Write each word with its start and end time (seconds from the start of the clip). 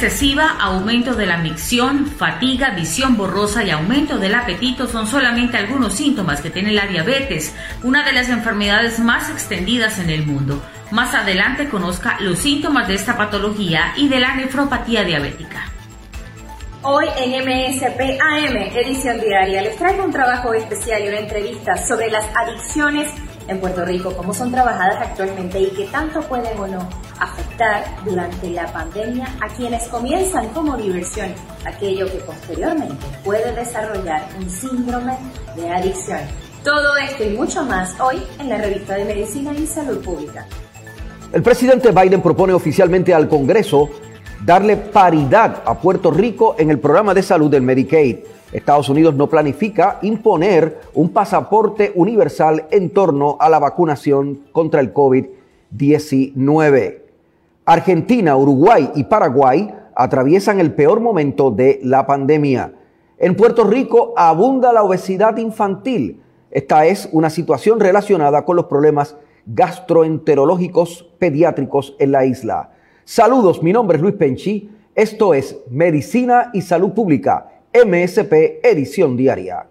Excesiva, 0.00 0.56
aumento 0.60 1.16
de 1.16 1.26
la 1.26 1.38
micción, 1.38 2.06
fatiga, 2.06 2.70
visión 2.70 3.16
borrosa 3.16 3.64
y 3.64 3.70
aumento 3.70 4.16
del 4.16 4.36
apetito 4.36 4.86
son 4.86 5.08
solamente 5.08 5.56
algunos 5.56 5.94
síntomas 5.94 6.40
que 6.40 6.50
tiene 6.50 6.70
la 6.70 6.86
diabetes, 6.86 7.52
una 7.82 8.04
de 8.04 8.12
las 8.12 8.28
enfermedades 8.28 9.00
más 9.00 9.28
extendidas 9.28 9.98
en 9.98 10.10
el 10.10 10.24
mundo. 10.24 10.62
Más 10.92 11.14
adelante 11.14 11.68
conozca 11.68 12.16
los 12.20 12.38
síntomas 12.38 12.86
de 12.86 12.94
esta 12.94 13.16
patología 13.16 13.92
y 13.96 14.06
de 14.08 14.20
la 14.20 14.36
nefropatía 14.36 15.02
diabética. 15.02 15.64
Hoy 16.82 17.06
en 17.18 17.30
MSP 17.32 18.20
AM, 18.20 18.56
edición 18.76 19.20
diaria, 19.20 19.62
les 19.62 19.76
traigo 19.78 20.04
un 20.04 20.12
trabajo 20.12 20.54
especial 20.54 21.02
y 21.04 21.08
una 21.08 21.18
entrevista 21.18 21.76
sobre 21.76 22.08
las 22.08 22.24
adicciones 22.36 23.10
en 23.48 23.60
Puerto 23.60 23.84
Rico, 23.84 24.14
cómo 24.16 24.32
son 24.32 24.50
trabajadas 24.52 25.00
actualmente 25.00 25.58
y 25.58 25.70
qué 25.70 25.86
tanto 25.86 26.20
pueden 26.22 26.58
o 26.58 26.66
no 26.66 26.88
afectar 27.18 27.84
durante 28.04 28.50
la 28.50 28.66
pandemia 28.72 29.26
a 29.40 29.48
quienes 29.48 29.88
comienzan 29.88 30.48
como 30.50 30.76
diversión 30.76 31.30
aquello 31.64 32.06
que 32.06 32.18
posteriormente 32.18 33.04
puede 33.24 33.52
desarrollar 33.52 34.28
un 34.38 34.48
síndrome 34.48 35.16
de 35.56 35.70
adicción. 35.70 36.20
Todo 36.62 36.96
esto 36.98 37.24
y 37.24 37.30
mucho 37.30 37.64
más 37.64 37.98
hoy 38.00 38.22
en 38.38 38.50
la 38.50 38.58
revista 38.58 38.94
de 38.94 39.04
Medicina 39.04 39.52
y 39.54 39.66
Salud 39.66 40.04
Pública. 40.04 40.46
El 41.32 41.42
presidente 41.42 41.90
Biden 41.90 42.22
propone 42.22 42.52
oficialmente 42.52 43.14
al 43.14 43.28
Congreso 43.28 43.88
darle 44.44 44.76
paridad 44.76 45.62
a 45.64 45.78
Puerto 45.78 46.10
Rico 46.10 46.56
en 46.58 46.70
el 46.70 46.78
programa 46.78 47.14
de 47.14 47.22
salud 47.22 47.50
del 47.50 47.62
Medicaid. 47.62 48.18
Estados 48.52 48.88
Unidos 48.88 49.14
no 49.14 49.28
planifica 49.28 49.98
imponer 50.02 50.80
un 50.94 51.10
pasaporte 51.10 51.92
universal 51.94 52.66
en 52.70 52.90
torno 52.90 53.36
a 53.40 53.48
la 53.50 53.58
vacunación 53.58 54.44
contra 54.52 54.80
el 54.80 54.94
COVID-19. 54.94 56.98
Argentina, 57.66 58.36
Uruguay 58.36 58.90
y 58.94 59.04
Paraguay 59.04 59.74
atraviesan 59.94 60.60
el 60.60 60.72
peor 60.72 61.00
momento 61.00 61.50
de 61.50 61.80
la 61.82 62.06
pandemia. 62.06 62.72
En 63.18 63.34
Puerto 63.34 63.64
Rico 63.64 64.14
abunda 64.16 64.72
la 64.72 64.82
obesidad 64.82 65.36
infantil. 65.36 66.22
Esta 66.50 66.86
es 66.86 67.10
una 67.12 67.28
situación 67.28 67.80
relacionada 67.80 68.46
con 68.46 68.56
los 68.56 68.64
problemas 68.66 69.16
gastroenterológicos 69.44 71.06
pediátricos 71.18 71.94
en 71.98 72.12
la 72.12 72.24
isla. 72.24 72.70
Saludos, 73.04 73.62
mi 73.62 73.74
nombre 73.74 73.96
es 73.96 74.02
Luis 74.02 74.14
Penchi. 74.14 74.70
Esto 74.94 75.34
es 75.34 75.58
Medicina 75.68 76.50
y 76.54 76.62
Salud 76.62 76.92
Pública 76.92 77.57
MSP 77.84 78.60
Edición 78.64 79.16
Diaria. 79.16 79.64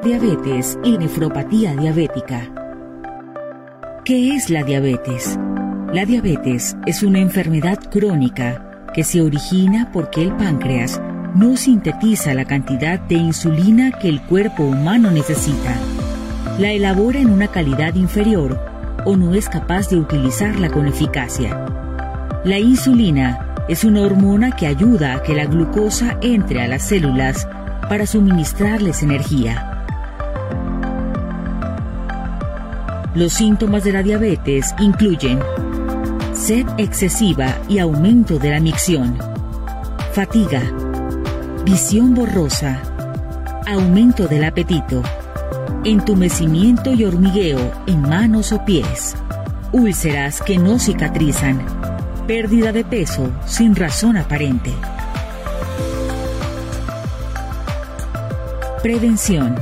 Diabetes 0.03 0.77
y 0.83 0.97
nefropatía 0.97 1.75
diabética. 1.75 2.51
¿Qué 4.05 4.35
es 4.35 4.49
la 4.51 4.63
diabetes? 4.63 5.39
La 5.91 6.05
diabetes 6.05 6.75
es 6.85 7.01
una 7.01 7.19
enfermedad 7.19 7.79
crónica 7.91 8.70
que 8.93 9.03
se 9.03 9.21
origina 9.21 9.89
porque 9.91 10.21
el 10.23 10.33
páncreas 10.33 11.01
no 11.35 11.55
sintetiza 11.55 12.33
la 12.33 12.45
cantidad 12.45 12.99
de 12.99 13.15
insulina 13.15 13.91
que 13.91 14.09
el 14.09 14.21
cuerpo 14.21 14.63
humano 14.63 15.11
necesita. 15.11 15.75
La 16.59 16.71
elabora 16.71 17.19
en 17.19 17.29
una 17.29 17.47
calidad 17.47 17.95
inferior 17.95 18.59
o 19.05 19.15
no 19.15 19.33
es 19.33 19.49
capaz 19.49 19.89
de 19.89 19.97
utilizarla 19.97 20.69
con 20.69 20.87
eficacia. 20.87 21.65
La 22.43 22.59
insulina 22.59 23.55
es 23.67 23.83
una 23.83 24.01
hormona 24.01 24.55
que 24.55 24.67
ayuda 24.67 25.13
a 25.13 25.23
que 25.23 25.35
la 25.35 25.45
glucosa 25.45 26.17
entre 26.21 26.61
a 26.61 26.67
las 26.67 26.83
células 26.83 27.47
para 27.87 28.05
suministrarles 28.05 29.03
energía. 29.03 29.85
Los 33.13 33.33
síntomas 33.33 33.83
de 33.83 33.91
la 33.91 34.03
diabetes 34.03 34.73
incluyen 34.79 35.39
sed 36.33 36.65
excesiva 36.77 37.57
y 37.67 37.79
aumento 37.79 38.39
de 38.39 38.51
la 38.51 38.59
micción, 38.59 39.17
fatiga, 40.13 40.61
visión 41.65 42.15
borrosa, 42.15 42.81
aumento 43.67 44.27
del 44.27 44.43
apetito, 44.45 45.03
entumecimiento 45.83 46.93
y 46.93 47.05
hormigueo 47.05 47.71
en 47.85 48.01
manos 48.01 48.51
o 48.51 48.63
pies, 48.65 49.15
úlceras 49.71 50.41
que 50.41 50.57
no 50.57 50.79
cicatrizan, 50.79 51.65
pérdida 52.27 52.71
de 52.71 52.85
peso 52.85 53.31
sin 53.45 53.75
razón 53.75 54.17
aparente. 54.17 54.73
Prevención. 58.81 59.55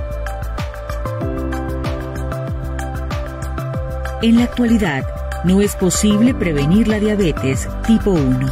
En 4.22 4.38
la 4.38 4.44
actualidad, 4.44 5.19
no 5.44 5.62
es 5.62 5.76
posible 5.76 6.34
prevenir 6.34 6.88
la 6.88 7.00
diabetes 7.00 7.68
tipo 7.88 8.12
1, 8.12 8.48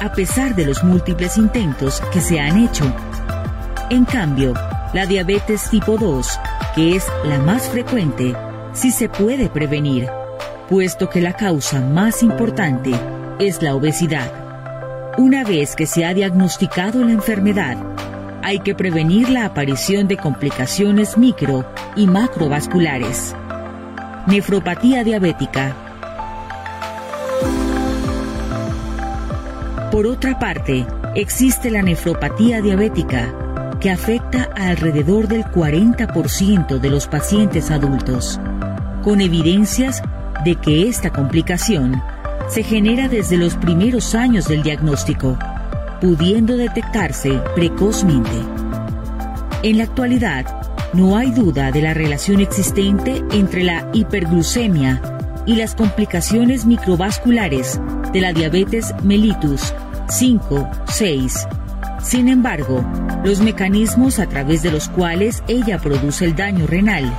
a 0.00 0.12
pesar 0.12 0.54
de 0.56 0.66
los 0.66 0.82
múltiples 0.82 1.36
intentos 1.36 2.02
que 2.12 2.20
se 2.20 2.40
han 2.40 2.58
hecho. 2.58 2.84
En 3.90 4.04
cambio, 4.04 4.52
la 4.92 5.06
diabetes 5.06 5.70
tipo 5.70 5.96
2, 5.96 6.40
que 6.74 6.96
es 6.96 7.06
la 7.24 7.38
más 7.38 7.68
frecuente, 7.68 8.34
sí 8.72 8.90
se 8.90 9.08
puede 9.08 9.48
prevenir, 9.48 10.08
puesto 10.68 11.08
que 11.08 11.20
la 11.20 11.34
causa 11.34 11.80
más 11.80 12.22
importante 12.22 12.90
es 13.38 13.62
la 13.62 13.74
obesidad. 13.74 14.32
Una 15.18 15.44
vez 15.44 15.76
que 15.76 15.86
se 15.86 16.04
ha 16.04 16.12
diagnosticado 16.12 17.04
la 17.04 17.12
enfermedad, 17.12 17.76
hay 18.42 18.58
que 18.58 18.74
prevenir 18.74 19.28
la 19.28 19.46
aparición 19.46 20.08
de 20.08 20.16
complicaciones 20.16 21.16
micro 21.16 21.64
y 21.94 22.06
macrovasculares. 22.06 23.34
Nefropatía 24.26 25.04
diabética 25.04 25.85
Por 29.96 30.06
otra 30.06 30.38
parte, 30.38 30.84
existe 31.14 31.70
la 31.70 31.80
nefropatía 31.80 32.60
diabética, 32.60 33.34
que 33.80 33.90
afecta 33.90 34.50
a 34.54 34.68
alrededor 34.68 35.26
del 35.26 35.42
40% 35.44 36.78
de 36.78 36.90
los 36.90 37.06
pacientes 37.06 37.70
adultos, 37.70 38.38
con 39.02 39.22
evidencias 39.22 40.02
de 40.44 40.56
que 40.56 40.86
esta 40.86 41.10
complicación 41.10 42.02
se 42.46 42.62
genera 42.62 43.08
desde 43.08 43.38
los 43.38 43.54
primeros 43.54 44.14
años 44.14 44.48
del 44.48 44.62
diagnóstico, 44.62 45.38
pudiendo 46.02 46.58
detectarse 46.58 47.40
precozmente. 47.54 48.38
En 49.62 49.78
la 49.78 49.84
actualidad, 49.84 50.44
no 50.92 51.16
hay 51.16 51.30
duda 51.30 51.72
de 51.72 51.80
la 51.80 51.94
relación 51.94 52.40
existente 52.40 53.24
entre 53.32 53.64
la 53.64 53.88
hiperglucemia 53.94 55.00
y 55.46 55.56
las 55.56 55.74
complicaciones 55.74 56.66
microvasculares 56.66 57.80
de 58.12 58.20
la 58.20 58.34
diabetes 58.34 58.94
mellitus 59.02 59.72
5, 60.08 60.68
6. 60.86 61.48
Sin 62.00 62.28
embargo, 62.28 62.84
los 63.24 63.40
mecanismos 63.40 64.18
a 64.20 64.28
través 64.28 64.62
de 64.62 64.70
los 64.70 64.88
cuales 64.88 65.42
ella 65.48 65.78
produce 65.78 66.24
el 66.24 66.36
daño 66.36 66.66
renal 66.66 67.12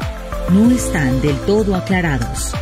no 0.54 0.72
están 0.72 1.22
del 1.22 1.36
todo 1.42 1.76
aclarados. 1.76 2.54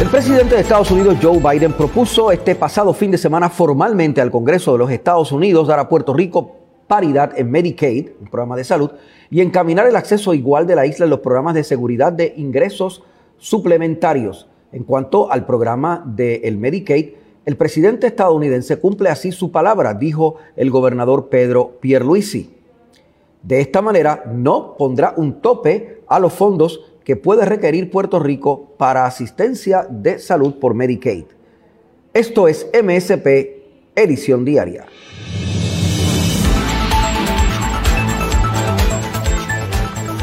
El 0.00 0.08
presidente 0.08 0.54
de 0.54 0.62
Estados 0.62 0.90
Unidos, 0.90 1.18
Joe 1.20 1.38
Biden, 1.38 1.74
propuso 1.74 2.32
este 2.32 2.54
pasado 2.54 2.94
fin 2.94 3.10
de 3.10 3.18
semana 3.18 3.50
formalmente 3.50 4.22
al 4.22 4.30
Congreso 4.30 4.72
de 4.72 4.78
los 4.78 4.90
Estados 4.90 5.32
Unidos 5.32 5.68
dar 5.68 5.78
a 5.78 5.88
Puerto 5.88 6.14
Rico 6.14 6.67
paridad 6.88 7.38
en 7.38 7.50
Medicaid, 7.50 8.08
un 8.20 8.28
programa 8.28 8.56
de 8.56 8.64
salud, 8.64 8.90
y 9.30 9.40
encaminar 9.40 9.86
el 9.86 9.94
acceso 9.94 10.34
igual 10.34 10.66
de 10.66 10.74
la 10.74 10.86
isla 10.86 11.04
en 11.04 11.10
los 11.10 11.20
programas 11.20 11.54
de 11.54 11.62
seguridad 11.62 12.12
de 12.12 12.34
ingresos 12.36 13.04
suplementarios. 13.36 14.48
En 14.72 14.84
cuanto 14.84 15.30
al 15.30 15.46
programa 15.46 16.02
del 16.04 16.58
Medicaid, 16.58 17.10
el 17.46 17.56
presidente 17.56 18.06
estadounidense 18.06 18.78
cumple 18.78 19.08
así 19.08 19.32
su 19.32 19.52
palabra, 19.52 19.94
dijo 19.94 20.36
el 20.56 20.70
gobernador 20.70 21.28
Pedro 21.28 21.78
Pierluisi. 21.80 22.54
De 23.42 23.60
esta 23.60 23.80
manera, 23.80 24.24
no 24.30 24.76
pondrá 24.76 25.14
un 25.16 25.40
tope 25.40 26.02
a 26.08 26.18
los 26.18 26.32
fondos 26.32 26.92
que 27.04 27.16
puede 27.16 27.46
requerir 27.46 27.90
Puerto 27.90 28.18
Rico 28.18 28.74
para 28.76 29.06
asistencia 29.06 29.86
de 29.88 30.18
salud 30.18 30.56
por 30.58 30.74
Medicaid. 30.74 31.24
Esto 32.12 32.48
es 32.48 32.68
MSP 32.74 33.26
Edición 33.94 34.44
Diaria. 34.44 34.84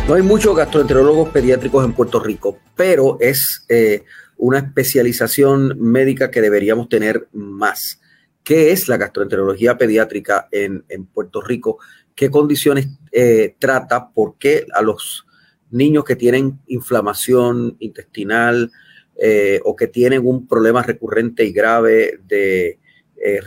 No 0.07 0.13
hay 0.13 0.21
muchos 0.21 0.55
gastroenterólogos 0.55 1.29
pediátricos 1.29 1.83
en 1.83 1.93
Puerto 1.93 2.19
Rico, 2.19 2.59
pero 2.75 3.17
es 3.19 3.65
eh, 3.69 4.03
una 4.37 4.59
especialización 4.59 5.79
médica 5.79 6.29
que 6.29 6.41
deberíamos 6.41 6.89
tener 6.89 7.27
más. 7.33 7.99
¿Qué 8.43 8.71
es 8.71 8.87
la 8.87 8.97
gastroenterología 8.97 9.79
pediátrica 9.79 10.47
en, 10.51 10.83
Puerto 11.11 11.41
Rico? 11.41 11.79
¿Qué 12.13 12.29
condiciones 12.29 12.87
eh, 13.11 13.55
trata? 13.57 14.11
¿Por 14.11 14.37
qué 14.37 14.67
a 14.75 14.83
los 14.83 15.25
niños 15.71 16.03
que 16.03 16.15
tienen 16.15 16.59
inflamación 16.67 17.75
intestinal 17.79 18.71
eh, 19.19 19.59
o 19.65 19.75
que 19.75 19.87
tienen 19.87 20.27
un 20.27 20.47
problema 20.47 20.83
recurrente 20.83 21.45
y 21.45 21.51
grave 21.51 22.19
de 22.27 22.77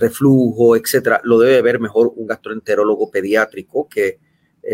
reflujo, 0.00 0.74
etcétera, 0.74 1.20
lo 1.22 1.38
debe 1.38 1.62
ver 1.62 1.78
mejor 1.78 2.10
un 2.16 2.26
gastroenterólogo 2.26 3.12
pediátrico 3.12 3.88
que 3.88 4.18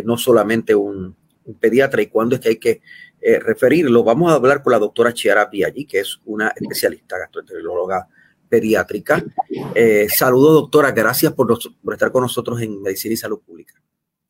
no 0.03 0.17
solamente 0.17 0.75
un, 0.75 1.15
un 1.15 1.24
pediatra 1.61 2.03
y 2.03 2.07
cuándo 2.07 2.37
es 2.37 2.41
que 2.41 2.49
hay 2.49 2.59
que 2.59 2.81
eh, 3.21 3.39
referirlo. 3.39 4.05
Vamos 4.05 4.31
a 4.31 4.35
hablar 4.35 4.63
con 4.63 4.73
la 4.73 4.79
doctora 4.79 5.13
Chiara 5.13 5.49
Piaggi, 5.49 5.87
que 5.87 6.01
es 6.01 6.21
una 6.25 6.49
especialista 6.49 7.19
gastroenteróloga 7.19 8.09
pediátrica. 8.49 9.25
Eh, 9.75 10.07
saludos, 10.09 10.55
doctora. 10.55 10.93
Gracias 10.93 11.33
por, 11.33 11.57
estar 11.93 12.13
con 12.13 12.23
nosotros 12.23 12.61
en 12.61 12.81
Medicina 12.83 13.15
y 13.15 13.17
Salud 13.17 13.41
Pública. 13.41 13.75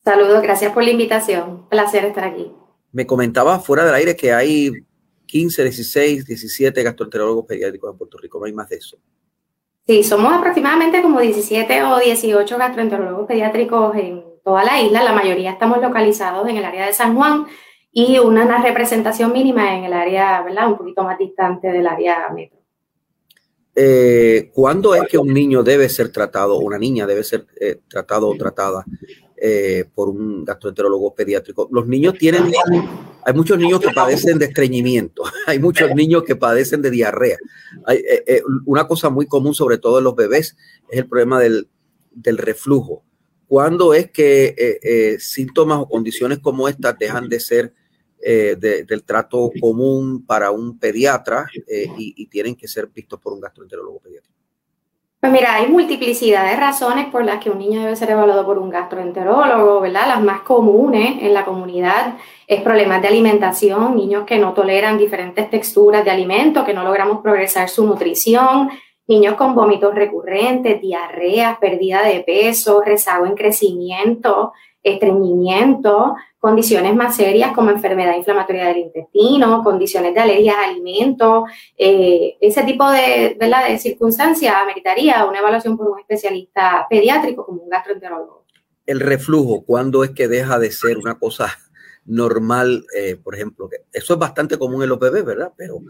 Saludos, 0.04 0.42
gracias 0.42 0.72
por 0.72 0.84
la 0.84 0.90
invitación. 0.90 1.68
Placer 1.68 2.04
estar 2.04 2.24
aquí. 2.24 2.52
Me 2.92 3.06
comentaba 3.06 3.58
fuera 3.58 3.84
del 3.84 3.94
aire 3.94 4.16
que 4.16 4.32
hay 4.32 4.70
15, 5.26 5.62
16, 5.64 6.26
17 6.26 6.82
gastroenterólogos 6.82 7.46
pediátricos 7.46 7.90
en 7.90 7.98
Puerto 7.98 8.18
Rico. 8.18 8.38
No 8.38 8.46
hay 8.46 8.52
más 8.52 8.68
de 8.68 8.76
eso. 8.76 8.98
Sí, 9.86 10.02
somos 10.02 10.32
aproximadamente 10.32 11.02
como 11.02 11.20
17 11.20 11.82
o 11.82 11.98
18 11.98 12.56
gastroenterólogos 12.56 13.26
pediátricos 13.26 13.96
en 13.96 14.33
toda 14.44 14.62
la 14.62 14.80
isla, 14.80 15.02
la 15.02 15.12
mayoría 15.12 15.50
estamos 15.50 15.80
localizados 15.80 16.46
en 16.48 16.58
el 16.58 16.64
área 16.64 16.86
de 16.86 16.92
San 16.92 17.16
Juan 17.16 17.46
y 17.90 18.18
una, 18.18 18.62
representación 18.62 19.32
mínima 19.32 19.76
en 19.76 19.84
el 19.84 19.92
área, 19.92 20.42
¿verdad? 20.42 20.68
Un 20.68 20.76
poquito 20.76 21.02
más 21.02 21.18
distante 21.18 21.68
del 21.68 21.86
área 21.86 22.28
metro. 22.34 22.58
Eh, 23.74 24.50
¿Cuándo 24.52 24.94
es 24.94 25.08
que 25.08 25.18
un 25.18 25.32
niño 25.32 25.62
debe 25.62 25.88
ser 25.88 26.10
tratado, 26.10 26.58
una 26.58 26.78
niña 26.78 27.06
debe 27.06 27.24
ser 27.24 27.46
eh, 27.58 27.80
tratado 27.88 28.28
o 28.28 28.36
tratada 28.36 28.84
eh, 29.36 29.84
por 29.94 30.08
un 30.08 30.44
gastroenterólogo 30.44 31.14
pediátrico? 31.14 31.68
Los 31.72 31.86
niños 31.86 32.14
tienen, 32.18 32.52
hay 33.24 33.34
muchos 33.34 33.58
niños 33.58 33.80
que 33.80 33.92
padecen 33.92 34.38
de 34.38 34.46
estreñimiento, 34.46 35.22
hay 35.46 35.58
muchos 35.58 35.92
niños 35.94 36.22
que 36.24 36.36
padecen 36.36 36.82
de 36.82 36.90
diarrea. 36.90 37.38
Hay, 37.86 38.02
una 38.66 38.86
cosa 38.86 39.08
muy 39.08 39.26
común, 39.26 39.54
sobre 39.54 39.78
todo 39.78 39.98
en 39.98 40.04
los 40.04 40.14
bebés, 40.14 40.56
es 40.90 40.98
el 40.98 41.08
problema 41.08 41.40
del, 41.40 41.68
del 42.12 42.38
reflujo. 42.38 43.04
¿Cuándo 43.46 43.94
es 43.94 44.10
que 44.10 44.54
eh, 44.56 44.78
eh, 44.82 45.18
síntomas 45.18 45.78
o 45.78 45.88
condiciones 45.88 46.38
como 46.38 46.68
estas 46.68 46.98
dejan 46.98 47.28
de 47.28 47.40
ser 47.40 47.72
eh, 48.26 48.56
del 48.56 49.04
trato 49.04 49.50
común 49.60 50.24
para 50.24 50.50
un 50.50 50.78
pediatra 50.78 51.46
y, 51.98 52.26
tienen 52.26 52.56
que 52.56 52.66
ser 52.66 52.86
vistos 52.86 53.20
por 53.20 53.34
un 53.34 53.40
gastroenterólogo 53.40 54.00
pediátrico? 54.00 54.34
Pues 55.20 55.32
mira, 55.32 55.54
hay 55.54 55.68
multiplicidad 55.68 56.50
de 56.50 56.56
razones 56.56 57.06
por 57.06 57.24
las 57.24 57.42
que 57.42 57.48
un 57.48 57.58
niño 57.58 57.80
debe 57.80 57.96
ser 57.96 58.10
evaluado 58.10 58.44
por 58.44 58.58
un 58.58 58.68
gastroenterólogo, 58.68 59.80
¿verdad? 59.80 60.08
Las 60.08 60.22
más 60.22 60.42
comunes 60.42 61.22
en 61.22 61.32
la 61.32 61.46
comunidad 61.46 62.18
es 62.46 62.60
problemas 62.60 63.00
de 63.00 63.08
alimentación, 63.08 63.96
niños 63.96 64.24
que 64.26 64.38
no 64.38 64.52
toleran 64.52 64.98
diferentes 64.98 65.48
texturas 65.48 66.04
de 66.04 66.10
alimento, 66.10 66.64
que 66.64 66.74
no 66.74 66.84
logramos 66.84 67.22
progresar 67.22 67.70
su 67.70 67.86
nutrición, 67.86 68.68
niños 69.06 69.34
con 69.34 69.54
vómitos 69.54 69.94
recurrentes, 69.94 70.80
diarreas, 70.80 71.58
pérdida 71.58 72.02
de 72.02 72.20
peso, 72.20 72.82
rezago 72.82 73.26
en 73.26 73.34
crecimiento, 73.34 74.52
estreñimiento, 74.82 76.14
condiciones 76.38 76.94
más 76.94 77.16
serias 77.16 77.52
como 77.52 77.70
enfermedad 77.70 78.16
inflamatoria 78.16 78.66
del 78.66 78.78
intestino, 78.78 79.62
condiciones 79.64 80.12
de 80.14 80.20
alergias 80.20 80.56
a 80.56 80.68
alimentos, 80.68 81.44
eh, 81.76 82.36
ese 82.40 82.62
tipo 82.64 82.90
de, 82.90 83.36
de 83.40 83.78
circunstancias 83.78 84.54
ameritaría 84.54 85.24
una 85.24 85.38
evaluación 85.38 85.76
por 85.76 85.88
un 85.88 86.00
especialista 86.00 86.86
pediátrico 86.88 87.46
como 87.46 87.62
un 87.62 87.70
gastroenterólogo. 87.70 88.44
El 88.84 89.00
reflujo, 89.00 89.64
¿cuándo 89.64 90.04
es 90.04 90.10
que 90.10 90.28
deja 90.28 90.58
de 90.58 90.70
ser 90.70 90.98
una 90.98 91.18
cosa 91.18 91.48
normal? 92.04 92.84
Eh, 92.94 93.16
por 93.16 93.34
ejemplo, 93.34 93.70
eso 93.90 94.12
es 94.12 94.18
bastante 94.20 94.58
común 94.58 94.82
en 94.82 94.90
los 94.90 94.98
bebés, 94.98 95.24
¿verdad? 95.24 95.52
Pero 95.56 95.80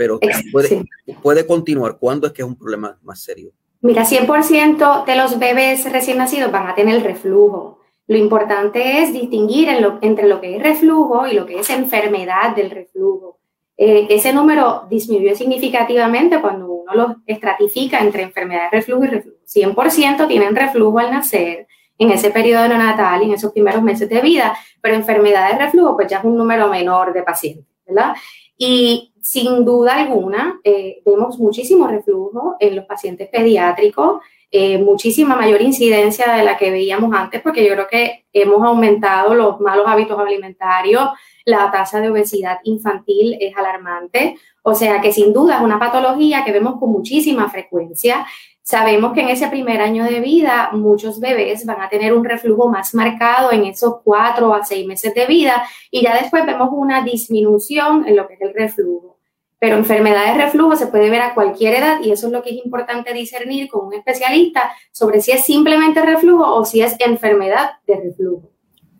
pero 0.00 0.18
puede, 0.50 0.86
puede 1.20 1.46
continuar. 1.46 1.98
¿Cuándo 1.98 2.26
es 2.26 2.32
que 2.32 2.40
es 2.40 2.48
un 2.48 2.56
problema 2.56 2.98
más 3.02 3.20
serio? 3.22 3.52
Mira, 3.82 4.06
100% 4.06 5.04
de 5.04 5.14
los 5.14 5.38
bebés 5.38 5.92
recién 5.92 6.16
nacidos 6.16 6.50
van 6.50 6.68
a 6.68 6.74
tener 6.74 7.02
reflujo. 7.02 7.80
Lo 8.06 8.16
importante 8.16 9.02
es 9.02 9.12
distinguir 9.12 9.68
entre 10.00 10.26
lo 10.26 10.40
que 10.40 10.56
es 10.56 10.62
reflujo 10.62 11.26
y 11.26 11.34
lo 11.34 11.44
que 11.44 11.60
es 11.60 11.68
enfermedad 11.68 12.56
del 12.56 12.70
reflujo. 12.70 13.40
Eh, 13.76 14.06
ese 14.08 14.32
número 14.32 14.86
disminuyó 14.88 15.36
significativamente 15.36 16.40
cuando 16.40 16.72
uno 16.72 16.94
lo 16.94 17.16
estratifica 17.26 17.98
entre 17.98 18.22
enfermedad 18.22 18.70
de 18.70 18.78
reflujo 18.78 19.04
y 19.04 19.08
reflujo. 19.08 19.36
100% 19.44 20.28
tienen 20.28 20.56
reflujo 20.56 20.98
al 20.98 21.10
nacer 21.10 21.66
en 21.98 22.10
ese 22.10 22.30
periodo 22.30 22.66
neonatal 22.68 23.20
y 23.20 23.26
en 23.26 23.32
esos 23.32 23.52
primeros 23.52 23.82
meses 23.82 24.08
de 24.08 24.22
vida, 24.22 24.56
pero 24.80 24.94
enfermedad 24.94 25.52
de 25.52 25.58
reflujo 25.58 25.94
pues 25.94 26.08
ya 26.08 26.20
es 26.20 26.24
un 26.24 26.38
número 26.38 26.68
menor 26.68 27.12
de 27.12 27.22
pacientes, 27.22 27.66
¿verdad? 27.86 28.14
Y 28.62 29.14
sin 29.22 29.64
duda 29.64 29.94
alguna, 29.94 30.60
eh, 30.64 31.00
vemos 31.06 31.38
muchísimo 31.38 31.86
reflujo 31.86 32.56
en 32.60 32.76
los 32.76 32.84
pacientes 32.84 33.30
pediátricos, 33.30 34.20
eh, 34.50 34.76
muchísima 34.76 35.34
mayor 35.34 35.62
incidencia 35.62 36.30
de 36.34 36.44
la 36.44 36.58
que 36.58 36.70
veíamos 36.70 37.10
antes, 37.14 37.40
porque 37.40 37.64
yo 37.64 37.72
creo 37.72 37.88
que 37.88 38.26
hemos 38.34 38.62
aumentado 38.62 39.34
los 39.34 39.60
malos 39.60 39.86
hábitos 39.88 40.18
alimentarios, 40.18 41.08
la 41.46 41.70
tasa 41.70 42.02
de 42.02 42.10
obesidad 42.10 42.58
infantil 42.64 43.38
es 43.40 43.56
alarmante, 43.56 44.36
o 44.62 44.74
sea 44.74 45.00
que 45.00 45.10
sin 45.10 45.32
duda 45.32 45.56
es 45.56 45.62
una 45.62 45.78
patología 45.78 46.44
que 46.44 46.52
vemos 46.52 46.78
con 46.78 46.90
muchísima 46.90 47.48
frecuencia 47.48 48.26
Sabemos 48.62 49.12
que 49.12 49.22
en 49.22 49.30
ese 49.30 49.48
primer 49.48 49.80
año 49.80 50.04
de 50.04 50.20
vida 50.20 50.70
muchos 50.72 51.18
bebés 51.18 51.66
van 51.66 51.80
a 51.80 51.88
tener 51.88 52.12
un 52.12 52.24
reflujo 52.24 52.68
más 52.68 52.94
marcado 52.94 53.52
en 53.52 53.64
esos 53.64 53.96
cuatro 54.04 54.54
a 54.54 54.64
seis 54.64 54.86
meses 54.86 55.14
de 55.14 55.26
vida 55.26 55.64
y 55.90 56.02
ya 56.02 56.14
después 56.14 56.46
vemos 56.46 56.68
una 56.72 57.02
disminución 57.02 58.06
en 58.06 58.16
lo 58.16 58.28
que 58.28 58.34
es 58.34 58.40
el 58.42 58.54
reflujo. 58.54 59.18
Pero 59.58 59.76
enfermedad 59.76 60.32
de 60.32 60.44
reflujo 60.44 60.76
se 60.76 60.86
puede 60.86 61.10
ver 61.10 61.20
a 61.20 61.34
cualquier 61.34 61.74
edad 61.74 62.00
y 62.00 62.12
eso 62.12 62.28
es 62.28 62.32
lo 62.32 62.42
que 62.42 62.50
es 62.50 62.64
importante 62.64 63.12
discernir 63.12 63.68
con 63.68 63.86
un 63.86 63.94
especialista 63.94 64.70
sobre 64.92 65.20
si 65.20 65.32
es 65.32 65.44
simplemente 65.44 66.00
reflujo 66.00 66.54
o 66.54 66.64
si 66.64 66.80
es 66.80 66.96
enfermedad 67.00 67.72
de 67.86 67.96
reflujo. 67.96 68.49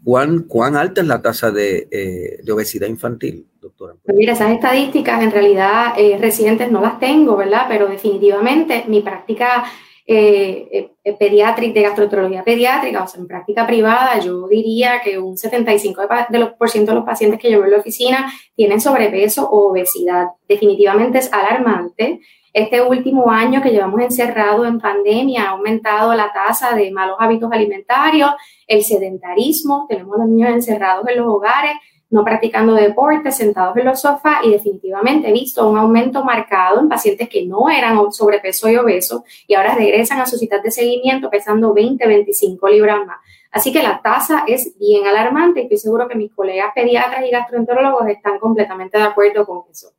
¿Cuán, 0.02 0.76
alta 0.76 1.00
es 1.00 1.06
la 1.06 1.20
tasa 1.20 1.50
de, 1.50 1.88
eh, 1.90 2.50
obesidad 2.50 2.88
infantil, 2.88 3.46
doctora? 3.60 3.94
Pues 4.04 4.16
mira, 4.16 4.32
esas 4.32 4.52
estadísticas 4.52 5.22
en 5.22 5.30
realidad 5.30 5.92
eh, 5.96 6.16
recientes 6.18 6.70
no 6.70 6.80
las 6.80 6.98
tengo, 6.98 7.36
¿verdad? 7.36 7.66
Pero 7.68 7.86
definitivamente 7.86 8.84
mi 8.88 9.02
práctica 9.02 9.64
eh, 10.06 10.90
pediátrica, 11.18 11.74
de 11.74 11.82
gastroenterología 11.82 12.42
pediátrica, 12.42 13.04
o 13.04 13.06
sea, 13.06 13.20
en 13.20 13.28
práctica 13.28 13.66
privada, 13.66 14.18
yo 14.18 14.48
diría 14.48 15.00
que 15.04 15.18
un 15.18 15.36
75% 15.36 16.28
de 16.30 16.38
los, 16.38 16.50
de 16.86 16.94
los 16.94 17.04
pacientes 17.04 17.38
que 17.38 17.50
yo 17.50 17.58
veo 17.58 17.66
en 17.66 17.72
la 17.72 17.78
oficina 17.78 18.32
tienen 18.56 18.80
sobrepeso 18.80 19.48
o 19.48 19.70
obesidad. 19.70 20.28
Definitivamente 20.48 21.18
es 21.18 21.32
alarmante 21.32 22.20
Este 22.52 22.82
último 22.82 23.30
año 23.30 23.62
que 23.62 23.70
llevamos 23.70 24.00
encerrado 24.00 24.66
en 24.66 24.80
pandemia 24.80 25.44
ha 25.44 25.50
aumentado 25.50 26.12
la 26.14 26.32
tasa 26.32 26.74
de 26.74 26.90
malos 26.90 27.16
hábitos 27.20 27.50
alimentarios, 27.52 28.30
el 28.66 28.82
sedentarismo, 28.82 29.86
tenemos 29.88 30.16
a 30.16 30.22
los 30.22 30.28
niños 30.28 30.50
encerrados 30.50 31.06
en 31.06 31.18
los 31.18 31.28
hogares, 31.28 31.72
no 32.10 32.24
practicando 32.24 32.74
deporte, 32.74 33.30
sentados 33.30 33.76
en 33.76 33.84
los 33.84 34.00
sofás 34.00 34.44
y 34.44 34.50
definitivamente 34.50 35.28
he 35.28 35.32
visto 35.32 35.68
un 35.68 35.78
aumento 35.78 36.24
marcado 36.24 36.80
en 36.80 36.88
pacientes 36.88 37.28
que 37.28 37.46
no 37.46 37.70
eran 37.70 38.10
sobrepeso 38.10 38.68
y 38.68 38.76
obesos 38.76 39.22
y 39.46 39.54
ahora 39.54 39.76
regresan 39.76 40.18
a 40.18 40.26
sus 40.26 40.40
citas 40.40 40.60
de 40.60 40.72
seguimiento 40.72 41.30
pesando 41.30 41.72
20, 41.72 42.04
25 42.04 42.68
libras 42.68 43.06
más. 43.06 43.18
Así 43.52 43.72
que 43.72 43.80
la 43.80 44.02
tasa 44.02 44.42
es 44.48 44.76
bien 44.76 45.06
alarmante 45.06 45.60
y 45.60 45.62
estoy 45.64 45.78
seguro 45.78 46.08
que 46.08 46.16
mis 46.16 46.32
colegas 46.32 46.72
pediatras 46.74 47.24
y 47.24 47.30
gastroenterólogos 47.30 48.08
están 48.08 48.40
completamente 48.40 48.98
de 48.98 49.04
acuerdo 49.04 49.46
con 49.46 49.62
eso 49.70 49.92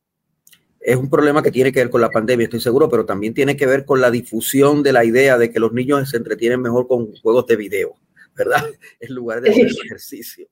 es 0.84 0.96
un 0.96 1.08
problema 1.08 1.42
que 1.42 1.52
tiene 1.52 1.72
que 1.72 1.80
ver 1.80 1.90
con 1.90 2.00
la 2.00 2.10
pandemia, 2.10 2.44
estoy 2.44 2.60
seguro, 2.60 2.88
pero 2.88 3.04
también 3.04 3.34
tiene 3.34 3.56
que 3.56 3.66
ver 3.66 3.84
con 3.84 4.00
la 4.00 4.10
difusión 4.10 4.82
de 4.82 4.92
la 4.92 5.04
idea 5.04 5.38
de 5.38 5.50
que 5.50 5.60
los 5.60 5.72
niños 5.72 6.10
se 6.10 6.16
entretienen 6.16 6.60
mejor 6.60 6.88
con 6.88 7.14
juegos 7.16 7.46
de 7.46 7.56
video, 7.56 7.94
¿verdad? 8.34 8.64
En 9.00 9.14
lugar 9.14 9.40
de 9.40 9.50
hacer 9.50 9.66
ejercicio. 9.84 10.48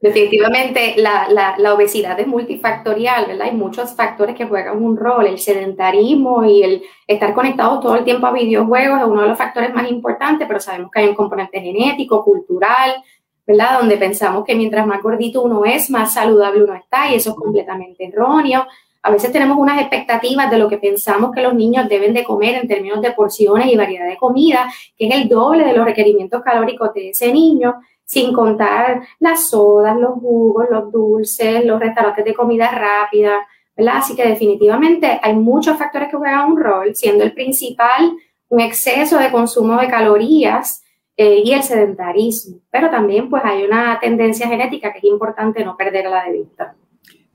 Definitivamente 0.00 0.96
la, 0.98 1.28
la, 1.56 1.74
obesidad 1.74 2.20
es 2.20 2.26
multifactorial, 2.26 3.26
¿verdad? 3.26 3.46
Hay 3.48 3.56
muchos 3.56 3.96
factores 3.96 4.36
que 4.36 4.44
juegan 4.44 4.82
un 4.82 4.98
rol. 4.98 5.26
El 5.26 5.38
sedentarismo 5.38 6.44
y 6.44 6.62
el 6.62 6.82
estar 7.06 7.32
conectados 7.32 7.80
todo 7.80 7.96
el 7.96 8.04
tiempo 8.04 8.26
a 8.26 8.32
videojuegos 8.32 9.00
es 9.00 9.06
uno 9.06 9.22
de 9.22 9.28
los 9.28 9.38
factores 9.38 9.72
más 9.72 9.90
importantes, 9.90 10.46
pero 10.46 10.60
sabemos 10.60 10.90
que 10.90 11.00
hay 11.00 11.08
un 11.08 11.14
componente 11.14 11.58
genético, 11.58 12.22
cultural, 12.22 13.02
¿verdad? 13.46 13.78
Donde 13.78 13.96
pensamos 13.96 14.44
que 14.44 14.54
mientras 14.54 14.86
más 14.86 15.02
gordito 15.02 15.40
uno 15.40 15.64
es, 15.64 15.88
más 15.88 16.12
saludable 16.12 16.64
uno 16.64 16.74
está 16.74 17.10
y 17.10 17.14
eso 17.14 17.30
es 17.30 17.36
completamente 17.36 18.04
erróneo. 18.04 18.66
A 19.06 19.10
veces 19.10 19.30
tenemos 19.30 19.58
unas 19.58 19.82
expectativas 19.82 20.50
de 20.50 20.56
lo 20.56 20.66
que 20.66 20.78
pensamos 20.78 21.30
que 21.30 21.42
los 21.42 21.52
niños 21.52 21.86
deben 21.90 22.14
de 22.14 22.24
comer 22.24 22.54
en 22.54 22.66
términos 22.66 23.02
de 23.02 23.12
porciones 23.12 23.70
y 23.70 23.76
variedad 23.76 24.08
de 24.08 24.16
comida, 24.16 24.66
que 24.96 25.08
es 25.08 25.14
el 25.14 25.28
doble 25.28 25.62
de 25.62 25.74
los 25.74 25.84
requerimientos 25.84 26.40
calóricos 26.42 26.94
de 26.94 27.10
ese 27.10 27.30
niño, 27.30 27.74
sin 28.06 28.32
contar 28.32 29.02
las 29.18 29.50
sodas, 29.50 29.94
los 29.98 30.14
jugos, 30.14 30.68
los 30.70 30.90
dulces, 30.90 31.66
los 31.66 31.78
restaurantes 31.78 32.24
de 32.24 32.32
comida 32.32 32.70
rápida, 32.70 33.46
¿verdad? 33.76 33.96
Así 33.98 34.16
que 34.16 34.26
definitivamente 34.26 35.20
hay 35.22 35.34
muchos 35.34 35.76
factores 35.76 36.08
que 36.08 36.16
juegan 36.16 36.52
un 36.52 36.58
rol, 36.58 36.96
siendo 36.96 37.24
el 37.24 37.34
principal 37.34 38.10
un 38.48 38.60
exceso 38.60 39.18
de 39.18 39.30
consumo 39.30 39.78
de 39.78 39.88
calorías 39.88 40.82
eh, 41.14 41.42
y 41.44 41.52
el 41.52 41.62
sedentarismo. 41.62 42.60
Pero 42.70 42.88
también 42.88 43.28
pues 43.28 43.42
hay 43.44 43.64
una 43.64 44.00
tendencia 44.00 44.48
genética 44.48 44.92
que 44.92 44.98
es 44.98 45.04
importante 45.04 45.62
no 45.62 45.76
perderla 45.76 46.24
de 46.24 46.32
vista. 46.32 46.74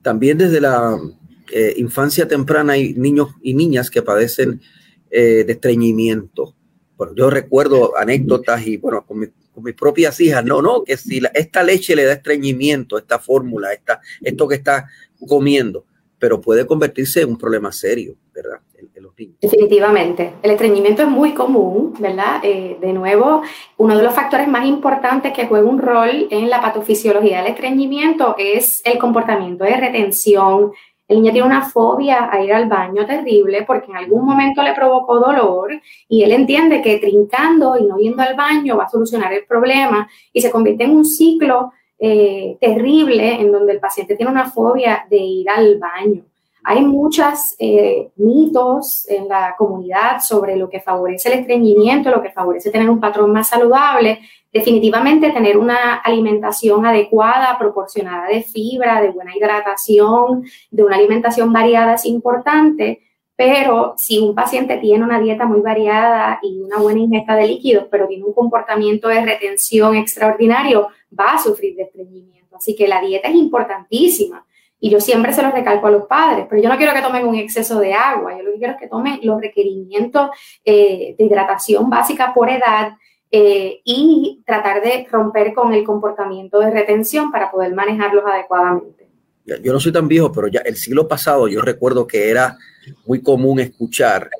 También 0.02 0.36
desde 0.36 0.60
la 0.60 0.98
eh, 1.52 1.74
infancia 1.76 2.26
temprana 2.28 2.74
hay 2.74 2.94
niños 2.94 3.30
y 3.42 3.54
niñas 3.54 3.90
que 3.90 4.02
padecen 4.02 4.60
eh, 5.10 5.44
de 5.44 5.52
estreñimiento. 5.52 6.54
Bueno, 6.96 7.14
yo 7.14 7.30
recuerdo 7.30 7.96
anécdotas 7.96 8.66
y 8.66 8.76
bueno, 8.76 9.04
con, 9.06 9.18
mis 9.18 9.74
propias 9.74 10.18
hijas, 10.20 10.44
no, 10.44 10.62
no, 10.62 10.84
que 10.84 10.96
si 10.96 11.20
esta 11.34 11.62
leche 11.62 11.94
le 11.94 12.04
da 12.04 12.14
estreñimiento, 12.14 12.96
esta 12.96 13.18
fórmula, 13.18 13.72
esta, 13.72 14.00
esto 14.22 14.48
que 14.48 14.54
está 14.54 14.88
comiendo, 15.28 15.84
pero 16.18 16.40
puede 16.40 16.66
convertirse 16.66 17.22
en 17.22 17.30
un 17.30 17.38
problema 17.38 17.70
serio, 17.70 18.16
¿verdad? 18.32 18.60
Definitivamente. 19.40 20.34
El 20.42 20.52
estreñimiento 20.52 21.02
es 21.02 21.08
muy 21.08 21.34
común, 21.34 21.94
¿verdad? 21.98 22.40
Eh, 22.42 22.78
de 22.80 22.92
nuevo, 22.92 23.42
uno 23.76 23.96
de 23.96 24.02
los 24.02 24.14
factores 24.14 24.48
más 24.48 24.64
importantes 24.66 25.32
que 25.32 25.46
juega 25.46 25.68
un 25.68 25.78
rol 25.78 26.28
en 26.30 26.48
la 26.48 26.60
patofisiología 26.60 27.42
del 27.42 27.52
estreñimiento 27.52 28.34
es 28.38 28.80
el 28.84 28.98
comportamiento 28.98 29.64
de 29.64 29.76
retención, 29.76 30.72
el 31.10 31.16
niño 31.16 31.32
tiene 31.32 31.48
una 31.48 31.62
fobia 31.62 32.30
a 32.32 32.40
ir 32.40 32.52
al 32.52 32.68
baño 32.68 33.04
terrible 33.04 33.64
porque 33.66 33.90
en 33.90 33.96
algún 33.96 34.24
momento 34.24 34.62
le 34.62 34.74
provocó 34.74 35.18
dolor 35.18 35.72
y 36.08 36.22
él 36.22 36.30
entiende 36.30 36.80
que 36.82 36.98
trincando 36.98 37.76
y 37.76 37.84
no 37.84 37.98
yendo 37.98 38.22
al 38.22 38.36
baño 38.36 38.76
va 38.76 38.84
a 38.84 38.88
solucionar 38.88 39.32
el 39.32 39.44
problema 39.44 40.08
y 40.32 40.40
se 40.40 40.52
convierte 40.52 40.84
en 40.84 40.92
un 40.92 41.04
ciclo 41.04 41.72
eh, 41.98 42.56
terrible 42.60 43.40
en 43.40 43.50
donde 43.50 43.72
el 43.72 43.80
paciente 43.80 44.14
tiene 44.14 44.30
una 44.30 44.48
fobia 44.48 45.04
de 45.10 45.16
ir 45.16 45.50
al 45.50 45.80
baño. 45.80 46.22
Hay 46.62 46.84
muchos 46.84 47.56
eh, 47.58 48.10
mitos 48.14 49.04
en 49.08 49.26
la 49.26 49.56
comunidad 49.58 50.20
sobre 50.20 50.54
lo 50.54 50.70
que 50.70 50.80
favorece 50.80 51.32
el 51.32 51.40
estreñimiento, 51.40 52.10
lo 52.10 52.22
que 52.22 52.30
favorece 52.30 52.70
tener 52.70 52.88
un 52.88 53.00
patrón 53.00 53.32
más 53.32 53.48
saludable. 53.48 54.20
Definitivamente 54.52 55.30
tener 55.30 55.56
una 55.56 55.94
alimentación 55.94 56.84
adecuada, 56.84 57.56
proporcionada 57.56 58.26
de 58.26 58.42
fibra, 58.42 59.00
de 59.00 59.10
buena 59.10 59.36
hidratación, 59.36 60.44
de 60.70 60.82
una 60.82 60.96
alimentación 60.96 61.52
variada 61.52 61.94
es 61.94 62.04
importante, 62.04 63.00
pero 63.36 63.94
si 63.96 64.18
un 64.18 64.34
paciente 64.34 64.76
tiene 64.78 65.04
una 65.04 65.20
dieta 65.20 65.46
muy 65.46 65.60
variada 65.60 66.40
y 66.42 66.60
una 66.60 66.78
buena 66.78 67.00
ingesta 67.00 67.36
de 67.36 67.46
líquidos, 67.46 67.86
pero 67.90 68.08
tiene 68.08 68.24
un 68.24 68.34
comportamiento 68.34 69.08
de 69.08 69.24
retención 69.24 69.94
extraordinario, 69.94 70.88
va 71.18 71.34
a 71.34 71.38
sufrir 71.38 71.76
de 71.76 71.84
estreñimiento. 71.84 72.56
Así 72.56 72.74
que 72.74 72.88
la 72.88 73.00
dieta 73.00 73.28
es 73.28 73.36
importantísima 73.36 74.44
y 74.80 74.90
yo 74.90 75.00
siempre 75.00 75.32
se 75.32 75.42
lo 75.42 75.52
recalco 75.52 75.86
a 75.86 75.90
los 75.90 76.06
padres, 76.06 76.46
pero 76.50 76.60
yo 76.60 76.68
no 76.68 76.76
quiero 76.76 76.92
que 76.92 77.02
tomen 77.02 77.26
un 77.26 77.36
exceso 77.36 77.78
de 77.78 77.94
agua, 77.94 78.36
yo 78.36 78.42
lo 78.42 78.52
que 78.52 78.58
quiero 78.58 78.72
es 78.72 78.80
que 78.80 78.88
tomen 78.88 79.20
los 79.22 79.40
requerimientos 79.40 80.30
eh, 80.64 81.14
de 81.16 81.24
hidratación 81.24 81.88
básica 81.88 82.34
por 82.34 82.50
edad 82.50 82.94
eh, 83.30 83.80
y 83.84 84.42
tratar 84.44 84.82
de 84.82 85.06
romper 85.10 85.54
con 85.54 85.72
el 85.72 85.84
comportamiento 85.84 86.58
de 86.60 86.70
retención 86.70 87.30
para 87.30 87.50
poder 87.50 87.74
manejarlos 87.74 88.24
adecuadamente. 88.26 89.08
Yo 89.62 89.72
no 89.72 89.80
soy 89.80 89.92
tan 89.92 90.08
viejo, 90.08 90.30
pero 90.30 90.48
ya 90.48 90.60
el 90.60 90.76
siglo 90.76 91.08
pasado 91.08 91.48
yo 91.48 91.60
recuerdo 91.62 92.06
que 92.06 92.30
era 92.30 92.56
muy 93.06 93.22
común 93.22 93.60
escuchar 93.60 94.30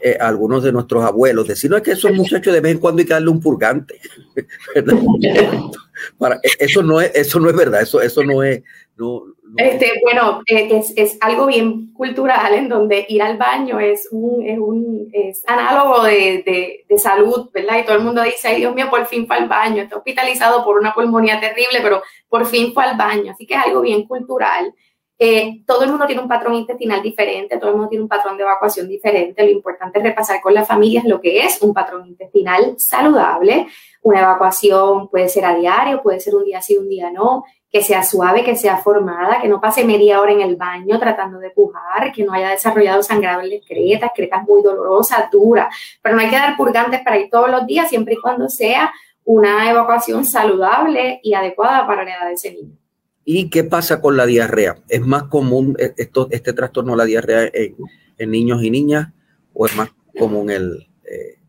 eh, 0.00 0.16
a 0.20 0.28
algunos 0.28 0.62
de 0.62 0.72
nuestros 0.72 1.04
abuelos 1.04 1.48
decir, 1.48 1.70
no 1.70 1.76
es 1.76 1.82
que 1.82 1.92
esos 1.92 2.12
muchachos 2.12 2.52
de 2.52 2.60
vez 2.60 2.72
en 2.72 2.78
cuando 2.78 3.00
hay 3.00 3.06
que 3.06 3.14
darle 3.14 3.30
un 3.30 3.40
purgante. 3.40 4.00
Para, 6.18 6.40
eso, 6.58 6.82
no 6.82 7.00
es, 7.00 7.12
eso 7.14 7.40
no 7.40 7.50
es 7.50 7.56
verdad, 7.56 7.82
eso, 7.82 8.00
eso 8.00 8.24
no 8.24 8.42
es, 8.42 8.62
no, 8.96 9.24
este, 9.56 9.92
bueno, 10.02 10.42
eh, 10.46 10.82
es, 10.96 11.18
algo 11.20 11.46
bien 11.46 11.92
cultural 11.92 12.54
en 12.54 12.68
donde 12.68 13.06
ir 13.08 13.22
al 13.22 13.36
baño 13.36 13.80
es 13.80 14.08
un, 14.10 14.46
es 14.46 14.58
un 14.58 15.08
es 15.12 15.42
análogo 15.46 16.02
de, 16.04 16.84
de, 16.88 16.98
salud, 16.98 17.50
¿verdad? 17.52 17.78
Y 17.78 17.84
todo 17.84 17.96
el 17.96 18.02
mundo 18.02 18.22
dice, 18.22 18.48
ay 18.48 18.56
Dios 18.56 18.74
mío, 18.74 18.88
por 18.90 19.06
fin 19.06 19.26
fue 19.26 19.36
al 19.36 19.48
baño, 19.48 19.82
está 19.82 19.96
hospitalizado 19.96 20.64
por 20.64 20.78
una 20.78 20.92
pulmonía 20.92 21.40
terrible, 21.40 21.80
pero 21.82 22.02
por 22.28 22.46
fin 22.46 22.72
fue 22.74 22.84
al 22.84 22.96
baño, 22.96 23.32
así 23.32 23.46
que 23.46 23.54
es 23.54 23.60
algo 23.64 23.80
bien 23.80 24.04
cultural. 24.04 24.74
Eh, 25.22 25.62
todo 25.66 25.84
el 25.84 25.90
mundo 25.90 26.06
tiene 26.06 26.22
un 26.22 26.28
patrón 26.28 26.54
intestinal 26.54 27.02
diferente, 27.02 27.58
todo 27.58 27.70
el 27.70 27.76
mundo 27.76 27.90
tiene 27.90 28.02
un 28.02 28.08
patrón 28.08 28.38
de 28.38 28.42
evacuación 28.42 28.88
diferente. 28.88 29.44
Lo 29.44 29.50
importante 29.50 29.98
es 29.98 30.04
repasar 30.04 30.40
con 30.40 30.54
las 30.54 30.66
familias 30.66 31.04
lo 31.04 31.20
que 31.20 31.44
es 31.44 31.60
un 31.60 31.74
patrón 31.74 32.06
intestinal 32.06 32.74
saludable. 32.78 33.66
Una 34.02 34.20
evacuación 34.20 35.08
puede 35.10 35.28
ser 35.28 35.44
a 35.44 35.54
diario, 35.54 36.02
puede 36.02 36.20
ser 36.20 36.34
un 36.34 36.44
día 36.44 36.62
sí, 36.62 36.78
un 36.78 36.88
día 36.88 37.10
no 37.10 37.44
que 37.70 37.82
sea 37.82 38.02
suave, 38.02 38.42
que 38.42 38.56
sea 38.56 38.78
formada, 38.78 39.40
que 39.40 39.48
no 39.48 39.60
pase 39.60 39.84
media 39.84 40.20
hora 40.20 40.32
en 40.32 40.40
el 40.40 40.56
baño 40.56 40.98
tratando 40.98 41.38
de 41.38 41.50
pujar, 41.50 42.12
que 42.12 42.24
no 42.24 42.32
haya 42.32 42.50
desarrollado 42.50 43.02
sangrado 43.02 43.42
en 43.42 43.50
la 43.50 43.54
excreta, 43.56 44.06
excretas 44.06 44.42
muy 44.42 44.62
dolorosas, 44.62 45.30
duras. 45.30 45.74
Pero 46.02 46.16
no 46.16 46.20
hay 46.20 46.30
que 46.30 46.36
dar 46.36 46.56
purgantes 46.56 47.00
para 47.02 47.18
ir 47.18 47.30
todos 47.30 47.48
los 47.48 47.66
días, 47.66 47.88
siempre 47.88 48.14
y 48.14 48.20
cuando 48.20 48.48
sea 48.48 48.92
una 49.24 49.70
evacuación 49.70 50.24
saludable 50.24 51.20
y 51.22 51.34
adecuada 51.34 51.86
para 51.86 52.02
la 52.02 52.10
edad 52.10 52.26
de 52.26 52.34
ese 52.34 52.52
niño. 52.52 52.76
¿Y 53.24 53.50
qué 53.50 53.62
pasa 53.62 54.00
con 54.00 54.16
la 54.16 54.26
diarrea? 54.26 54.78
¿Es 54.88 55.02
más 55.02 55.24
común 55.24 55.76
esto, 55.96 56.26
este 56.30 56.52
trastorno, 56.52 56.96
la 56.96 57.04
diarrea 57.04 57.48
en, 57.52 58.30
niños 58.30 58.62
y 58.64 58.70
niñas, 58.70 59.12
o 59.54 59.66
es 59.66 59.76
más 59.76 59.90
común 60.18 60.50
el, 60.50 60.88
eh, 61.04 61.39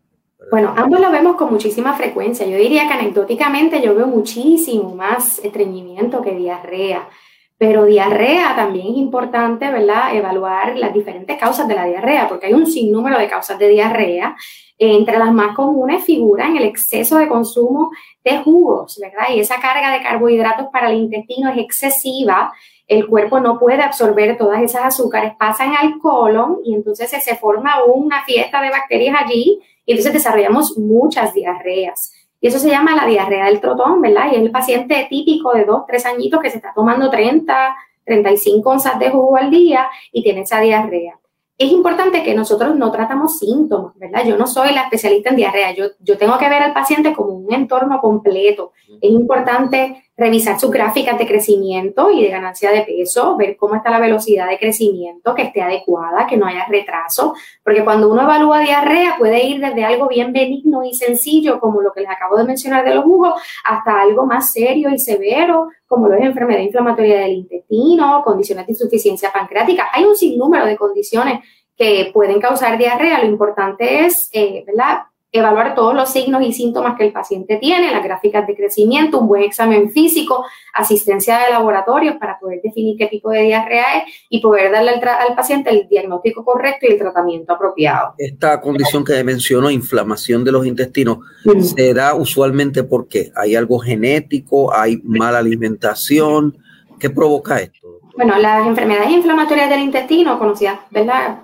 bueno, 0.52 0.74
ambos 0.76 1.00
lo 1.00 1.10
vemos 1.10 1.36
con 1.36 1.50
muchísima 1.50 1.94
frecuencia. 1.94 2.44
Yo 2.44 2.58
diría 2.58 2.86
que 2.86 2.92
anecdóticamente 2.92 3.80
yo 3.80 3.94
veo 3.94 4.06
muchísimo 4.06 4.94
más 4.94 5.38
estreñimiento 5.38 6.20
que 6.20 6.32
diarrea. 6.34 7.08
Pero 7.56 7.86
diarrea 7.86 8.54
también 8.54 8.88
es 8.88 8.98
importante, 8.98 9.70
¿verdad? 9.70 10.14
Evaluar 10.14 10.76
las 10.76 10.92
diferentes 10.92 11.38
causas 11.38 11.66
de 11.66 11.74
la 11.74 11.86
diarrea, 11.86 12.28
porque 12.28 12.48
hay 12.48 12.52
un 12.52 12.66
sinnúmero 12.66 13.18
de 13.18 13.28
causas 13.28 13.58
de 13.58 13.70
diarrea. 13.70 14.36
Entre 14.76 15.18
las 15.18 15.32
más 15.32 15.56
comunes 15.56 16.04
figuran 16.04 16.54
el 16.54 16.64
exceso 16.64 17.16
de 17.16 17.28
consumo 17.28 17.90
de 18.22 18.36
jugos, 18.40 18.98
¿verdad? 19.00 19.34
Y 19.34 19.40
esa 19.40 19.58
carga 19.58 19.90
de 19.90 20.02
carbohidratos 20.02 20.66
para 20.70 20.90
el 20.90 20.98
intestino 20.98 21.50
es 21.50 21.56
excesiva. 21.56 22.52
El 22.86 23.06
cuerpo 23.06 23.40
no 23.40 23.58
puede 23.58 23.80
absorber 23.80 24.36
todas 24.36 24.60
esas 24.60 24.84
azúcares, 24.84 25.32
pasan 25.38 25.72
al 25.80 25.98
colon 25.98 26.58
y 26.62 26.74
entonces 26.74 27.10
se 27.10 27.36
forma 27.36 27.82
una 27.84 28.22
fiesta 28.26 28.60
de 28.60 28.68
bacterias 28.68 29.16
allí 29.18 29.58
y 29.84 29.92
entonces 29.92 30.12
desarrollamos 30.12 30.78
muchas 30.78 31.34
diarreas. 31.34 32.12
Y 32.40 32.48
eso 32.48 32.58
se 32.58 32.68
llama 32.68 32.96
la 32.96 33.06
diarrea 33.06 33.46
del 33.46 33.60
trotón, 33.60 34.00
¿verdad? 34.00 34.26
Y 34.32 34.36
es 34.36 34.42
el 34.42 34.50
paciente 34.50 35.06
típico 35.08 35.52
de 35.52 35.64
2, 35.64 35.84
3 35.86 36.06
añitos 36.06 36.40
que 36.40 36.50
se 36.50 36.56
está 36.56 36.72
tomando 36.74 37.08
30, 37.08 37.76
35 38.04 38.68
onzas 38.68 38.98
de 38.98 39.10
jugo 39.10 39.36
al 39.36 39.50
día 39.50 39.86
y 40.10 40.22
tiene 40.22 40.40
esa 40.40 40.60
diarrea. 40.60 41.18
Es 41.56 41.70
importante 41.70 42.24
que 42.24 42.34
nosotros 42.34 42.74
no 42.74 42.90
tratamos 42.90 43.38
síntomas, 43.38 43.96
¿verdad? 43.96 44.24
Yo 44.26 44.36
no 44.36 44.48
soy 44.48 44.72
la 44.72 44.82
especialista 44.82 45.30
en 45.30 45.36
diarrea, 45.36 45.72
yo, 45.72 45.84
yo 46.00 46.18
tengo 46.18 46.36
que 46.38 46.48
ver 46.48 46.62
al 46.62 46.72
paciente 46.72 47.12
como 47.12 47.34
un 47.34 47.52
entorno 47.52 48.00
completo. 48.00 48.72
Es 49.00 49.10
importante 49.10 50.02
revisar 50.22 50.58
sus 50.60 50.70
gráficas 50.70 51.18
de 51.18 51.26
crecimiento 51.26 52.08
y 52.10 52.22
de 52.22 52.30
ganancia 52.30 52.70
de 52.70 52.82
peso, 52.82 53.36
ver 53.36 53.56
cómo 53.56 53.74
está 53.74 53.90
la 53.90 53.98
velocidad 53.98 54.48
de 54.48 54.56
crecimiento, 54.56 55.34
que 55.34 55.42
esté 55.42 55.60
adecuada, 55.60 56.28
que 56.28 56.36
no 56.36 56.46
haya 56.46 56.64
retraso, 56.68 57.34
porque 57.64 57.82
cuando 57.82 58.08
uno 58.08 58.22
evalúa 58.22 58.60
diarrea 58.60 59.16
puede 59.18 59.44
ir 59.44 59.60
desde 59.60 59.84
algo 59.84 60.06
bien 60.06 60.32
benigno 60.32 60.84
y 60.84 60.94
sencillo, 60.94 61.58
como 61.58 61.82
lo 61.82 61.92
que 61.92 62.02
les 62.02 62.10
acabo 62.10 62.36
de 62.36 62.44
mencionar 62.44 62.84
de 62.84 62.94
los 62.94 63.04
jugos, 63.04 63.34
hasta 63.64 64.00
algo 64.00 64.24
más 64.24 64.52
serio 64.52 64.90
y 64.90 64.98
severo, 65.00 65.70
como 65.88 66.06
lo 66.06 66.14
es 66.14 66.22
enfermedad 66.22 66.60
inflamatoria 66.60 67.18
del 67.20 67.32
intestino, 67.32 68.22
condiciones 68.24 68.66
de 68.66 68.72
insuficiencia 68.72 69.32
pancreática. 69.32 69.88
Hay 69.92 70.04
un 70.04 70.14
sinnúmero 70.14 70.66
de 70.66 70.76
condiciones 70.76 71.40
que 71.76 72.10
pueden 72.14 72.40
causar 72.40 72.78
diarrea. 72.78 73.18
Lo 73.24 73.26
importante 73.26 74.06
es, 74.06 74.30
eh, 74.32 74.62
¿verdad? 74.64 75.00
Evaluar 75.32 75.74
todos 75.74 75.94
los 75.94 76.12
signos 76.12 76.42
y 76.42 76.52
síntomas 76.52 76.96
que 76.96 77.06
el 77.06 77.12
paciente 77.12 77.56
tiene, 77.56 77.90
las 77.90 78.04
gráficas 78.04 78.46
de 78.46 78.54
crecimiento, 78.54 79.18
un 79.18 79.28
buen 79.28 79.42
examen 79.42 79.90
físico, 79.90 80.44
asistencia 80.74 81.38
de 81.38 81.50
laboratorios 81.50 82.16
para 82.16 82.38
poder 82.38 82.60
definir 82.62 82.98
qué 82.98 83.06
tipo 83.06 83.30
de 83.30 83.42
diarrea 83.44 83.98
es 83.98 84.14
y 84.28 84.42
poder 84.42 84.70
darle 84.70 84.90
al, 84.90 85.34
paciente 85.34 85.70
el 85.70 85.88
diagnóstico 85.88 86.44
correcto 86.44 86.86
y 86.86 86.92
el 86.92 86.98
tratamiento 86.98 87.54
apropiado. 87.54 88.14
Esta 88.18 88.60
condición 88.60 89.04
que 89.04 89.24
mencionó, 89.24 89.70
inflamación 89.70 90.44
de 90.44 90.52
los 90.52 90.66
intestinos, 90.66 91.18
se 91.60 91.94
da 91.94 92.14
usualmente 92.14 92.84
porque 92.84 93.32
hay 93.34 93.56
algo 93.56 93.78
genético, 93.78 94.74
hay 94.74 95.00
mala 95.02 95.38
alimentación. 95.38 96.58
¿Qué 97.00 97.08
provoca 97.08 97.58
esto? 97.58 98.01
Bueno, 98.14 98.36
las 98.36 98.66
enfermedades 98.66 99.10
inflamatorias 99.10 99.70
del 99.70 99.80
intestino, 99.80 100.38
conocidas 100.38 100.80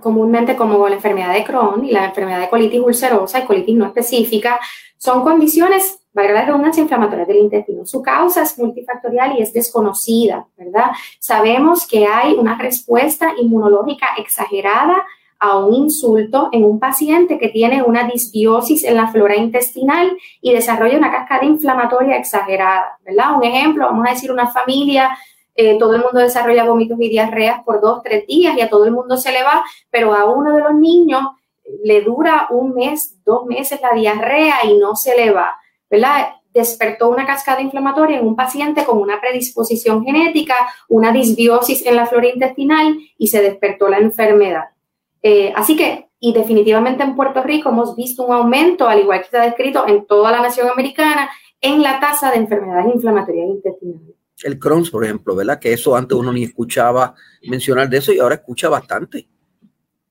comúnmente 0.00 0.54
como 0.54 0.87
la 0.88 0.96
enfermedad 0.96 1.32
de 1.32 1.44
Crohn 1.44 1.84
y 1.84 1.92
la 1.92 2.06
enfermedad 2.06 2.40
de 2.40 2.48
colitis 2.48 2.80
ulcerosa 2.80 3.40
y 3.40 3.46
colitis 3.46 3.75
no 3.75 3.87
específica, 3.87 4.60
son 4.98 5.22
condiciones, 5.22 6.00
valga 6.12 6.34
la 6.34 6.44
redundancia, 6.44 6.82
inflamatorias 6.82 7.28
del 7.28 7.38
intestino. 7.38 7.87
Su 7.87 8.02
causa 8.02 8.42
es 8.42 8.58
multifactorial 8.58 9.38
y 9.38 9.42
es 9.42 9.52
desconocida, 9.52 10.46
¿verdad? 10.56 10.90
Sabemos 11.20 11.87
que 11.87 12.06
hay 12.06 12.34
una 12.34 12.58
respuesta 12.58 13.32
inmunológica 13.38 14.08
exagerada 14.18 15.06
a 15.38 15.56
un 15.56 15.72
insulto 15.72 16.48
en 16.52 16.64
un 16.64 16.80
paciente 16.80 17.38
que 17.38 17.48
tiene 17.48 17.82
una 17.82 18.04
disbiosis 18.04 18.84
en 18.84 18.96
la 18.96 19.06
flora 19.06 19.37
intestinal 19.37 20.18
y 20.42 20.52
desarrolla 20.52 20.98
una 20.98 21.12
cascada 21.12 21.44
inflamatoria 21.44 22.16
exagerada, 22.16 22.98
¿verdad? 23.06 23.37
Un 23.37 23.44
ejemplo, 23.44 23.87
vamos 23.87 24.06
a 24.06 24.10
decir 24.10 24.32
una 24.32 24.48
familia 24.48 25.16
eh, 25.60 25.76
todo 25.76 25.96
el 25.96 26.02
mundo 26.02 26.20
desarrolla 26.20 26.62
vómitos 26.62 26.96
y 27.00 27.08
diarreas 27.08 27.64
por 27.64 27.80
dos, 27.80 28.00
tres 28.04 28.28
días 28.28 28.56
y 28.56 28.60
a 28.60 28.70
todo 28.70 28.84
el 28.84 28.92
mundo 28.92 29.16
se 29.16 29.32
le 29.32 29.42
va, 29.42 29.64
pero 29.90 30.14
a 30.14 30.24
uno 30.24 30.54
de 30.54 30.62
los 30.62 30.74
niños 30.74 31.20
le 31.82 32.00
dura 32.02 32.46
un 32.50 32.74
mes, 32.74 33.18
dos 33.24 33.44
meses 33.44 33.80
la 33.82 33.90
diarrea 33.92 34.64
y 34.64 34.78
no 34.78 34.94
se 34.94 35.16
le 35.16 35.32
va, 35.32 35.58
¿verdad? 35.90 36.28
Despertó 36.54 37.08
una 37.08 37.26
cascada 37.26 37.60
inflamatoria 37.60 38.20
en 38.20 38.26
un 38.28 38.36
paciente 38.36 38.84
con 38.84 38.98
una 38.98 39.20
predisposición 39.20 40.04
genética, 40.04 40.54
una 40.88 41.10
disbiosis 41.10 41.84
en 41.84 41.96
la 41.96 42.06
flora 42.06 42.28
intestinal 42.28 42.96
y 43.18 43.26
se 43.26 43.42
despertó 43.42 43.88
la 43.88 43.98
enfermedad. 43.98 44.66
Eh, 45.24 45.52
así 45.56 45.76
que, 45.76 46.06
y 46.20 46.32
definitivamente 46.32 47.02
en 47.02 47.16
Puerto 47.16 47.42
Rico 47.42 47.70
hemos 47.70 47.96
visto 47.96 48.24
un 48.24 48.32
aumento, 48.32 48.88
al 48.88 49.00
igual 49.00 49.18
que 49.18 49.24
está 49.24 49.42
descrito 49.42 49.88
en 49.88 50.06
toda 50.06 50.30
la 50.30 50.40
nación 50.40 50.68
americana, 50.68 51.28
en 51.60 51.82
la 51.82 51.98
tasa 51.98 52.30
de 52.30 52.36
enfermedades 52.36 52.94
inflamatorias 52.94 53.48
intestinales 53.48 54.17
el 54.45 54.59
Crohn's, 54.59 54.90
por 54.90 55.04
ejemplo, 55.04 55.35
¿verdad? 55.35 55.59
Que 55.59 55.73
eso 55.73 55.97
antes 55.97 56.16
uno 56.16 56.33
ni 56.33 56.45
escuchaba 56.45 57.14
mencionar 57.45 57.88
de 57.88 57.99
eso 57.99 58.12
y 58.12 58.18
ahora 58.18 58.37
escucha 58.37 58.68
bastante. 58.68 59.28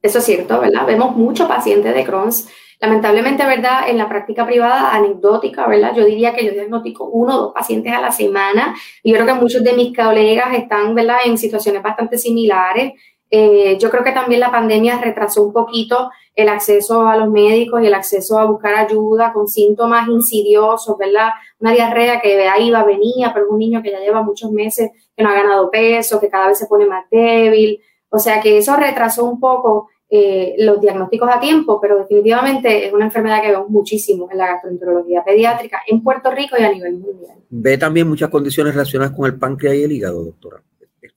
Eso 0.02 0.20
es 0.20 0.26
cierto, 0.26 0.60
¿verdad? 0.60 0.86
Vemos 0.86 1.16
muchos 1.16 1.48
pacientes 1.48 1.94
de 1.94 2.06
Crohn's. 2.06 2.48
Lamentablemente, 2.80 3.44
¿verdad? 3.44 3.90
En 3.90 3.98
la 3.98 4.08
práctica 4.08 4.46
privada, 4.46 4.94
anecdótica, 4.94 5.68
¿verdad? 5.68 5.96
Yo 5.96 6.06
diría 6.06 6.36
que 6.36 6.46
yo 6.46 6.52
diagnostico 6.52 7.06
uno 7.06 7.36
o 7.36 7.42
dos 7.42 7.54
pacientes 7.54 7.92
a 7.92 8.00
la 8.00 8.12
semana. 8.12 8.76
Y 9.02 9.12
yo 9.12 9.16
creo 9.16 9.26
que 9.26 9.42
muchos 9.42 9.64
de 9.64 9.74
mis 9.74 9.96
colegas 9.96 10.54
están, 10.54 10.94
¿verdad? 10.94 11.18
En 11.26 11.38
situaciones 11.38 11.82
bastante 11.82 12.20
similares. 12.20 12.94
Eh, 13.30 13.78
yo 13.80 13.90
creo 13.90 14.04
que 14.04 14.12
también 14.12 14.40
la 14.40 14.52
pandemia 14.52 15.00
retrasó 15.00 15.44
un 15.44 15.52
poquito 15.52 16.10
el 16.34 16.48
acceso 16.50 17.08
a 17.08 17.18
los 17.18 17.30
médicos 17.30 17.82
y 17.82 17.88
el 17.88 17.94
acceso 17.94 18.40
a 18.40 18.46
buscar 18.46 18.76
ayuda 18.76 19.34
con 19.34 19.48
síntomas 19.48 20.08
insidiosos, 20.08 20.98
¿verdad? 20.98 21.32
Una 21.60 21.74
diarrea 21.74 22.22
que 22.22 22.48
ahí 22.48 22.68
iba, 22.68 22.84
venía, 22.84 23.34
pero 23.34 23.50
un 23.50 23.58
niño 23.58 23.82
que 23.82 23.92
ya 23.92 24.00
lleva 24.00 24.22
muchos 24.22 24.52
meses 24.52 24.92
que 25.16 25.24
no 25.24 25.30
ha 25.30 25.34
ganado 25.34 25.70
peso, 25.70 26.20
que 26.20 26.30
cada 26.30 26.48
vez 26.48 26.58
se 26.58 26.68
pone 26.68 26.86
más 26.86 27.06
débil. 27.10 27.82
O 28.10 28.20
sea 28.20 28.40
que 28.40 28.58
eso 28.58 28.76
retrasó 28.78 29.26
un 29.26 29.40
poco 29.40 29.90
eh, 30.10 30.56
los 30.60 30.80
diagnósticos 30.80 31.30
a 31.30 31.40
tiempo, 31.40 31.82
pero 31.82 31.98
definitivamente 31.98 32.88
es 32.88 32.94
una 32.94 33.06
enfermedad 33.06 33.42
que 33.42 33.52
vemos 33.52 33.70
muchísimo 33.70 34.30
en 34.32 34.38
la 34.38 34.48
gastroenterología 34.48 35.22
pediátrica 35.26 35.82
en 35.86 36.02
Puerto 36.02 36.32
Rico 36.32 36.56
y 36.58 36.64
a 36.64 36.72
nivel 36.72 36.94
mundial. 36.94 37.38
¿Ve 37.50 37.78
también 37.78 38.08
muchas 38.08 38.30
condiciones 38.30 38.74
relacionadas 38.74 39.14
con 39.14 39.26
el 39.26 39.38
páncreas 39.38 39.76
y 39.76 39.84
el 39.84 39.92
hígado, 39.92 40.24
doctora? 40.24 40.64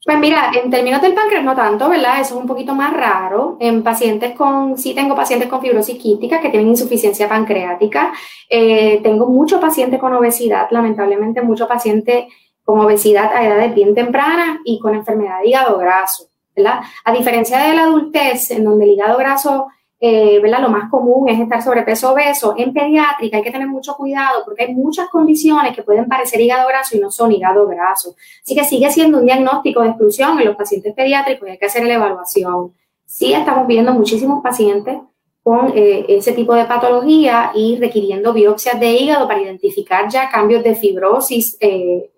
Pues 0.02 0.18
mira, 0.18 0.50
en 0.54 0.70
términos 0.70 1.02
del 1.02 1.12
páncreas 1.12 1.44
no 1.44 1.54
tanto, 1.54 1.90
¿verdad? 1.90 2.20
Eso 2.20 2.34
es 2.34 2.40
un 2.40 2.46
poquito 2.46 2.74
más 2.74 2.92
raro. 2.92 3.58
En 3.60 3.82
pacientes 3.82 4.34
con, 4.34 4.78
sí 4.78 4.94
tengo 4.94 5.14
pacientes 5.14 5.48
con 5.48 5.60
fibrosis 5.60 5.98
quística 5.98 6.40
que 6.40 6.48
tienen 6.48 6.70
insuficiencia 6.70 7.28
pancreática. 7.28 8.12
Eh, 8.48 9.00
tengo 9.02 9.26
muchos 9.26 9.60
pacientes 9.60 10.00
con 10.00 10.14
obesidad, 10.14 10.68
lamentablemente 10.70 11.42
muchos 11.42 11.68
pacientes 11.68 12.24
con 12.64 12.80
obesidad 12.80 13.30
a 13.34 13.44
edades 13.44 13.74
bien 13.74 13.94
tempranas 13.94 14.60
y 14.64 14.78
con 14.78 14.94
enfermedad 14.94 15.40
de 15.42 15.48
hígado 15.48 15.76
graso, 15.76 16.28
¿verdad? 16.56 16.80
A 17.04 17.12
diferencia 17.12 17.58
de 17.58 17.74
la 17.74 17.82
adultez, 17.82 18.50
en 18.52 18.64
donde 18.64 18.86
el 18.86 18.92
hígado 18.92 19.18
graso 19.18 19.66
eh, 20.02 20.40
¿verdad? 20.40 20.62
Lo 20.62 20.70
más 20.70 20.90
común 20.90 21.28
es 21.28 21.38
estar 21.38 21.62
sobrepeso 21.62 22.12
obeso. 22.12 22.54
En 22.56 22.72
pediátrica 22.72 23.36
hay 23.36 23.42
que 23.42 23.50
tener 23.50 23.68
mucho 23.68 23.94
cuidado 23.96 24.42
porque 24.46 24.64
hay 24.64 24.74
muchas 24.74 25.10
condiciones 25.10 25.76
que 25.76 25.82
pueden 25.82 26.08
parecer 26.08 26.40
hígado 26.40 26.66
graso 26.68 26.96
y 26.96 27.00
no 27.00 27.10
son 27.10 27.30
hígado 27.32 27.66
graso. 27.66 28.14
Así 28.42 28.54
que 28.54 28.64
sigue 28.64 28.90
siendo 28.90 29.18
un 29.18 29.26
diagnóstico 29.26 29.82
de 29.82 29.88
exclusión 29.88 30.40
en 30.40 30.46
los 30.46 30.56
pacientes 30.56 30.94
pediátricos 30.94 31.46
y 31.46 31.50
hay 31.52 31.58
que 31.58 31.66
hacer 31.66 31.84
la 31.84 31.94
evaluación. 31.94 32.72
Sí 33.04 33.34
estamos 33.34 33.66
viendo 33.66 33.92
muchísimos 33.92 34.42
pacientes 34.42 34.96
con 35.42 35.70
eh, 35.76 36.06
ese 36.08 36.32
tipo 36.32 36.54
de 36.54 36.64
patología 36.64 37.52
y 37.54 37.76
requiriendo 37.76 38.32
biopsias 38.32 38.80
de 38.80 38.92
hígado 38.92 39.28
para 39.28 39.42
identificar 39.42 40.10
ya 40.10 40.30
cambios 40.30 40.64
de 40.64 40.76
fibrosis. 40.76 41.58
Eh, 41.60 42.10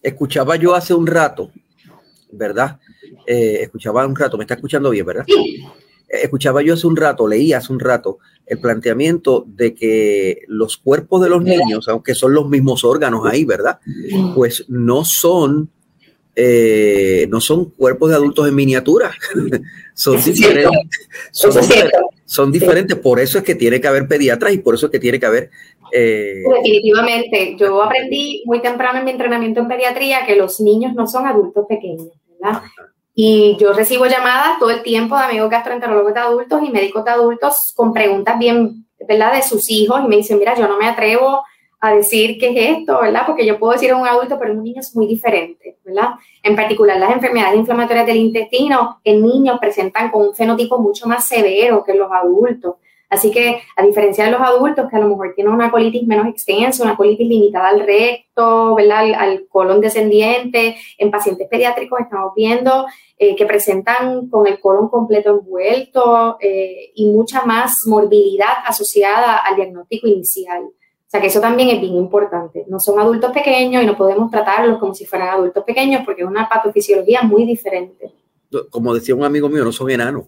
Escuchaba 0.00 0.56
yo 0.56 0.74
hace 0.74 0.94
un 0.94 1.06
rato, 1.06 1.50
¿verdad? 2.32 2.78
escuchaba 3.26 4.06
un 4.06 4.14
rato, 4.14 4.38
me 4.38 4.44
está 4.44 4.54
escuchando 4.54 4.88
bien, 4.88 5.04
¿verdad? 5.04 5.24
Sí 5.26 5.66
escuchaba 6.08 6.62
yo 6.62 6.74
hace 6.74 6.86
un 6.86 6.96
rato, 6.96 7.26
leí 7.26 7.52
hace 7.52 7.72
un 7.72 7.80
rato 7.80 8.18
el 8.46 8.60
planteamiento 8.60 9.44
de 9.46 9.74
que 9.74 10.42
los 10.46 10.76
cuerpos 10.76 11.20
de 11.22 11.28
los 11.28 11.42
niños, 11.42 11.88
aunque 11.88 12.14
son 12.14 12.32
los 12.32 12.48
mismos 12.48 12.84
órganos 12.84 13.26
ahí, 13.26 13.44
¿verdad? 13.44 13.80
Pues 14.34 14.64
no 14.68 15.04
son, 15.04 15.68
eh, 16.36 17.26
no 17.28 17.40
son 17.40 17.70
cuerpos 17.70 18.10
de 18.10 18.16
adultos 18.16 18.48
en 18.48 18.54
miniatura, 18.54 19.12
son 19.94 20.22
diferentes. 20.22 20.70
Son, 22.24 22.50
diferentes, 22.50 22.98
por 22.98 23.20
eso 23.20 23.38
es 23.38 23.44
que 23.44 23.54
tiene 23.54 23.80
que 23.80 23.86
haber 23.86 24.08
pediatras 24.08 24.52
y 24.52 24.58
por 24.58 24.74
eso 24.74 24.86
es 24.86 24.92
que 24.92 24.98
tiene 24.98 25.20
que 25.20 25.26
haber... 25.26 25.50
Eh, 25.92 26.42
Definitivamente, 26.56 27.56
yo 27.56 27.82
aprendí 27.82 28.42
muy 28.46 28.60
temprano 28.60 28.98
en 28.98 29.04
mi 29.04 29.12
entrenamiento 29.12 29.60
en 29.60 29.68
pediatría 29.68 30.26
que 30.26 30.34
los 30.34 30.60
niños 30.60 30.92
no 30.94 31.06
son 31.06 31.26
adultos 31.26 31.66
pequeños, 31.68 32.08
¿verdad? 32.40 32.62
Y 33.18 33.56
yo 33.58 33.72
recibo 33.72 34.04
llamadas 34.04 34.58
todo 34.58 34.70
el 34.70 34.82
tiempo 34.82 35.16
de 35.16 35.24
amigos 35.24 35.48
gastroenterólogos 35.48 36.12
de 36.12 36.20
adultos 36.20 36.60
y 36.62 36.70
médicos 36.70 37.02
de 37.02 37.12
adultos 37.12 37.72
con 37.74 37.94
preguntas 37.94 38.38
bien, 38.38 38.86
¿verdad?, 39.08 39.32
de 39.32 39.42
sus 39.42 39.70
hijos 39.70 40.02
y 40.04 40.06
me 40.06 40.16
dicen, 40.16 40.38
mira, 40.38 40.54
yo 40.54 40.68
no 40.68 40.76
me 40.76 40.86
atrevo 40.86 41.42
a 41.80 41.94
decir 41.94 42.36
qué 42.38 42.50
es 42.50 42.78
esto, 42.78 43.00
¿verdad? 43.00 43.22
Porque 43.24 43.46
yo 43.46 43.58
puedo 43.58 43.72
decir 43.72 43.90
a 43.90 43.96
un 43.96 44.06
adulto, 44.06 44.38
pero 44.38 44.52
en 44.52 44.58
un 44.58 44.64
niño 44.64 44.80
es 44.80 44.94
muy 44.94 45.06
diferente, 45.06 45.78
¿verdad? 45.82 46.10
En 46.42 46.54
particular, 46.54 46.98
las 46.98 47.10
enfermedades 47.10 47.58
inflamatorias 47.58 48.04
del 48.04 48.18
intestino 48.18 49.00
en 49.02 49.22
niños 49.22 49.58
presentan 49.58 50.10
con 50.10 50.28
un 50.28 50.34
fenotipo 50.34 50.78
mucho 50.78 51.08
más 51.08 51.26
severo 51.26 51.82
que 51.84 51.94
los 51.94 52.12
adultos. 52.12 52.74
Así 53.08 53.30
que, 53.30 53.60
a 53.76 53.84
diferencia 53.84 54.24
de 54.24 54.32
los 54.32 54.40
adultos, 54.40 54.86
que 54.90 54.96
a 54.96 54.98
lo 54.98 55.08
mejor 55.08 55.32
tienen 55.34 55.52
una 55.52 55.70
colitis 55.70 56.06
menos 56.06 56.26
extensa, 56.26 56.82
una 56.82 56.96
colitis 56.96 57.28
limitada 57.28 57.68
al 57.68 57.80
recto, 57.80 58.74
¿verdad? 58.74 59.12
Al, 59.16 59.46
colon 59.48 59.80
descendiente, 59.80 60.76
en 60.98 61.10
pacientes 61.10 61.46
pediátricos 61.48 62.00
estamos 62.00 62.32
viendo 62.34 62.86
eh, 63.16 63.36
que 63.36 63.46
presentan 63.46 64.28
con 64.28 64.46
el 64.46 64.58
colon 64.60 64.88
completo 64.88 65.38
envuelto 65.38 66.36
eh, 66.40 66.90
y 66.94 67.06
mucha 67.06 67.44
más 67.44 67.86
morbilidad 67.86 68.54
asociada 68.66 69.36
al 69.38 69.54
diagnóstico 69.54 70.08
inicial. 70.08 70.64
O 70.64 71.08
sea 71.08 71.20
que 71.20 71.28
eso 71.28 71.40
también 71.40 71.68
es 71.68 71.80
bien 71.80 71.94
importante. 71.94 72.64
No 72.68 72.80
son 72.80 72.98
adultos 72.98 73.30
pequeños 73.30 73.84
y 73.84 73.86
no 73.86 73.96
podemos 73.96 74.28
tratarlos 74.32 74.78
como 74.78 74.92
si 74.92 75.06
fueran 75.06 75.28
adultos 75.28 75.62
pequeños 75.62 76.02
porque 76.04 76.22
es 76.22 76.28
una 76.28 76.48
patofisiología 76.48 77.22
muy 77.22 77.44
diferente. 77.44 78.12
Como 78.70 78.92
decía 78.92 79.14
un 79.14 79.24
amigo 79.24 79.48
mío, 79.48 79.64
no 79.64 79.70
son 79.70 79.90
enanos. 79.90 80.24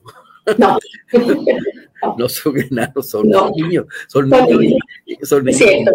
No. 0.56 0.78
no 2.16 2.28
son 2.28 2.58
enanos, 2.58 3.08
son 3.10 3.28
niños. 3.28 3.86
Son 4.08 4.28
niños. 4.28 4.80
Son 5.22 5.44
niños. 5.44 5.94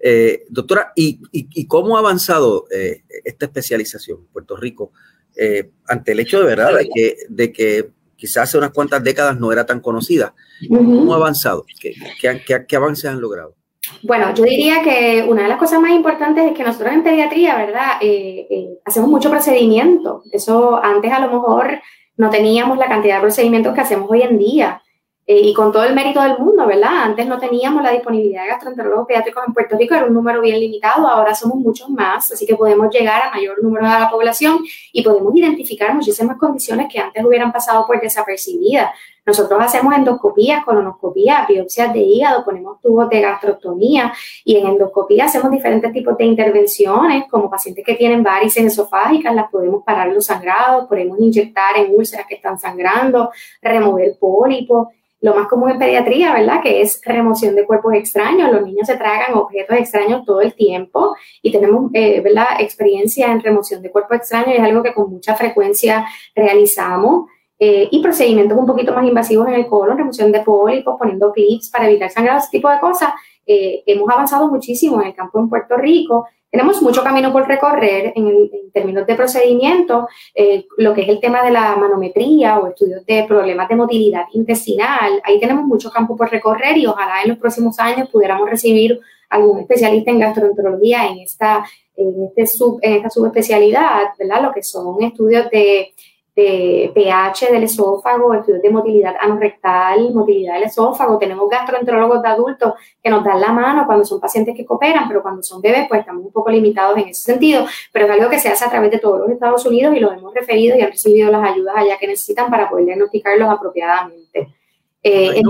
Eh, 0.00 0.44
doctora, 0.48 0.92
¿y, 0.94 1.66
cómo 1.66 1.96
ha 1.96 2.00
avanzado 2.00 2.66
eh, 2.70 3.02
esta 3.24 3.46
especialización 3.46 4.18
en 4.20 4.26
Puerto 4.26 4.56
Rico 4.56 4.92
eh, 5.36 5.70
ante 5.86 6.12
el 6.12 6.20
hecho 6.20 6.40
de 6.40 6.46
verdad 6.46 6.76
de 6.76 6.88
que, 6.88 7.16
de 7.28 7.52
que 7.52 7.90
quizás 8.16 8.44
hace 8.44 8.58
unas 8.58 8.70
cuantas 8.70 9.02
décadas 9.02 9.38
no 9.38 9.52
era 9.52 9.66
tan 9.66 9.80
conocida? 9.80 10.34
¿Cómo 10.68 11.12
ha 11.12 11.16
avanzado? 11.16 11.64
¿Qué, 11.80 11.94
qué, 12.20 12.66
qué 12.66 12.76
avances 12.76 13.06
han 13.06 13.20
logrado? 13.20 13.58
Bueno, 14.02 14.34
yo 14.34 14.44
diría 14.44 14.82
que 14.82 15.24
una 15.26 15.42
de 15.42 15.48
las 15.48 15.58
cosas 15.58 15.80
más 15.80 15.92
importantes 15.92 16.44
es 16.44 16.52
que 16.56 16.64
nosotros 16.64 16.92
en 16.92 17.02
pediatría, 17.02 17.56
¿verdad? 17.56 17.92
Eh, 18.00 18.46
eh, 18.50 18.78
hacemos 18.84 19.08
mucho 19.08 19.30
procedimiento. 19.30 20.22
Eso 20.32 20.82
antes 20.82 21.12
a 21.12 21.20
lo 21.20 21.28
mejor 21.28 21.80
no 22.16 22.30
teníamos 22.30 22.78
la 22.78 22.88
cantidad 22.88 23.16
de 23.16 23.22
procedimientos 23.22 23.74
que 23.74 23.80
hacemos 23.80 24.10
hoy 24.10 24.22
en 24.22 24.38
día. 24.38 24.82
Eh, 25.30 25.42
y 25.42 25.52
con 25.52 25.70
todo 25.70 25.84
el 25.84 25.94
mérito 25.94 26.22
del 26.22 26.38
mundo, 26.38 26.66
¿verdad? 26.66 27.02
Antes 27.02 27.26
no 27.26 27.38
teníamos 27.38 27.82
la 27.82 27.90
disponibilidad 27.90 28.44
de 28.44 28.48
gastroenterólogos 28.48 29.06
pediátricos 29.06 29.44
en 29.46 29.52
Puerto 29.52 29.76
Rico, 29.76 29.94
era 29.94 30.06
un 30.06 30.14
número 30.14 30.40
bien 30.40 30.58
limitado, 30.58 31.06
ahora 31.06 31.34
somos 31.34 31.58
muchos 31.58 31.90
más, 31.90 32.32
así 32.32 32.46
que 32.46 32.56
podemos 32.56 32.88
llegar 32.90 33.24
a 33.24 33.30
mayor 33.32 33.62
número 33.62 33.84
de 33.84 34.00
la 34.00 34.08
población 34.08 34.60
y 34.90 35.02
podemos 35.02 35.36
identificar 35.36 35.94
muchísimas 35.94 36.38
condiciones 36.38 36.86
que 36.90 36.98
antes 36.98 37.22
hubieran 37.22 37.52
pasado 37.52 37.86
por 37.86 38.00
desapercibidas. 38.00 38.88
Nosotros 39.26 39.60
hacemos 39.62 39.94
endoscopías, 39.94 40.64
colonoscopías, 40.64 41.46
biopsias 41.46 41.92
de 41.92 41.98
hígado, 41.98 42.42
ponemos 42.42 42.80
tubos 42.80 43.10
de 43.10 43.20
gastrostomía 43.20 44.10
y 44.42 44.56
en 44.56 44.66
endoscopía 44.68 45.26
hacemos 45.26 45.50
diferentes 45.50 45.92
tipos 45.92 46.16
de 46.16 46.24
intervenciones, 46.24 47.26
como 47.30 47.50
pacientes 47.50 47.84
que 47.84 47.96
tienen 47.96 48.22
varices 48.22 48.64
esofágicas, 48.64 49.34
las 49.34 49.50
podemos 49.50 49.84
parar 49.84 50.08
los 50.08 50.24
sangrados, 50.24 50.88
podemos 50.88 51.20
inyectar 51.20 51.76
en 51.76 51.94
úlceras 51.94 52.26
que 52.26 52.36
están 52.36 52.58
sangrando, 52.58 53.30
remover 53.60 54.16
pólipos 54.18 54.88
lo 55.20 55.34
más 55.34 55.48
común 55.48 55.70
en 55.70 55.78
pediatría, 55.78 56.32
¿verdad? 56.32 56.62
Que 56.62 56.80
es 56.80 57.00
remoción 57.04 57.54
de 57.54 57.66
cuerpos 57.66 57.94
extraños. 57.94 58.52
Los 58.52 58.62
niños 58.62 58.86
se 58.86 58.96
tragan 58.96 59.34
objetos 59.34 59.76
extraños 59.76 60.24
todo 60.24 60.40
el 60.40 60.54
tiempo 60.54 61.14
y 61.42 61.50
tenemos, 61.50 61.90
eh, 61.94 62.20
¿verdad? 62.20 62.46
Experiencia 62.60 63.32
en 63.32 63.40
remoción 63.40 63.82
de 63.82 63.90
cuerpos 63.90 64.18
extraños 64.18 64.54
es 64.56 64.60
algo 64.60 64.82
que 64.82 64.94
con 64.94 65.10
mucha 65.10 65.34
frecuencia 65.34 66.06
realizamos. 66.34 67.26
Eh, 67.60 67.88
y 67.90 68.00
procedimientos 68.00 68.56
un 68.56 68.66
poquito 68.66 68.92
más 68.94 69.04
invasivos 69.04 69.48
en 69.48 69.54
el 69.54 69.66
colon, 69.66 69.98
remoción 69.98 70.30
de 70.30 70.42
pólipos, 70.42 70.94
poniendo 70.96 71.32
clips 71.32 71.70
para 71.70 71.88
evitar 71.88 72.08
sangrado, 72.08 72.38
ese 72.38 72.50
tipo 72.52 72.70
de 72.70 72.78
cosas. 72.78 73.10
Eh, 73.44 73.82
hemos 73.86 74.08
avanzado 74.08 74.46
muchísimo 74.48 75.00
en 75.00 75.08
el 75.08 75.14
campo 75.14 75.40
en 75.40 75.48
Puerto 75.48 75.76
Rico 75.76 76.28
tenemos 76.50 76.80
mucho 76.82 77.02
camino 77.02 77.32
por 77.32 77.46
recorrer 77.46 78.12
en, 78.14 78.50
términos 78.72 79.06
de 79.06 79.14
procedimiento, 79.14 80.08
eh, 80.34 80.66
lo 80.76 80.94
que 80.94 81.02
es 81.02 81.08
el 81.08 81.20
tema 81.20 81.42
de 81.42 81.50
la 81.50 81.74
manometría 81.76 82.58
o 82.58 82.68
estudios 82.68 83.04
de 83.06 83.24
problemas 83.24 83.68
de 83.68 83.76
motilidad 83.76 84.24
intestinal. 84.32 85.20
Ahí 85.24 85.40
tenemos 85.40 85.64
mucho 85.64 85.90
campo 85.90 86.16
por 86.16 86.30
recorrer 86.30 86.76
y 86.78 86.86
ojalá 86.86 87.22
en 87.22 87.30
los 87.30 87.38
próximos 87.38 87.78
años 87.78 88.08
pudiéramos 88.08 88.48
recibir 88.48 89.00
algún 89.30 89.60
especialista 89.60 90.10
en 90.10 90.20
gastroenterología 90.20 91.06
en 91.06 91.18
esta, 91.18 91.64
en 91.96 92.28
este 92.28 92.46
sub, 92.46 92.78
en 92.82 92.94
esta 92.94 93.10
subespecialidad, 93.10 94.04
¿verdad? 94.18 94.42
Lo 94.42 94.52
que 94.52 94.62
son 94.62 95.02
estudios 95.02 95.50
de 95.50 95.92
de 96.38 96.92
pH 96.94 97.50
del 97.50 97.64
esófago, 97.64 98.32
estudios 98.32 98.62
de 98.62 98.70
motilidad 98.70 99.16
anorrectal, 99.20 100.14
motilidad 100.14 100.54
del 100.54 100.64
esófago. 100.64 101.18
Tenemos 101.18 101.50
gastroenterólogos 101.50 102.22
de 102.22 102.28
adultos 102.28 102.74
que 103.02 103.10
nos 103.10 103.24
dan 103.24 103.40
la 103.40 103.52
mano 103.52 103.86
cuando 103.86 104.04
son 104.04 104.20
pacientes 104.20 104.54
que 104.54 104.64
cooperan, 104.64 105.08
pero 105.08 105.20
cuando 105.20 105.42
son 105.42 105.60
bebés, 105.60 105.88
pues 105.88 105.98
estamos 106.00 106.24
un 106.24 106.30
poco 106.30 106.50
limitados 106.50 106.96
en 106.96 107.08
ese 107.08 107.22
sentido. 107.22 107.66
Pero 107.92 108.04
es 108.04 108.12
algo 108.12 108.30
que 108.30 108.38
se 108.38 108.48
hace 108.50 108.64
a 108.64 108.70
través 108.70 108.92
de 108.92 109.00
todos 109.00 109.18
los 109.18 109.30
Estados 109.30 109.66
Unidos 109.66 109.96
y 109.96 109.98
los 109.98 110.12
hemos 110.12 110.32
referido 110.32 110.78
y 110.78 110.80
han 110.82 110.92
recibido 110.92 111.28
las 111.32 111.42
ayudas 111.42 111.74
allá 111.76 111.98
que 111.98 112.06
necesitan 112.06 112.48
para 112.48 112.70
poder 112.70 112.86
diagnosticarlos 112.86 113.48
apropiadamente. 113.48 114.54
Eh, 115.02 115.42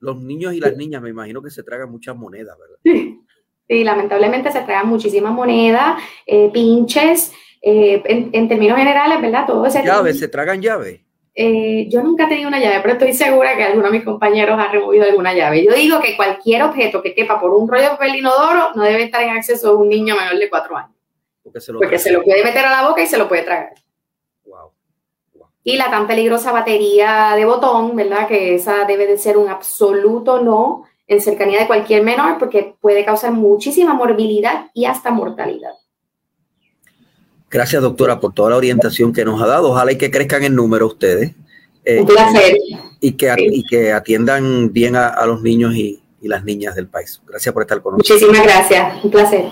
los, 0.00 0.18
niños 0.18 0.52
y 0.52 0.60
las 0.60 0.76
niñas 0.76 1.00
me 1.00 1.08
imagino 1.08 1.40
que 1.40 1.48
se 1.48 1.62
tragan 1.62 1.90
muchas 1.90 2.14
monedas, 2.14 2.58
¿verdad? 2.58 3.04
Sí, 3.66 3.82
lamentablemente 3.82 4.52
se 4.52 4.60
tragan 4.60 4.88
muchísimas 4.88 5.32
monedas, 5.32 5.98
eh, 6.26 6.50
pinches. 6.52 7.32
Eh, 7.66 8.02
en, 8.04 8.46
términos 8.46 8.76
generales, 8.76 9.22
¿verdad? 9.22 9.46
Todo 9.46 9.64
ese 9.64 9.82
¿Llaves? 9.82 10.18
¿Se 10.18 10.28
tragan 10.28 10.60
llaves? 10.60 11.00
Eh, 11.34 11.88
yo 11.88 12.02
nunca 12.02 12.24
he 12.24 12.28
tenido 12.28 12.48
una 12.48 12.60
llave, 12.60 12.80
pero 12.82 12.92
estoy 12.92 13.14
segura 13.14 13.56
que 13.56 13.64
alguno 13.64 13.86
de 13.86 13.92
mis 13.92 14.04
compañeros 14.04 14.60
ha 14.60 14.70
removido 14.70 15.04
alguna 15.04 15.32
llave. 15.32 15.64
Yo 15.64 15.72
digo 15.72 15.98
que 15.98 16.14
cualquier 16.14 16.62
objeto 16.62 17.00
que 17.00 17.14
quepa 17.14 17.40
por 17.40 17.54
un 17.54 17.66
rollo 17.66 17.84
de 17.84 17.88
papel 17.88 18.16
inodoro 18.16 18.74
no 18.74 18.82
debe 18.82 19.04
estar 19.04 19.22
en 19.22 19.30
acceso 19.30 19.70
a 19.70 19.76
un 19.78 19.88
niño 19.88 20.14
menor 20.14 20.38
de 20.38 20.50
cuatro 20.50 20.76
años. 20.76 20.92
Porque 21.42 21.58
se 21.58 21.72
lo, 21.72 21.78
Porque 21.78 21.98
se 21.98 22.12
lo 22.12 22.22
puede 22.22 22.44
meter 22.44 22.66
a 22.66 22.82
la 22.82 22.86
boca 22.86 23.02
y 23.02 23.06
se 23.06 23.16
lo 23.16 23.26
puede 23.26 23.42
tragar. 23.44 23.72
Wow. 24.44 24.72
Y 25.62 25.78
la 25.78 25.90
tan 25.90 26.06
peligrosa 26.06 26.52
batería 26.52 27.32
de 27.34 27.46
botón, 27.46 27.96
¿verdad? 27.96 28.28
Que 28.28 28.56
esa 28.56 28.84
debe 28.84 29.06
de 29.06 29.16
ser 29.16 29.38
un 29.38 29.48
absoluto 29.48 30.42
no 30.42 30.84
en 31.06 31.22
cercanía 31.22 31.60
de 31.60 31.66
cualquier 31.66 32.02
menor 32.02 32.36
porque 32.38 32.76
puede 32.78 33.06
causar 33.06 33.32
muchísima 33.32 33.94
morbilidad 33.94 34.66
y 34.74 34.84
hasta 34.84 35.10
mortalidad. 35.10 35.72
Gracias, 37.54 37.80
doctora, 37.80 38.18
por 38.18 38.34
toda 38.34 38.50
la 38.50 38.56
orientación 38.56 39.12
que 39.12 39.24
nos 39.24 39.40
ha 39.40 39.46
dado. 39.46 39.70
Ojalá 39.70 39.92
y 39.92 39.96
que 39.96 40.10
crezcan 40.10 40.42
en 40.42 40.56
número 40.56 40.88
ustedes. 40.88 41.30
Eh, 41.84 42.00
Un 42.00 42.06
placer. 42.06 42.56
Y 42.98 43.12
que, 43.12 43.62
que 43.70 43.92
atiendan 43.92 44.72
bien 44.72 44.96
a, 44.96 45.24
los 45.24 45.40
niños 45.40 45.72
y, 45.76 46.02
las 46.20 46.42
niñas 46.42 46.74
del 46.74 46.88
país. 46.88 47.22
Gracias 47.28 47.52
por 47.52 47.62
estar 47.62 47.80
con 47.80 47.96
nosotros. 47.96 48.20
Muchísimas 48.20 48.44
gracias. 48.44 49.04
Un 49.04 49.10
placer. 49.12 49.44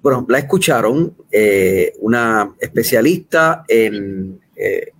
Bueno, 0.00 0.24
la 0.28 0.38
escucharon, 0.38 1.12
eh, 1.32 1.92
una 1.98 2.54
especialista 2.60 3.64
en 3.66 4.38
eh, 4.54 4.92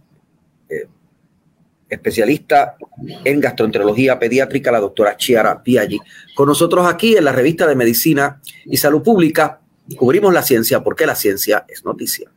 especialista 1.89 2.77
en 3.25 3.41
gastroenterología 3.41 4.19
pediátrica, 4.19 4.73
la 4.73 4.81
doctora 4.81 5.17
Chiara 5.17 5.63
Piaggi, 5.63 6.01
con 6.35 6.49
nosotros 6.49 6.85
aquí 6.89 7.17
en 7.17 7.27
la 7.27 7.33
revista 7.33 7.69
de 7.69 7.77
Medicina 7.77 8.41
y 8.65 8.77
Salud 8.77 9.03
Pública. 9.03 9.61
Cubrimos 9.97 10.33
la 10.33 10.43
ciencia 10.43 10.83
porque 10.83 11.07
la 11.07 11.15
ciencia 11.15 11.65
es 11.69 11.85
noticia. 11.85 12.29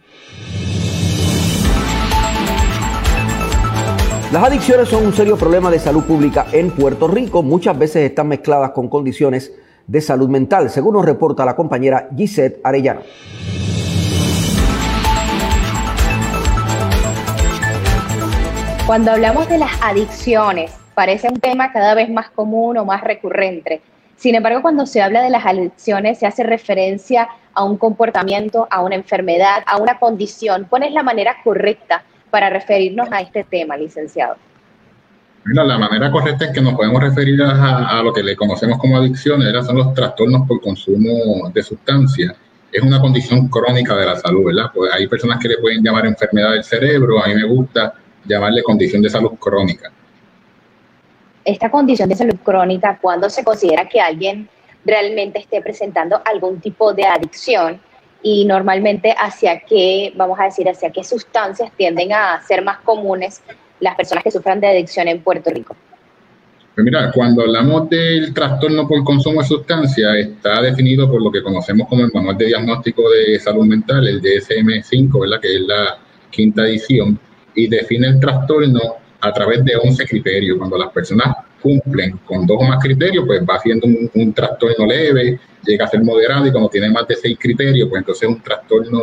Las 4.34 4.46
adicciones 4.46 4.90
son 4.90 5.06
un 5.06 5.14
serio 5.14 5.38
problema 5.38 5.70
de 5.70 5.78
salud 5.78 6.04
pública 6.06 6.48
en 6.52 6.72
Puerto 6.72 7.08
Rico. 7.08 7.44
Muchas 7.44 7.78
veces 7.78 8.10
están 8.10 8.30
mezcladas 8.30 8.72
con 8.72 8.90
condiciones 8.90 9.54
de 9.86 10.02
salud 10.02 10.28
mental, 10.28 10.72
según 10.72 10.96
nos 10.96 11.06
reporta 11.06 11.46
la 11.46 11.56
compañera 11.56 12.10
Gisette 12.18 12.60
Arellano. 12.64 13.02
Cuando 18.88 19.12
hablamos 19.12 19.48
de 19.50 19.60
las 19.60 19.72
adicciones, 19.82 20.74
parece 20.96 21.30
un 21.30 21.40
tema 21.40 21.72
cada 21.72 21.94
vez 21.94 22.10
más 22.10 22.32
común 22.32 22.78
o 22.78 22.86
más 22.86 23.02
recurrente. 23.04 23.82
Sin 24.18 24.36
embargo, 24.36 24.62
cuando 24.62 24.86
se 24.86 25.02
habla 25.02 25.22
de 25.22 25.30
las 25.30 25.46
adicciones, 25.46 26.20
se 26.20 26.26
hace 26.26 26.44
referencia 26.44 27.28
a 27.54 27.64
un 27.64 27.78
comportamiento, 27.78 28.68
a 28.70 28.82
una 28.82 28.96
enfermedad, 28.96 29.64
a 29.66 29.78
una 29.78 30.00
condición. 30.00 30.66
¿Cuál 30.70 30.84
es 30.84 30.94
la 30.94 31.04
manera 31.04 31.36
correcta 31.44 32.04
para 32.30 32.50
referirnos 32.50 33.10
a 33.12 33.22
este 33.22 33.44
tema, 33.44 33.78
licenciado? 33.78 34.36
Mira, 35.46 35.64
la 35.66 35.78
manera 35.78 36.10
correcta 36.10 36.46
en 36.46 36.54
que 36.54 36.62
nos 36.62 36.74
podemos 36.74 37.02
referir 37.02 37.42
a, 37.44 38.02
lo 38.02 38.14
que 38.14 38.24
le 38.24 38.36
conocemos 38.36 38.78
como 38.80 38.98
adicciones 38.98 39.54
son 39.66 39.78
los 39.78 39.94
trastornos 39.94 40.48
por 40.48 40.62
consumo 40.62 41.50
de 41.54 41.62
sustancias. 41.62 42.34
Es 42.72 42.82
una 42.82 43.00
condición 43.00 43.50
crónica 43.50 43.96
de 43.96 44.06
la 44.06 44.16
salud, 44.16 44.46
¿verdad? 44.46 44.72
Pues 44.74 44.92
hay 44.94 45.06
personas 45.08 45.40
que 45.40 45.50
le 45.50 45.58
pueden 45.58 45.84
llamar 45.84 46.06
enfermedad 46.06 46.52
del 46.52 46.64
cerebro, 46.64 47.22
a 47.22 47.28
mí 47.28 47.36
me 47.36 47.44
gusta 47.44 47.94
llamarle 48.26 48.64
condición 48.64 49.02
de 49.02 49.10
salud 49.10 49.34
crónica. 49.38 49.92
Esta 51.46 51.70
condición 51.70 52.10
de 52.10 52.16
salud 52.16 52.38
crónica, 52.44 52.98
¿cuándo 53.02 53.30
se 53.30 53.44
considera 53.44 53.88
que 53.88 54.00
alguien 54.00 54.48
realmente 54.86 55.40
esté 55.40 55.62
presentando 55.62 56.22
algún 56.26 56.60
tipo 56.60 56.94
de 56.94 57.06
adicción? 57.06 57.80
y 58.24 58.46
normalmente 58.46 59.14
hacia 59.16 59.60
qué, 59.60 60.14
vamos 60.16 60.40
a 60.40 60.46
decir, 60.46 60.68
hacia 60.68 60.90
qué 60.90 61.04
sustancias 61.04 61.72
tienden 61.78 62.14
a 62.14 62.42
ser 62.48 62.64
más 62.64 62.80
comunes 62.80 63.42
las 63.82 63.96
personas 63.96 64.24
que 64.24 64.32
sufran 64.32 64.62
de 64.62 64.68
adicción 64.68 65.10
en 65.10 65.22
Puerto 65.22 65.50
Rico. 65.52 65.76
Pues 66.74 66.86
mira, 66.86 67.12
cuando 67.12 67.44
hablamos 67.44 67.88
del 67.90 68.34
trastorno 68.34 68.88
por 68.88 69.04
consumo 69.04 69.42
de 69.42 69.48
sustancias, 69.48 70.16
está 70.16 70.62
definido 70.62 71.12
por 71.12 71.22
lo 71.22 71.32
que 71.32 71.44
conocemos 71.44 71.88
como 71.88 72.04
el 72.04 72.12
Manual 72.12 72.38
de 72.38 72.46
Diagnóstico 72.46 73.04
de 73.12 73.38
Salud 73.40 73.66
Mental, 73.66 74.08
el 74.08 74.22
DSM-5, 74.22 75.20
¿verdad? 75.20 75.40
que 75.40 75.56
es 75.56 75.62
la 75.62 75.98
quinta 76.32 76.64
edición, 76.64 77.20
y 77.54 77.68
define 77.68 78.08
el 78.08 78.20
trastorno 78.20 78.96
a 79.24 79.32
través 79.32 79.64
de 79.64 79.76
11 79.76 80.06
criterios. 80.06 80.58
Cuando 80.58 80.78
las 80.78 80.92
personas 80.92 81.36
cumplen 81.62 82.20
con 82.26 82.46
dos 82.46 82.58
o 82.60 82.64
más 82.64 82.84
criterios, 82.84 83.24
pues 83.26 83.42
va 83.42 83.58
siendo 83.60 83.88
un, 83.88 84.34
trastorno 84.34 84.86
leve, 84.86 85.40
llega 85.66 85.86
a 85.86 85.88
ser 85.88 86.04
moderado 86.04 86.46
y 86.46 86.52
cuando 86.52 86.70
tiene 86.70 86.90
más 86.90 87.08
de 87.08 87.16
seis 87.16 87.38
criterios, 87.40 87.88
pues 87.90 88.02
entonces 88.02 88.24
es 88.24 88.36
un 88.36 88.42
trastorno, 88.42 89.02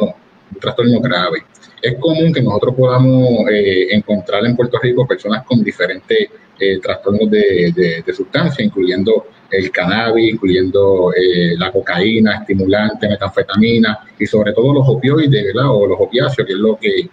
un 0.52 0.60
trastorno 0.60 1.00
grave. 1.00 1.44
Es 1.80 1.94
común 1.98 2.32
que 2.34 2.42
nosotros 2.42 2.74
podamos 2.74 3.48
eh, 3.50 3.88
encontrar 3.92 4.44
en 4.44 4.54
Puerto 4.54 4.78
Rico 4.82 5.06
personas 5.06 5.42
con 5.46 5.64
diferentes 5.64 6.28
eh, 6.58 6.78
trastornos 6.80 7.30
de, 7.30 8.02
de, 8.04 8.12
sustancia, 8.12 8.62
incluyendo 8.62 9.28
el 9.50 9.70
cannabis, 9.70 10.34
incluyendo 10.34 11.14
eh, 11.16 11.56
la 11.56 11.72
cocaína, 11.72 12.40
estimulante, 12.40 13.08
metanfetamina 13.08 14.00
y 14.18 14.26
sobre 14.26 14.52
todo 14.52 14.74
los 14.74 14.86
opioides, 14.86 15.44
¿verdad? 15.54 15.70
O 15.70 15.86
los 15.86 15.98
opiáceos, 15.98 16.46
que 16.46 16.52
es 16.52 16.58
lo 16.58 16.78
que 16.78 17.08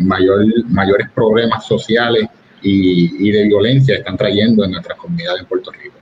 mayor, 0.00 0.44
mayores 0.66 1.08
problemas 1.14 1.64
sociales 1.64 2.28
y, 2.62 3.30
de 3.30 3.44
violencia 3.44 3.96
están 3.96 4.16
trayendo 4.16 4.64
en 4.64 4.72
nuestras 4.72 4.98
comunidades 4.98 5.40
en 5.40 5.46
Puerto 5.46 5.70
Rico. 5.72 5.96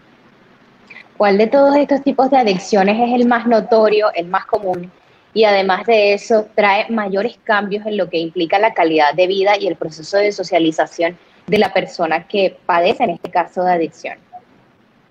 ¿Cuál 1.16 1.38
de 1.38 1.46
todos 1.48 1.76
estos 1.76 2.02
tipos 2.02 2.30
de 2.30 2.36
adicciones 2.36 2.96
es 3.00 3.20
el 3.20 3.26
más 3.26 3.46
notorio, 3.46 4.08
el 4.14 4.28
más 4.28 4.46
común? 4.46 4.90
Y 5.34 5.44
además 5.44 5.84
de 5.86 6.14
eso, 6.14 6.46
trae 6.54 6.86
mayores 6.90 7.38
cambios 7.44 7.84
en 7.86 7.96
lo 7.96 8.08
que 8.08 8.18
implica 8.18 8.58
la 8.58 8.72
calidad 8.72 9.14
de 9.14 9.26
vida 9.26 9.58
y 9.58 9.66
el 9.66 9.76
proceso 9.76 10.16
de 10.16 10.32
socialización 10.32 11.18
de 11.46 11.58
la 11.58 11.72
persona 11.72 12.26
que 12.26 12.56
padece, 12.66 13.04
en 13.04 13.10
este 13.10 13.30
caso, 13.30 13.62
de 13.64 13.72
adicción. 13.72 14.18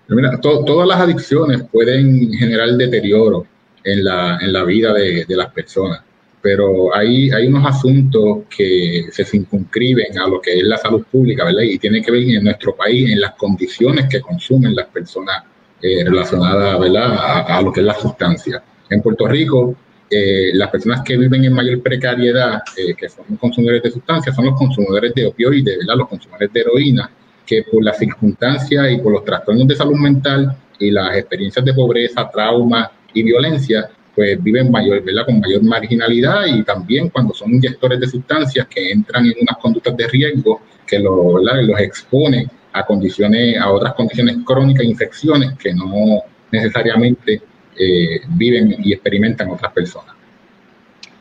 Mira, 0.08 0.40
todas 0.40 0.88
las 0.88 1.00
adicciones 1.00 1.62
pueden 1.70 2.32
generar 2.32 2.70
deterioro 2.70 3.46
en 3.84 4.04
la, 4.04 4.38
en 4.40 4.52
la 4.52 4.64
vida 4.64 4.92
de, 4.94 5.24
de, 5.26 5.36
las 5.36 5.52
personas, 5.52 6.02
pero 6.40 6.94
hay, 6.94 7.30
hay 7.30 7.46
unos 7.46 7.66
asuntos 7.66 8.44
que 8.54 9.06
se 9.10 9.24
circunscriben 9.24 10.18
a 10.18 10.28
lo 10.28 10.40
que 10.40 10.58
es 10.58 10.62
la 10.62 10.76
salud 10.76 11.04
pública, 11.10 11.44
¿verdad? 11.44 11.62
Y 11.62 11.78
tiene 11.78 12.02
que 12.02 12.12
ver 12.12 12.22
en 12.22 12.44
nuestro 12.44 12.76
país 12.76 13.10
en 13.10 13.20
las 13.20 13.34
condiciones 13.34 14.06
que 14.08 14.20
consumen 14.20 14.74
las 14.74 14.86
personas 14.86 15.42
eh, 15.80 16.04
relacionadas, 16.04 16.78
¿verdad? 16.78 17.44
A, 17.48 17.62
lo 17.62 17.72
que 17.72 17.80
es 17.80 17.86
la 17.86 17.94
sustancia. 17.94 18.62
En 18.90 19.02
Puerto 19.02 19.26
Rico, 19.26 19.76
eh, 20.10 20.50
las 20.54 20.70
personas 20.70 21.02
que 21.02 21.16
viven 21.16 21.44
en 21.44 21.52
mayor 21.52 21.82
precariedad, 21.82 22.62
eh, 22.76 22.94
que 22.94 23.08
son 23.08 23.24
consumidores 23.36 23.82
de 23.82 23.90
sustancias, 23.90 24.34
son 24.34 24.46
los 24.46 24.56
consumidores 24.56 25.12
de 25.14 25.26
opioides, 25.26 25.78
¿verdad? 25.78 25.96
Los 25.96 26.08
consumidores 26.08 26.52
de 26.52 26.60
heroína, 26.60 27.10
que 27.44 27.64
por 27.70 27.82
las 27.82 27.98
circunstancias 27.98 28.90
y 28.90 28.98
por 28.98 29.12
los 29.12 29.24
trastornos 29.24 29.66
de 29.66 29.74
salud 29.74 29.96
mental 29.96 30.56
y 30.78 30.90
las 30.90 31.16
experiencias 31.16 31.64
de 31.64 31.74
pobreza, 31.74 32.28
trauma 32.30 32.90
y 33.12 33.22
violencia, 33.22 33.90
pues 34.18 34.42
viven 34.42 34.68
mayor, 34.68 35.00
¿verdad? 35.04 35.26
con 35.26 35.38
mayor 35.38 35.62
marginalidad 35.62 36.46
y 36.46 36.64
también 36.64 37.08
cuando 37.08 37.32
son 37.32 37.54
inyectores 37.54 38.00
de 38.00 38.08
sustancias 38.08 38.66
que 38.66 38.90
entran 38.90 39.24
en 39.24 39.34
unas 39.42 39.56
conductas 39.58 39.96
de 39.96 40.08
riesgo 40.08 40.60
que 40.84 40.98
lo, 40.98 41.38
los 41.38 41.80
expone 41.80 42.48
a 42.72 42.84
condiciones, 42.84 43.56
a 43.60 43.70
otras 43.70 43.94
condiciones 43.94 44.38
crónicas, 44.44 44.84
infecciones 44.84 45.56
que 45.56 45.72
no 45.72 46.24
necesariamente 46.50 47.40
eh, 47.78 48.20
viven 48.30 48.74
y 48.82 48.92
experimentan 48.92 49.50
otras 49.50 49.72
personas. 49.72 50.16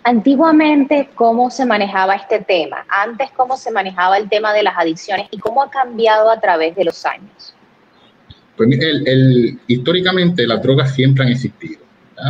Antiguamente, 0.04 1.10
¿cómo 1.14 1.52
se 1.52 1.68
manejaba 1.68 2.16
este 2.16 2.40
tema? 2.40 2.84
Antes, 2.90 3.30
¿cómo 3.38 3.58
se 3.58 3.70
manejaba 3.70 4.18
el 4.18 4.28
tema 4.28 4.54
de 4.54 4.64
las 4.64 4.76
adicciones 4.76 5.28
y 5.30 5.38
cómo 5.38 5.62
ha 5.62 5.70
cambiado 5.70 6.32
a 6.32 6.40
través 6.40 6.76
de 6.76 6.84
los 6.84 7.06
años? 7.06 7.54
Pues 8.56 8.70
el, 8.72 9.60
históricamente 9.68 10.48
las 10.48 10.64
drogas 10.64 10.96
siempre 10.96 11.26
han 11.26 11.32
existido. 11.32 11.86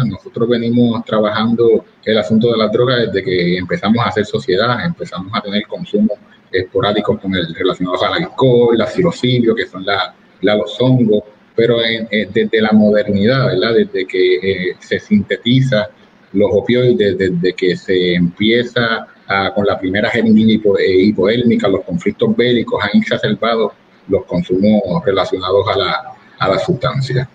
Nosotros 0.05 0.49
venimos 0.49 1.03
trabajando 1.05 1.85
el 2.03 2.17
asunto 2.17 2.51
de 2.51 2.57
las 2.57 2.71
drogas 2.71 3.07
desde 3.07 3.23
que 3.23 3.57
empezamos 3.57 4.05
a 4.05 4.09
hacer 4.09 4.25
sociedad, 4.25 4.85
empezamos 4.85 5.31
a 5.33 5.41
tener 5.41 5.63
consumo 5.65 6.13
esporádico 6.51 7.17
con 7.17 7.33
el, 7.35 7.53
relacionados 7.55 8.03
al 8.03 8.23
alcohol, 8.23 8.77
la 8.77 8.87
psilocidio, 8.87 9.55
que 9.55 9.65
son 9.65 9.85
la, 9.85 10.13
los 10.41 10.77
hongos, 10.81 11.23
pero 11.55 11.81
eh, 11.81 12.27
desde 12.33 12.61
la 12.61 12.71
modernidad. 12.71 13.49
Desde 13.73 14.05
que 14.05 14.35
eh, 14.35 14.75
se 14.79 14.99
sintetiza 14.99 15.87
los 16.33 16.49
opioides 16.51 17.17
desde 17.17 17.53
que 17.53 17.75
se 17.75 18.15
empieza 18.15 19.07
con 19.55 19.65
la 19.65 19.77
primera 19.77 20.09
jeringuilla 20.09 20.53
hipo, 20.53 21.29
eh, 21.29 21.57
los 21.69 21.83
conflictos 21.83 22.35
bélicos 22.35 22.81
han 22.81 23.01
exacerbado 23.01 23.73
los 24.07 24.25
consumos 24.25 24.81
relacionados 25.05 25.67
a 25.67 25.77
la, 25.77 26.13
a 26.39 26.47
la 26.47 26.59
sustancia. 26.59 27.27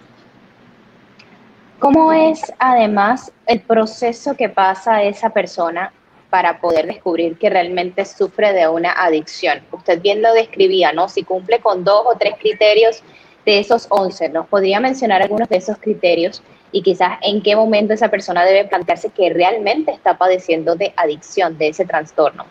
¿Cómo 1.82 2.12
es 2.12 2.40
además 2.60 3.32
el 3.48 3.58
proceso 3.58 4.36
que 4.36 4.48
pasa 4.48 5.02
esa 5.02 5.30
persona 5.30 5.92
para 6.30 6.60
poder 6.60 6.86
descubrir 6.86 7.36
que 7.36 7.50
realmente 7.50 8.04
sufre 8.04 8.52
de 8.52 8.68
una 8.68 8.92
adicción? 8.92 9.58
Usted 9.72 10.00
bien 10.00 10.22
lo 10.22 10.32
describía, 10.32 10.92
¿no? 10.92 11.08
Si 11.08 11.24
cumple 11.24 11.58
con 11.58 11.82
dos 11.82 12.04
o 12.06 12.16
tres 12.16 12.34
criterios 12.38 13.02
de 13.44 13.58
esos 13.58 13.88
once, 13.90 14.28
¿nos 14.28 14.46
podría 14.46 14.78
mencionar 14.78 15.22
algunos 15.22 15.48
de 15.48 15.56
esos 15.56 15.76
criterios 15.78 16.40
y 16.70 16.82
quizás 16.82 17.18
en 17.20 17.42
qué 17.42 17.56
momento 17.56 17.94
esa 17.94 18.08
persona 18.08 18.44
debe 18.44 18.68
plantearse 18.68 19.10
que 19.10 19.30
realmente 19.30 19.90
está 19.90 20.16
padeciendo 20.16 20.76
de 20.76 20.94
adicción, 20.96 21.58
de 21.58 21.70
ese 21.70 21.84
trastorno. 21.84 22.46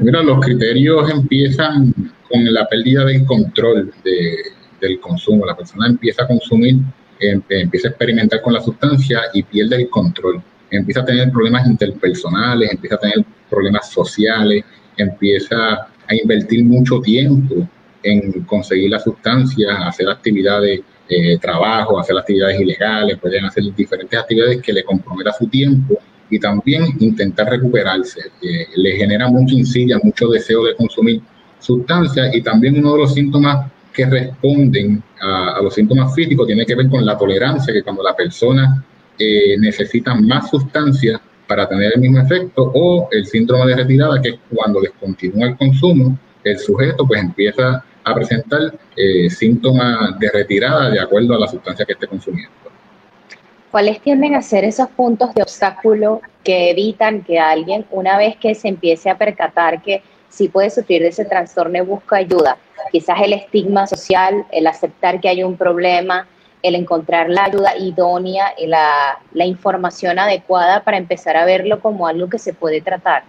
Mira, 0.00 0.20
los 0.24 0.40
criterios 0.40 1.08
empiezan 1.12 1.94
con 2.28 2.52
la 2.52 2.66
pérdida 2.66 3.04
del 3.04 3.24
control 3.24 3.94
del 4.80 4.98
consumo. 4.98 5.46
La 5.46 5.56
persona 5.56 5.86
empieza 5.86 6.24
a 6.24 6.26
consumir, 6.26 6.74
empieza 7.18 7.88
a 7.88 7.90
experimentar 7.90 8.42
con 8.42 8.52
la 8.52 8.60
sustancia 8.60 9.22
y 9.32 9.42
pierde 9.42 9.76
el 9.76 9.88
control. 9.88 10.42
Empieza 10.70 11.00
a 11.00 11.04
tener 11.04 11.30
problemas 11.30 11.66
interpersonales, 11.66 12.72
empieza 12.72 12.96
a 12.96 12.98
tener 12.98 13.24
problemas 13.48 13.90
sociales, 13.90 14.64
empieza 14.96 15.88
a 16.08 16.14
invertir 16.14 16.64
mucho 16.64 17.00
tiempo 17.00 17.68
en 18.02 18.42
conseguir 18.42 18.90
la 18.90 19.00
sustancia, 19.00 19.86
hacer 19.86 20.08
actividades 20.08 20.80
eh, 21.08 21.38
trabajo, 21.38 21.98
hacer 21.98 22.16
actividades 22.18 22.60
ilegales, 22.60 23.18
pueden 23.18 23.44
hacer 23.44 23.64
diferentes 23.74 24.18
actividades 24.18 24.60
que 24.60 24.72
le 24.72 24.84
comprometan 24.84 25.32
su 25.38 25.46
tiempo 25.46 25.98
y 26.28 26.38
también 26.38 26.84
intentar 26.98 27.48
recuperarse. 27.48 28.20
Eh, 28.42 28.66
le 28.76 28.96
genera 28.96 29.28
mucha 29.28 29.54
insidia, 29.54 29.98
mucho 30.02 30.28
deseo 30.28 30.64
de 30.64 30.74
consumir 30.74 31.20
sustancias 31.60 32.34
y 32.34 32.42
también 32.42 32.78
uno 32.78 32.94
de 32.94 32.98
los 32.98 33.14
síntomas 33.14 33.70
que 33.96 34.04
responden 34.04 35.02
a, 35.22 35.58
los 35.62 35.74
síntomas 35.74 36.14
físicos 36.14 36.46
tiene 36.46 36.66
que 36.66 36.74
ver 36.74 36.90
con 36.90 37.04
la 37.04 37.16
tolerancia, 37.16 37.72
que 37.72 37.82
cuando 37.82 38.02
la 38.02 38.14
persona 38.14 38.84
eh, 39.18 39.56
necesita 39.58 40.14
más 40.14 40.50
sustancias 40.50 41.18
para 41.48 41.66
tener 41.66 41.92
el 41.94 42.00
mismo 42.02 42.20
efecto, 42.20 42.70
o 42.74 43.08
el 43.10 43.24
síndrome 43.24 43.70
de 43.70 43.76
retirada, 43.76 44.20
que 44.20 44.28
es 44.28 44.38
cuando 44.54 44.82
descontinúa 44.82 45.48
el 45.48 45.56
consumo, 45.56 46.18
el 46.44 46.58
sujeto 46.58 47.06
pues 47.06 47.22
empieza 47.22 47.82
a 48.04 48.14
presentar 48.14 48.78
eh, 48.94 49.30
síntomas 49.30 50.18
de 50.18 50.30
retirada 50.30 50.90
de 50.90 51.00
acuerdo 51.00 51.34
a 51.34 51.38
la 51.38 51.48
sustancia 51.48 51.86
que 51.86 51.94
esté 51.94 52.06
consumiendo. 52.06 52.52
¿Cuáles 53.70 54.00
tienden 54.00 54.34
a 54.34 54.42
ser 54.42 54.64
esos 54.64 54.88
puntos 54.90 55.34
de 55.34 55.42
obstáculo 55.42 56.20
que 56.44 56.70
evitan 56.70 57.22
que 57.22 57.38
alguien, 57.38 57.86
una 57.90 58.18
vez 58.18 58.36
que 58.36 58.54
se 58.54 58.68
empiece 58.68 59.08
a 59.08 59.16
percatar 59.16 59.82
que 59.82 60.02
sí 60.28 60.48
puede 60.48 60.70
sufrir 60.70 61.02
de 61.02 61.08
ese 61.08 61.24
trastorno, 61.24 61.84
busca 61.84 62.16
ayuda? 62.16 62.56
Quizás 62.92 63.18
el 63.22 63.32
estigma 63.32 63.86
social, 63.86 64.44
el 64.52 64.66
aceptar 64.66 65.20
que 65.20 65.28
hay 65.28 65.42
un 65.42 65.56
problema, 65.56 66.26
el 66.62 66.74
encontrar 66.74 67.30
la 67.30 67.44
ayuda 67.44 67.76
idónea 67.76 68.54
y 68.58 68.66
la, 68.66 69.18
la 69.32 69.44
información 69.44 70.18
adecuada 70.18 70.82
para 70.82 70.96
empezar 70.96 71.36
a 71.36 71.44
verlo 71.44 71.80
como 71.80 72.06
algo 72.06 72.28
que 72.28 72.38
se 72.38 72.54
puede 72.54 72.80
tratar. 72.80 73.24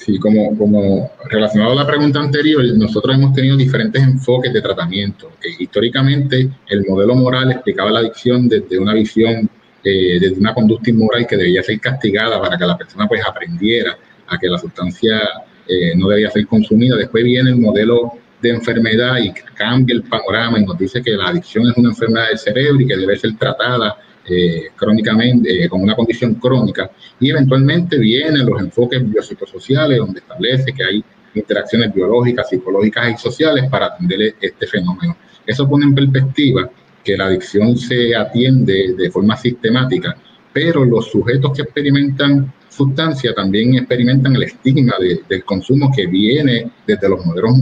Sí, 0.00 0.18
como, 0.18 0.56
como 0.56 1.10
relacionado 1.28 1.72
a 1.72 1.74
la 1.74 1.86
pregunta 1.86 2.20
anterior, 2.20 2.64
nosotros 2.74 3.14
hemos 3.14 3.34
tenido 3.34 3.54
diferentes 3.54 4.02
enfoques 4.02 4.50
de 4.50 4.62
tratamiento. 4.62 5.30
históricamente, 5.58 6.48
el 6.68 6.86
modelo 6.88 7.14
moral 7.14 7.52
explicaba 7.52 7.90
la 7.90 7.98
adicción 7.98 8.48
desde 8.48 8.78
una 8.78 8.94
visión, 8.94 9.50
eh, 9.84 10.18
desde 10.18 10.40
una 10.40 10.54
conducta 10.54 10.88
inmoral 10.88 11.26
que 11.26 11.36
debía 11.36 11.62
ser 11.62 11.78
castigada 11.80 12.40
para 12.40 12.56
que 12.56 12.64
la 12.64 12.78
persona 12.78 13.06
pues 13.06 13.20
aprendiera 13.28 13.94
a 14.26 14.38
que 14.38 14.48
la 14.48 14.56
sustancia 14.56 15.20
eh, 15.68 15.92
no 15.96 16.08
debía 16.08 16.30
ser 16.30 16.46
consumida. 16.46 16.96
Después 16.96 17.24
viene 17.24 17.50
el 17.50 17.56
modelo 17.56 18.12
de 18.40 18.50
enfermedad 18.50 19.18
y 19.18 19.32
cambia 19.54 19.94
el 19.94 20.02
panorama 20.02 20.58
y 20.58 20.64
nos 20.64 20.78
dice 20.78 21.02
que 21.02 21.12
la 21.12 21.28
adicción 21.28 21.68
es 21.68 21.76
una 21.76 21.90
enfermedad 21.90 22.28
del 22.28 22.38
cerebro 22.38 22.80
y 22.80 22.86
que 22.86 22.96
debe 22.96 23.16
ser 23.16 23.36
tratada 23.36 23.96
eh, 24.32 24.68
crónicamente, 24.76 25.64
eh, 25.64 25.68
con 25.68 25.82
una 25.82 25.96
condición 25.96 26.34
crónica, 26.34 26.90
y 27.18 27.30
eventualmente 27.30 27.98
vienen 27.98 28.46
los 28.46 28.60
enfoques 28.60 29.02
biopsicosociales, 29.10 29.98
donde 29.98 30.20
establece 30.20 30.72
que 30.72 30.84
hay 30.84 31.04
interacciones 31.34 31.92
biológicas, 31.92 32.48
psicológicas 32.48 33.14
y 33.14 33.16
sociales 33.16 33.64
para 33.70 33.86
atender 33.86 34.34
este 34.40 34.66
fenómeno. 34.66 35.16
Eso 35.46 35.68
pone 35.68 35.86
en 35.86 35.94
perspectiva 35.94 36.70
que 37.02 37.16
la 37.16 37.26
adicción 37.26 37.76
se 37.76 38.14
atiende 38.14 38.94
de 38.96 39.10
forma 39.10 39.36
sistemática, 39.36 40.16
pero 40.52 40.84
los 40.84 41.10
sujetos 41.10 41.52
que 41.56 41.62
experimentan 41.62 42.52
sustancia 42.80 43.34
también 43.34 43.74
experimentan 43.74 44.34
el 44.36 44.44
estigma 44.44 44.94
del 45.28 45.44
consumo 45.44 45.92
que 45.94 46.06
viene 46.06 46.70
desde 46.86 47.08
los 47.10 47.24
modelos 47.26 47.52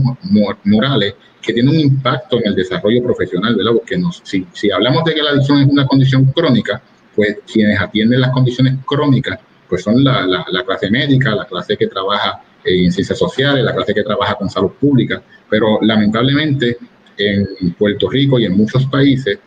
morales 0.63 1.15
que 1.41 1.53
tiene 1.53 1.69
un 1.69 1.79
impacto 1.79 2.37
en 2.37 2.47
el 2.47 2.55
desarrollo 2.55 3.03
profesional, 3.03 3.55
¿verdad? 3.55 3.73
Porque 3.73 3.97
nos, 3.97 4.21
si, 4.23 4.45
si 4.53 4.71
hablamos 4.71 5.03
de 5.03 5.13
que 5.13 5.21
la 5.21 5.31
adicción 5.31 5.59
es 5.59 5.67
una 5.67 5.85
condición 5.85 6.25
crónica, 6.25 6.81
pues 7.15 7.39
quienes 7.51 7.79
atienden 7.81 8.21
las 8.21 8.31
condiciones 8.31 8.75
crónicas, 8.85 9.39
pues 9.67 9.83
son 9.83 10.03
la, 10.03 10.25
la, 10.25 10.63
clase 10.63 10.89
médica, 10.89 11.35
la 11.35 11.45
clase 11.45 11.75
que 11.75 11.87
trabaja 11.87 12.41
en 12.63 12.91
ciencias 12.91 13.19
sociales, 13.19 13.63
la 13.63 13.75
clase 13.75 13.93
que 13.93 14.03
trabaja 14.03 14.35
con 14.35 14.49
salud 14.49 14.71
pública, 14.79 15.21
pero 15.49 15.79
lamentablemente 15.81 16.77
en 17.17 17.73
Puerto 17.77 18.09
Rico 18.09 18.39
y 18.39 18.45
en 18.45 18.55
muchos 18.55 18.85
países 18.85 19.37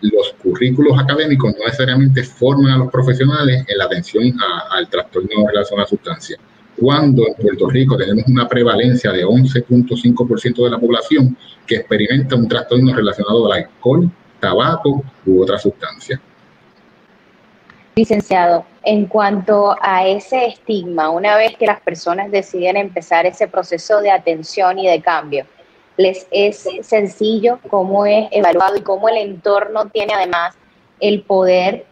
los 0.00 0.34
currículos 0.42 0.98
académicos 0.98 1.52
no 1.58 1.64
necesariamente 1.64 2.22
forman 2.22 2.72
a 2.72 2.78
los 2.78 2.90
profesionales 2.90 3.64
en 3.66 3.78
la 3.78 3.84
atención 3.84 4.34
al 4.70 4.88
trastorno 4.88 5.46
relacionado 5.46 5.78
a 5.78 5.84
la 5.84 5.86
sustancia 5.86 6.38
cuando 6.80 7.26
en 7.26 7.34
Puerto 7.34 7.68
Rico 7.68 7.96
tenemos 7.96 8.24
una 8.26 8.48
prevalencia 8.48 9.12
de 9.12 9.24
11.5% 9.24 10.64
de 10.64 10.70
la 10.70 10.78
población 10.78 11.36
que 11.66 11.76
experimenta 11.76 12.36
un 12.36 12.48
trastorno 12.48 12.94
relacionado 12.94 13.52
al 13.52 13.64
alcohol, 13.64 14.10
tabaco 14.40 15.02
u 15.26 15.42
otra 15.42 15.58
sustancia. 15.58 16.20
Licenciado, 17.94 18.64
en 18.82 19.06
cuanto 19.06 19.76
a 19.82 20.06
ese 20.06 20.46
estigma, 20.46 21.10
una 21.10 21.36
vez 21.36 21.56
que 21.56 21.66
las 21.66 21.80
personas 21.80 22.30
deciden 22.30 22.78
empezar 22.78 23.26
ese 23.26 23.46
proceso 23.46 24.00
de 24.00 24.10
atención 24.10 24.78
y 24.78 24.86
de 24.86 25.02
cambio, 25.02 25.44
¿les 26.00 26.26
es 26.30 26.66
sencillo 26.82 27.58
cómo 27.68 28.06
es 28.06 28.28
evaluado 28.32 28.76
y 28.76 28.82
cómo 28.82 29.08
el 29.08 29.18
entorno 29.18 29.88
tiene 29.92 30.14
además 30.14 30.56
el 30.98 31.22
poder 31.22 31.84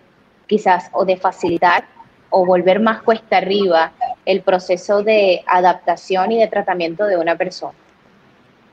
quizás 0.46 0.90
o 0.92 1.04
de 1.04 1.16
facilitar 1.16 1.84
o 2.30 2.44
volver 2.44 2.80
más 2.80 3.02
cuesta 3.02 3.38
arriba 3.38 3.92
el 4.24 4.42
proceso 4.42 5.02
de 5.02 5.42
adaptación 5.46 6.32
y 6.32 6.40
de 6.40 6.48
tratamiento 6.48 7.04
de 7.06 7.16
una 7.16 7.36
persona? 7.36 7.74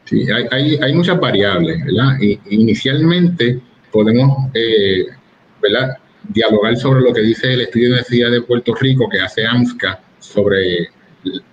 Sí, 0.06 0.26
hay, 0.52 0.78
hay, 0.82 0.94
muchas 0.94 1.20
variables, 1.20 1.84
¿verdad? 1.84 2.18
inicialmente 2.50 3.60
podemos, 3.92 4.50
eh, 4.54 5.06
¿verdad? 5.62 5.98
Dialogar 6.30 6.78
sobre 6.78 7.02
lo 7.02 7.14
que 7.14 7.22
dice 7.22 7.54
el 7.54 7.62
estudio 7.62 7.88
de 7.88 7.94
Universidad 7.94 8.32
de 8.32 8.42
Puerto 8.42 8.76
Rico 8.76 9.10
que 9.10 9.20
hace 9.20 9.46
AMSCA 9.46 10.00
sobre 10.20 10.90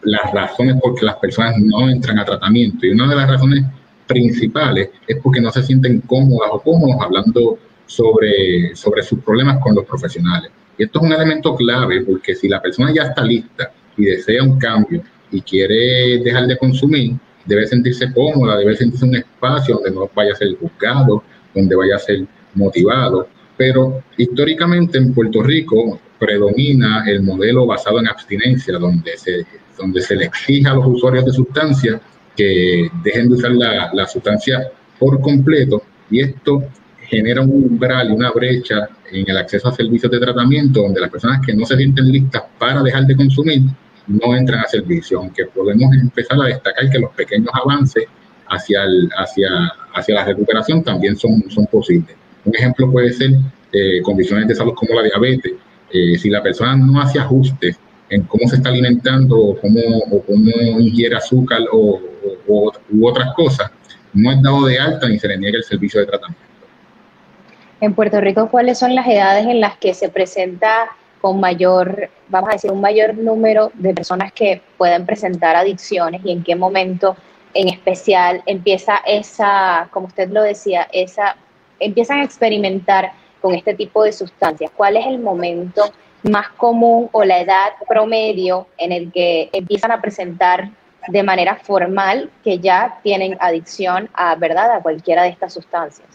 las 0.02 0.32
razones 0.32 0.76
por 0.80 0.94
que 0.94 1.06
las 1.06 1.16
personas 1.16 1.54
no 1.58 1.88
entran 1.88 2.18
a 2.18 2.24
tratamiento. 2.24 2.86
Y 2.86 2.90
una 2.90 3.08
de 3.08 3.16
las 3.16 3.28
razones 3.28 3.64
principales 4.06 4.90
es 5.06 5.16
porque 5.22 5.40
no 5.40 5.50
se 5.50 5.62
sienten 5.62 6.00
cómodas 6.02 6.50
o 6.52 6.60
cómodos 6.60 6.96
hablando 7.00 7.58
sobre, 7.86 8.74
sobre 8.74 9.02
sus 9.02 9.20
problemas 9.20 9.58
con 9.62 9.74
los 9.74 9.84
profesionales. 9.84 10.50
Y 10.78 10.84
esto 10.84 11.00
es 11.00 11.06
un 11.06 11.12
elemento 11.12 11.54
clave 11.54 12.02
porque 12.02 12.34
si 12.34 12.48
la 12.48 12.60
persona 12.60 12.92
ya 12.94 13.04
está 13.04 13.22
lista 13.22 13.72
y 13.96 14.04
desea 14.04 14.42
un 14.42 14.58
cambio 14.58 15.02
y 15.30 15.40
quiere 15.40 16.18
dejar 16.18 16.46
de 16.46 16.56
consumir, 16.56 17.14
debe 17.44 17.66
sentirse 17.66 18.12
cómoda, 18.12 18.56
debe 18.56 18.76
sentirse 18.76 19.04
un 19.04 19.16
espacio 19.16 19.76
donde 19.76 19.90
no 19.90 20.10
vaya 20.14 20.32
a 20.32 20.36
ser 20.36 20.56
juzgado, 20.58 21.22
donde 21.54 21.76
vaya 21.76 21.96
a 21.96 21.98
ser 21.98 22.24
motivado. 22.54 23.28
Pero 23.56 24.02
históricamente 24.16 24.98
en 24.98 25.12
Puerto 25.12 25.42
Rico 25.42 26.00
predomina 26.22 27.02
el 27.08 27.20
modelo 27.20 27.66
basado 27.66 27.98
en 27.98 28.06
abstinencia, 28.06 28.78
donde 28.78 29.16
se, 29.16 29.44
donde 29.76 30.00
se 30.00 30.14
le 30.14 30.26
exige 30.26 30.68
a 30.68 30.74
los 30.74 30.86
usuarios 30.86 31.24
de 31.24 31.32
sustancias 31.32 32.00
que 32.36 32.88
dejen 33.02 33.28
de 33.28 33.34
usar 33.34 33.50
la, 33.50 33.90
la 33.92 34.06
sustancia 34.06 34.70
por 35.00 35.20
completo 35.20 35.82
y 36.08 36.20
esto 36.20 36.62
genera 37.02 37.42
un 37.42 37.50
umbral 37.50 38.10
y 38.10 38.12
una 38.12 38.30
brecha 38.30 38.88
en 39.10 39.28
el 39.28 39.36
acceso 39.36 39.68
a 39.68 39.74
servicios 39.74 40.12
de 40.12 40.20
tratamiento 40.20 40.80
donde 40.80 41.00
las 41.00 41.10
personas 41.10 41.44
que 41.44 41.54
no 41.54 41.66
se 41.66 41.76
sienten 41.76 42.12
listas 42.12 42.44
para 42.56 42.82
dejar 42.84 43.04
de 43.04 43.16
consumir 43.16 43.62
no 44.06 44.36
entran 44.36 44.60
a 44.60 44.68
servicio, 44.68 45.18
aunque 45.18 45.46
podemos 45.46 45.92
empezar 45.94 46.40
a 46.40 46.46
destacar 46.46 46.88
que 46.88 47.00
los 47.00 47.10
pequeños 47.14 47.50
avances 47.52 48.04
hacia, 48.48 48.84
el, 48.84 49.10
hacia, 49.18 49.48
hacia 49.92 50.14
la 50.14 50.24
recuperación 50.24 50.84
también 50.84 51.16
son, 51.16 51.50
son 51.50 51.66
posibles. 51.66 52.14
Un 52.44 52.54
ejemplo 52.54 52.90
puede 52.90 53.12
ser 53.12 53.32
eh, 53.72 54.02
condiciones 54.02 54.46
de 54.46 54.54
salud 54.54 54.74
como 54.74 54.94
la 54.94 55.02
diabetes. 55.02 55.52
Eh, 55.92 56.18
si 56.18 56.30
la 56.30 56.42
persona 56.42 56.74
no 56.76 57.00
hace 57.00 57.18
ajustes 57.18 57.78
en 58.08 58.22
cómo 58.22 58.48
se 58.48 58.56
está 58.56 58.70
alimentando 58.70 59.38
o 59.38 59.60
cómo, 59.60 59.80
o 60.10 60.22
cómo 60.22 60.50
ingiere 60.78 61.16
azúcar 61.16 61.60
o, 61.72 62.00
u 62.90 63.06
otras 63.06 63.34
cosas, 63.34 63.70
no 64.14 64.30
es 64.30 64.42
dado 64.42 64.66
de 64.66 64.78
alta 64.78 65.08
ni 65.08 65.18
se 65.18 65.28
le 65.28 65.38
niega 65.38 65.58
el 65.58 65.64
servicio 65.64 66.00
de 66.00 66.06
tratamiento. 66.06 66.42
En 67.80 67.94
Puerto 67.94 68.20
Rico, 68.20 68.48
¿cuáles 68.48 68.78
son 68.78 68.94
las 68.94 69.06
edades 69.06 69.46
en 69.46 69.60
las 69.60 69.76
que 69.76 69.92
se 69.92 70.08
presenta 70.08 70.90
con 71.20 71.40
mayor, 71.40 72.10
vamos 72.28 72.50
a 72.50 72.52
decir, 72.54 72.70
un 72.72 72.80
mayor 72.80 73.16
número 73.16 73.70
de 73.74 73.94
personas 73.94 74.32
que 74.32 74.60
pueden 74.76 75.06
presentar 75.06 75.54
adicciones 75.54 76.20
y 76.24 76.32
en 76.32 76.42
qué 76.42 76.56
momento 76.56 77.16
en 77.54 77.68
especial 77.68 78.42
empieza 78.46 78.96
esa, 79.06 79.88
como 79.92 80.08
usted 80.08 80.30
lo 80.30 80.42
decía, 80.42 80.88
esa, 80.92 81.36
empiezan 81.78 82.20
a 82.20 82.24
experimentar 82.24 83.12
con 83.42 83.54
este 83.54 83.74
tipo 83.74 84.04
de 84.04 84.12
sustancias? 84.12 84.70
¿Cuál 84.74 84.96
es 84.96 85.06
el 85.06 85.18
momento 85.18 85.92
más 86.22 86.48
común 86.50 87.08
o 87.12 87.24
la 87.24 87.40
edad 87.40 87.70
promedio 87.88 88.68
en 88.78 88.92
el 88.92 89.12
que 89.12 89.50
empiezan 89.52 89.90
a 89.90 90.00
presentar 90.00 90.70
de 91.08 91.22
manera 91.22 91.56
formal 91.56 92.30
que 92.44 92.58
ya 92.58 93.00
tienen 93.02 93.36
adicción 93.40 94.08
a, 94.14 94.36
¿verdad?, 94.36 94.76
a 94.76 94.80
cualquiera 94.80 95.24
de 95.24 95.30
estas 95.30 95.52
sustancias. 95.52 96.06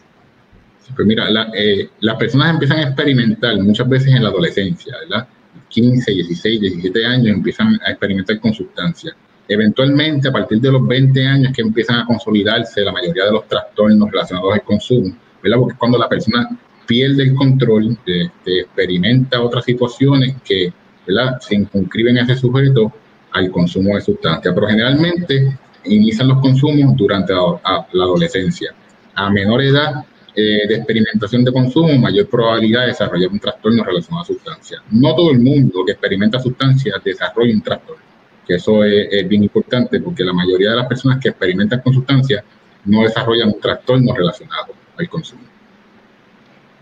Pues 0.95 1.05
mira, 1.05 1.25
eh, 1.53 1.89
las 1.99 2.15
personas 2.15 2.51
empiezan 2.51 2.77
a 2.77 2.83
experimentar 2.83 3.57
muchas 3.57 3.89
veces 3.89 4.13
en 4.13 4.23
la 4.23 4.29
adolescencia, 4.29 4.95
¿verdad? 5.01 5.27
15, 5.67 6.11
16, 6.11 6.61
17 6.61 7.05
años 7.05 7.27
empiezan 7.27 7.77
a 7.85 7.91
experimentar 7.91 8.39
con 8.39 8.53
sustancias. 8.53 9.13
Eventualmente, 9.49 10.29
a 10.29 10.31
partir 10.31 10.61
de 10.61 10.71
los 10.71 10.87
20 10.87 11.25
años 11.25 11.51
que 11.53 11.61
empiezan 11.61 11.99
a 11.99 12.05
consolidarse 12.05 12.81
la 12.81 12.93
mayoría 12.93 13.25
de 13.25 13.31
los 13.31 13.47
trastornos 13.47 14.09
relacionados 14.09 14.53
al 14.53 14.63
consumo, 14.63 15.13
¿verdad? 15.43 15.57
Porque 15.59 15.73
es 15.73 15.79
cuando 15.79 15.97
la 15.97 16.07
persona 16.07 16.57
pierde 16.87 17.23
el 17.23 17.35
control, 17.35 17.97
experimenta 18.45 19.41
otras 19.41 19.65
situaciones 19.65 20.35
que 20.43 20.73
¿verdad? 21.05 21.39
se 21.39 21.55
inscriben 21.55 22.17
a 22.17 22.23
ese 22.23 22.37
sujeto 22.37 22.91
al 23.31 23.51
consumo 23.51 23.95
de 23.95 24.01
sustancias. 24.01 24.53
Pero 24.53 24.67
generalmente 24.67 25.57
inician 25.85 26.29
los 26.29 26.39
consumos 26.39 26.95
durante 26.95 27.33
la 27.33 28.03
adolescencia. 28.03 28.73
A 29.15 29.29
menor 29.29 29.61
edad 29.61 30.05
eh, 30.35 30.67
de 30.67 30.75
experimentación 30.75 31.43
de 31.43 31.51
consumo, 31.51 31.97
mayor 31.97 32.29
probabilidad 32.29 32.81
de 32.81 32.87
desarrollar 32.87 33.29
un 33.29 33.39
trastorno 33.39 33.83
relacionado 33.83 34.23
a 34.23 34.25
sustancias. 34.27 34.81
No 34.91 35.15
todo 35.15 35.31
el 35.31 35.39
mundo 35.39 35.83
que 35.85 35.93
experimenta 35.93 36.39
sustancias 36.39 36.95
desarrolla 37.03 37.53
un 37.53 37.61
trastorno, 37.61 38.03
que 38.45 38.55
eso 38.55 38.83
es, 38.83 39.27
bien 39.27 39.43
importante 39.43 39.99
porque 39.99 40.23
la 40.23 40.33
mayoría 40.33 40.69
de 40.69 40.75
las 40.75 40.87
personas 40.87 41.19
que 41.19 41.29
experimentan 41.29 41.81
con 41.81 41.91
sustancias 41.93 42.43
no 42.85 43.01
desarrollan 43.01 43.47
un 43.47 43.59
trastorno 43.59 44.13
relacionado 44.13 44.73
al 44.97 45.09
consumo. 45.09 45.41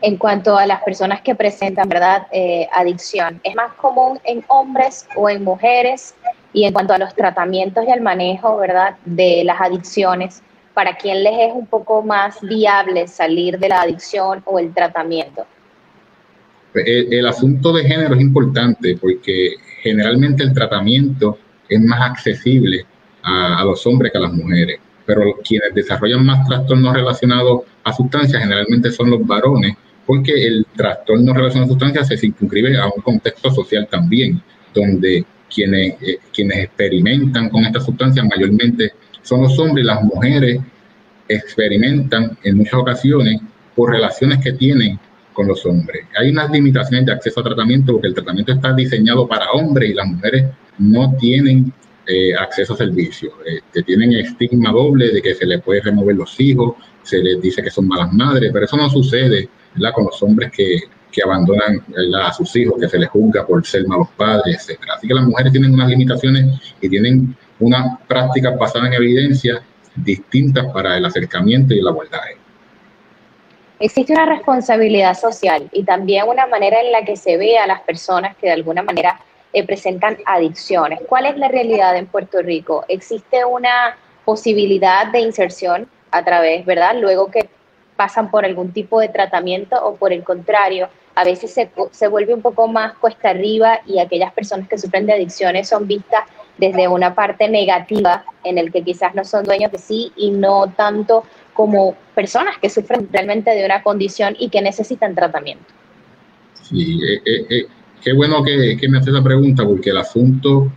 En 0.06 0.18
cuanto 0.18 0.56
a 0.56 0.68
las 0.68 0.84
personas 0.84 1.22
que 1.22 1.34
presentan, 1.34 1.90
¿verdad?, 1.90 2.28
eh, 2.32 2.68
adicción, 2.72 3.42
¿es 3.44 3.56
más 3.56 3.74
común 3.74 4.20
en 4.24 4.46
hombres 4.50 5.08
o 5.16 5.32
en 5.32 5.44
mujeres? 5.44 6.14
Y 6.54 6.66
en 6.66 6.74
cuanto 6.74 6.94
a 6.94 7.00
los 7.00 7.16
tratamientos 7.16 7.84
y 7.88 7.90
al 7.90 8.02
manejo, 8.02 8.56
¿verdad?, 8.58 8.98
de 9.04 9.42
las 9.44 9.60
adicciones, 9.60 10.44
para 10.76 10.96
quién 10.96 11.24
les 11.24 11.50
es 11.50 11.54
un 11.56 11.66
poco 11.66 12.04
más 12.04 12.40
viable 12.42 13.08
salir 13.08 13.58
de 13.58 13.68
la 13.68 13.82
adicción 13.82 14.44
o 14.46 14.60
el 14.60 14.72
tratamiento? 14.76 15.48
El, 16.76 17.26
asunto 17.26 17.74
de 17.74 17.86
género 17.86 18.14
es 18.14 18.22
importante 18.22 18.96
porque 19.02 19.56
generalmente 19.82 20.44
el 20.44 20.54
tratamiento 20.54 21.40
es 21.68 21.82
más 21.82 22.12
accesible 22.12 22.86
a, 23.24 23.64
los 23.66 23.84
hombres 23.88 24.12
que 24.12 24.20
a 24.20 24.22
las 24.22 24.34
mujeres, 24.34 24.80
pero 25.04 25.34
quienes 25.44 25.74
desarrollan 25.74 26.24
más 26.24 26.48
trastornos 26.48 26.94
relacionados 26.94 27.62
a 27.84 27.92
sustancias 27.92 28.40
generalmente 28.40 28.92
son 28.92 29.10
los 29.10 29.26
varones, 29.26 29.76
porque 30.06 30.46
el 30.46 30.66
trastorno 30.76 31.34
relacionado 31.34 31.66
a 31.66 31.74
sustancias 31.74 32.08
se 32.08 32.18
circunscribe 32.18 32.78
a 32.78 32.86
un 32.86 33.02
contexto 33.02 33.52
social 33.52 33.88
también, 33.90 34.42
donde 34.74 35.26
quienes, 35.54 35.96
eh, 36.02 36.20
quienes 36.34 36.66
experimentan 36.66 37.50
con 37.50 37.64
estas 37.66 37.86
sustancias 37.86 38.26
mayormente 38.26 38.92
son 39.22 39.42
los 39.42 39.58
hombres 39.58 39.86
las 39.86 40.04
mujeres 40.04 40.62
experimentan 41.28 42.38
en 42.44 42.58
muchas 42.58 42.76
ocasiones 42.76 43.42
por 43.76 43.92
relaciones 43.92 44.40
que 44.44 44.54
tienen 44.54 45.00
con 45.34 45.48
los 45.48 45.66
hombres. 45.66 46.06
Hay 46.18 46.30
unas 46.30 46.50
limitaciones 46.52 47.06
de 47.06 47.12
acceso 47.12 47.40
a 47.40 47.44
tratamiento 47.44 47.94
porque 47.94 48.08
el 48.08 48.14
tratamiento 48.14 48.54
está 48.54 48.74
diseñado 48.74 49.28
para 49.28 49.52
hombres 49.52 49.90
y 49.90 49.94
las 49.94 50.08
mujeres 50.08 50.46
no 50.78 51.16
tienen 51.18 51.74
eh, 52.08 52.36
acceso 52.36 52.74
a 52.74 52.78
servicios, 52.78 53.34
que 53.44 53.56
este, 53.56 53.84
tienen 53.84 54.14
estigma 54.14 54.72
doble 54.72 55.10
de 55.10 55.22
que 55.22 55.34
se 55.34 55.46
les 55.46 55.62
puede 55.62 55.82
remover 55.82 56.16
los 56.16 56.40
hijos, 56.40 56.76
se 57.02 57.18
les 57.18 57.42
dice 57.42 57.64
que 57.64 57.72
son 57.72 57.88
malas 57.88 58.14
madres, 58.14 58.52
pero 58.54 58.66
eso 58.66 58.78
no 58.78 58.90
sucede 58.90 59.50
con 59.94 60.06
los 60.06 60.22
hombres 60.24 60.52
que, 60.52 60.80
abandonan 61.24 61.82
a 62.22 62.34
sus 62.34 62.54
hijos, 62.58 62.76
que 62.78 62.90
se 62.90 63.00
les 63.00 63.08
juzga 63.08 63.48
por 63.48 63.66
ser 63.66 63.88
malos 63.88 64.10
padres, 64.18 64.68
etc. 64.70 64.82
Así 64.98 65.08
que 65.08 65.14
las 65.14 65.24
mujeres 65.24 65.54
tienen 65.54 65.74
unas 65.74 65.88
limitaciones 65.88 66.60
y 66.82 66.90
tienen 66.90 67.34
una 67.58 67.98
práctica 68.06 68.52
basada 68.52 68.88
en 68.88 68.96
evidencia 68.96 69.62
distintas 69.96 70.66
para 70.74 70.98
el 70.98 71.06
acercamiento 71.06 71.74
y 71.74 71.80
el 71.80 71.88
abordaje. 71.88 72.36
Existe 73.80 74.12
una 74.12 74.26
responsabilidad 74.26 75.18
social 75.18 75.70
y 75.72 75.84
también 75.84 76.28
una 76.28 76.48
manera 76.48 76.82
en 76.82 76.92
la 76.92 77.06
que 77.06 77.16
se 77.16 77.38
ve 77.38 77.58
a 77.58 77.68
las 77.68 77.82
personas 77.82 78.36
que 78.36 78.48
de 78.48 78.54
alguna 78.54 78.84
manera 78.84 79.20
eh, 79.54 79.66
presentan 79.66 80.18
adicciones. 80.26 81.00
¿Cuál 81.08 81.26
es 81.26 81.38
la 81.38 81.48
realidad 81.48 81.96
en 81.96 82.08
Puerto 82.08 82.42
Rico? 82.42 82.84
¿Existe 82.90 83.46
una 83.46 83.98
posibilidad 84.26 85.12
de 85.14 85.20
inserción 85.20 85.88
a 86.12 86.24
través, 86.24 86.66
verdad? 86.66 86.96
Luego 87.00 87.32
que 87.32 87.50
pasan 87.96 88.30
por 88.30 88.46
algún 88.46 88.72
tipo 88.72 89.00
de 89.00 89.10
tratamiento 89.10 89.76
o 89.86 89.96
por 89.96 90.12
el 90.12 90.24
contrario, 90.24 90.90
a 91.16 91.24
veces 91.24 91.54
se, 91.54 91.72
se 91.92 92.08
vuelve 92.08 92.34
un 92.34 92.42
poco 92.42 92.68
más 92.68 92.96
cuesta 92.96 93.30
arriba 93.30 93.80
y 93.86 94.00
aquellas 94.00 94.34
personas 94.34 94.68
que 94.68 94.78
sufren 94.78 95.06
de 95.06 95.14
adicciones 95.14 95.70
son 95.70 95.88
vistas 95.88 96.24
desde 96.58 96.88
una 96.88 97.14
parte 97.16 97.50
negativa 97.50 98.24
en 98.44 98.58
el 98.58 98.72
que 98.72 98.82
quizás 98.82 99.14
no 99.16 99.24
son 99.24 99.44
dueños 99.44 99.72
de 99.72 99.78
sí 99.78 100.12
y 100.16 100.32
no 100.32 100.72
tanto 100.76 101.24
como 101.54 101.96
personas 102.14 102.58
que 102.62 102.70
sufren 102.70 103.08
realmente 103.12 103.52
de 103.52 103.66
una 103.66 103.82
condición 103.82 104.36
y 104.38 104.50
que 104.50 104.62
necesitan 104.62 105.16
tratamiento. 105.16 105.66
Sí, 106.62 107.00
eh, 107.04 107.22
eh, 107.26 107.46
eh, 107.50 107.66
qué 108.02 108.14
bueno 108.14 108.44
que, 108.44 108.78
me 108.90 108.98
hace 108.98 109.10
esa 109.10 109.24
pregunta 109.24 109.64
porque 109.66 109.92
el 109.92 109.98
asunto 109.98 110.72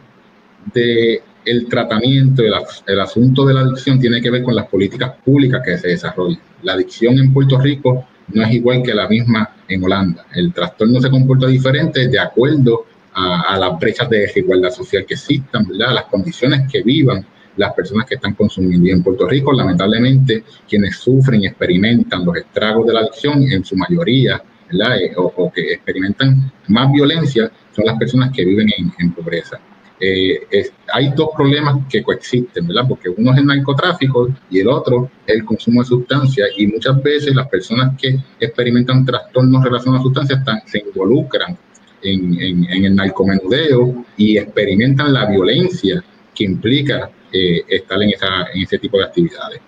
de 0.73 1.23
el 1.51 1.67
tratamiento, 1.69 2.43
el, 2.43 3.01
asunto 3.01 3.45
de 3.45 3.55
la 3.55 3.61
adicción 3.61 3.99
tiene 4.01 4.21
que 4.21 4.31
ver 4.31 4.43
con 4.43 4.55
las 4.55 4.67
políticas 4.67 5.15
públicas 5.25 5.63
que 5.65 5.79
se 5.79 5.89
desarrollan. 5.89 6.41
La 6.63 6.75
adicción 6.75 7.19
en 7.19 7.33
Puerto 7.33 7.59
Rico 7.59 8.07
no 8.33 8.43
es 8.43 8.53
igual 8.53 8.83
que 8.83 8.95
la 8.95 9.09
misma 9.09 9.57
en 9.69 9.83
Holanda. 9.83 10.27
El 10.35 10.53
trastorno 10.53 11.01
se 11.01 11.11
comporta 11.11 11.47
diferente 11.47 12.09
de 12.09 12.19
acuerdo 12.19 12.85
a, 13.15 13.59
las 13.59 13.79
brechas 13.81 14.09
de 14.09 14.21
desigualdad 14.21 14.71
social 14.71 15.05
que 15.05 15.15
existan, 15.15 15.67
las 15.71 16.05
condiciones 16.05 16.71
que 16.71 16.83
vivan 16.83 17.27
las 17.57 17.73
personas 17.73 18.07
que 18.07 18.15
están 18.15 18.35
consumiendo. 18.35 18.87
Y 18.87 18.93
en 18.93 19.03
Puerto 19.03 19.27
Rico, 19.27 19.53
lamentablemente, 19.53 20.45
quienes 20.69 20.97
sufren 20.97 21.43
y 21.43 21.47
experimentan 21.49 22.25
los 22.25 22.37
estragos 22.37 22.87
de 22.87 22.93
la 22.93 23.01
adicción, 23.01 23.43
en 23.51 23.65
su 23.65 23.77
mayoría. 23.77 24.41
Eh, 24.71 25.13
o, 25.17 25.51
que 25.51 25.73
experimentan 25.73 26.53
más 26.69 26.93
violencia, 26.93 27.51
son 27.75 27.87
las 27.87 27.99
personas 27.99 28.31
que 28.35 28.45
viven 28.45 28.69
en, 28.99 29.13
pobreza. 29.13 29.59
Eh, 30.01 30.71
hay 30.93 31.11
dos 31.11 31.31
problemas 31.37 31.77
que 31.89 32.03
coexisten, 32.03 32.67
¿verdad? 32.67 32.85
Porque 32.89 33.09
uno 33.09 33.33
es 33.33 33.39
el 33.39 33.47
narcotráfico 33.47 34.29
y 34.51 34.61
el 34.61 34.69
otro 34.69 35.11
es 35.27 35.37
el 35.37 35.45
consumo 35.45 35.83
de 35.83 35.89
sustancias 35.89 36.49
y 36.57 36.67
muchas 36.67 37.03
veces 37.03 37.35
las 37.35 37.49
personas 37.49 37.99
que 38.01 38.17
experimentan 38.39 39.05
trastornos 39.05 39.65
relacionados 39.65 40.01
a 40.01 40.05
sustancias 40.05 40.41
se 40.67 40.79
involucran 40.79 41.57
en, 42.03 42.85
el 42.85 42.95
narcomenudeo 42.95 44.05
y 44.17 44.39
experimentan 44.39 45.13
la 45.13 45.27
violencia 45.27 46.03
que 46.35 46.45
implica 46.45 47.11
eh, 47.33 47.63
estar 47.69 48.01
en, 48.01 48.13
ese 48.55 48.79
tipo 48.79 48.99
de 48.99 49.05
actividades. 49.05 49.61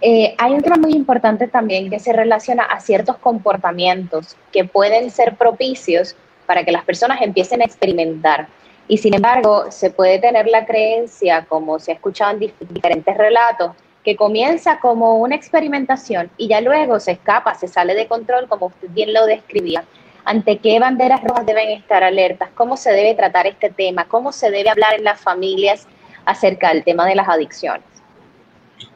Eh, 0.00 0.34
hay 0.36 0.52
un 0.52 0.62
muy 0.80 0.92
importante 0.92 1.48
también 1.48 1.88
que 1.88 1.98
se 1.98 2.12
relaciona 2.12 2.64
a 2.64 2.80
ciertos 2.80 3.16
comportamientos 3.16 4.36
que 4.52 4.64
pueden 4.64 5.10
ser 5.10 5.36
propicios 5.36 6.16
para 6.46 6.64
que 6.64 6.72
las 6.72 6.84
personas 6.84 7.20
empiecen 7.20 7.60
a 7.60 7.64
experimentar. 7.64 8.48
Y 8.88 8.98
sin 8.98 9.14
embargo, 9.14 9.64
se 9.70 9.90
puede 9.90 10.18
tener 10.18 10.46
la 10.46 10.64
creencia, 10.64 11.44
como 11.48 11.78
se 11.78 11.90
ha 11.90 11.94
escuchado 11.94 12.36
en 12.36 12.52
diferentes 12.70 13.16
relatos, 13.16 13.72
que 14.04 14.14
comienza 14.14 14.78
como 14.78 15.16
una 15.16 15.34
experimentación 15.34 16.30
y 16.36 16.46
ya 16.46 16.60
luego 16.60 17.00
se 17.00 17.12
escapa, 17.12 17.54
se 17.56 17.66
sale 17.66 17.94
de 17.94 18.06
control, 18.06 18.46
como 18.48 18.66
usted 18.66 18.88
bien 18.90 19.12
lo 19.12 19.26
describía. 19.26 19.84
¿Ante 20.24 20.58
qué 20.58 20.78
banderas 20.78 21.22
rojas 21.24 21.44
deben 21.44 21.70
estar 21.70 22.04
alertas? 22.04 22.48
¿Cómo 22.54 22.76
se 22.76 22.92
debe 22.92 23.14
tratar 23.14 23.48
este 23.48 23.70
tema? 23.70 24.04
¿Cómo 24.04 24.30
se 24.30 24.50
debe 24.52 24.70
hablar 24.70 24.94
en 24.96 25.04
las 25.04 25.20
familias 25.20 25.88
acerca 26.24 26.72
del 26.72 26.84
tema 26.84 27.06
de 27.06 27.16
las 27.16 27.28
adicciones? 27.28 27.82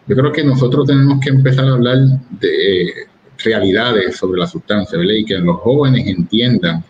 Yo 0.07 0.15
creo 0.17 0.33
que 0.33 0.45
nosotros 0.45 0.87
tenemos 0.87 1.19
que 1.21 1.31
empezar 1.31 1.65
a 1.65 1.73
hablar 1.73 1.99
de 2.31 2.87
realidades 3.39 4.17
sobre 4.17 4.41
la 4.41 4.47
sustancia, 4.47 4.97
¿verdad? 4.99 5.15
Y 5.15 5.25
que 5.25 5.39
los 5.39 5.57
jóvenes 5.61 6.07
entiendan 6.07 6.85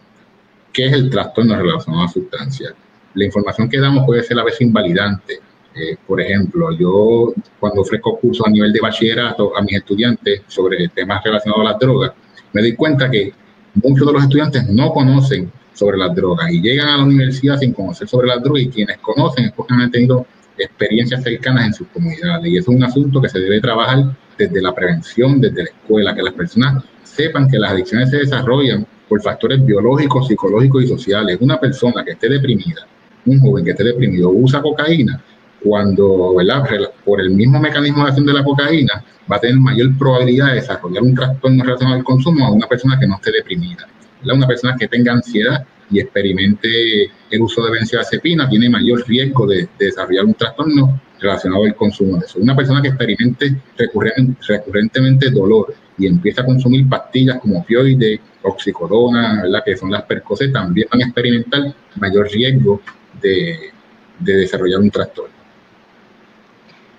qué 0.72 0.86
es 0.86 0.92
el 0.92 1.10
trastorno 1.10 1.56
relacionado 1.56 2.02
a 2.02 2.06
la 2.06 2.12
sustancia. 2.12 2.74
La 3.14 3.24
información 3.24 3.68
que 3.68 3.80
damos 3.80 4.04
puede 4.04 4.22
ser 4.22 4.38
a 4.38 4.44
veces 4.44 4.62
invalidante. 4.62 5.40
Eh, 5.74 5.96
por 6.06 6.20
ejemplo, 6.20 6.70
yo 6.76 7.32
cuando 7.58 7.82
ofrezco 7.82 8.18
cursos 8.18 8.46
a 8.46 8.50
nivel 8.50 8.72
de 8.72 8.80
bachillerato 8.80 9.56
a 9.56 9.62
mis 9.62 9.76
estudiantes 9.76 10.42
sobre 10.48 10.88
temas 10.88 11.22
relacionados 11.22 11.66
a 11.66 11.70
las 11.72 11.78
drogas, 11.78 12.12
me 12.52 12.60
doy 12.60 12.74
cuenta 12.74 13.10
que 13.10 13.32
muchos 13.74 14.06
de 14.06 14.12
los 14.12 14.22
estudiantes 14.22 14.68
no 14.68 14.92
conocen 14.92 15.50
sobre 15.72 15.96
las 15.98 16.14
drogas 16.14 16.50
y 16.50 16.60
llegan 16.60 16.88
a 16.88 16.96
la 16.98 17.04
universidad 17.04 17.58
sin 17.58 17.72
conocer 17.72 18.08
sobre 18.08 18.28
las 18.28 18.42
drogas 18.42 18.62
y 18.62 18.68
quienes 18.68 18.98
conocen 18.98 19.46
es 19.46 19.52
porque 19.52 19.74
han 19.74 19.90
tenido 19.90 20.26
experiencias 20.58 21.22
cercanas 21.22 21.66
en 21.66 21.74
sus 21.74 21.86
comunidades. 21.88 22.46
Y 22.46 22.56
eso 22.56 22.70
es 22.70 22.76
un 22.76 22.84
asunto 22.84 23.20
que 23.20 23.28
se 23.28 23.38
debe 23.38 23.60
trabajar 23.60 24.16
desde 24.36 24.60
la 24.60 24.74
prevención, 24.74 25.40
desde 25.40 25.62
la 25.62 25.70
escuela, 25.70 26.14
que 26.14 26.22
las 26.22 26.34
personas 26.34 26.84
sepan 27.04 27.48
que 27.48 27.58
las 27.58 27.72
adicciones 27.72 28.10
se 28.10 28.18
desarrollan 28.18 28.86
por 29.10 29.20
factores 29.20 29.66
biológicos, 29.66 30.28
psicológicos 30.28 30.84
y 30.84 30.86
sociales. 30.86 31.36
Una 31.40 31.58
persona 31.58 32.04
que 32.04 32.12
esté 32.12 32.28
deprimida, 32.28 32.86
un 33.26 33.40
joven 33.40 33.64
que 33.64 33.72
esté 33.72 33.82
deprimido, 33.82 34.30
usa 34.30 34.62
cocaína, 34.62 35.20
cuando, 35.64 36.36
¿verdad? 36.36 36.62
por 37.04 37.20
el 37.20 37.30
mismo 37.30 37.60
mecanismo 37.60 38.04
de 38.04 38.10
acción 38.10 38.24
de 38.24 38.32
la 38.32 38.44
cocaína, 38.44 39.04
va 39.30 39.36
a 39.36 39.40
tener 39.40 39.56
mayor 39.56 39.98
probabilidad 39.98 40.50
de 40.50 40.54
desarrollar 40.54 41.02
un 41.02 41.16
trastorno 41.16 41.64
relacionado 41.64 41.96
al 41.96 42.04
consumo 42.04 42.46
a 42.46 42.52
una 42.52 42.68
persona 42.68 42.98
que 43.00 43.08
no 43.08 43.16
esté 43.16 43.32
deprimida. 43.32 43.88
Una 44.24 44.46
persona 44.46 44.76
que 44.78 44.86
tenga 44.86 45.12
ansiedad 45.12 45.66
y 45.90 45.98
experimente 45.98 47.10
el 47.30 47.42
uso 47.42 47.64
de 47.64 47.72
benzodiazepina 47.72 48.48
tiene 48.48 48.70
mayor 48.70 49.04
riesgo 49.08 49.44
de, 49.48 49.68
desarrollar 49.76 50.24
un 50.24 50.34
trastorno 50.34 51.00
relacionado 51.18 51.64
al 51.64 51.74
consumo 51.74 52.16
de 52.16 52.26
eso. 52.26 52.38
Una 52.38 52.54
persona 52.54 52.80
que 52.80 52.88
experimente 52.88 53.56
recurrentemente 53.76 55.30
dolor 55.30 55.74
y 56.00 56.06
empieza 56.06 56.40
a 56.40 56.46
consumir 56.46 56.88
pastillas 56.88 57.38
como 57.40 57.60
opioides, 57.60 58.20
oxicodona, 58.42 59.42
¿verdad? 59.42 59.62
que 59.64 59.76
son 59.76 59.90
las 59.90 60.02
percocet, 60.04 60.50
también 60.50 60.88
van 60.90 61.02
a 61.02 61.04
experimentar 61.04 61.74
mayor 61.96 62.30
riesgo 62.30 62.80
de, 63.20 63.70
desarrollar 64.18 64.80
un 64.80 64.90
trastorno. 64.90 65.34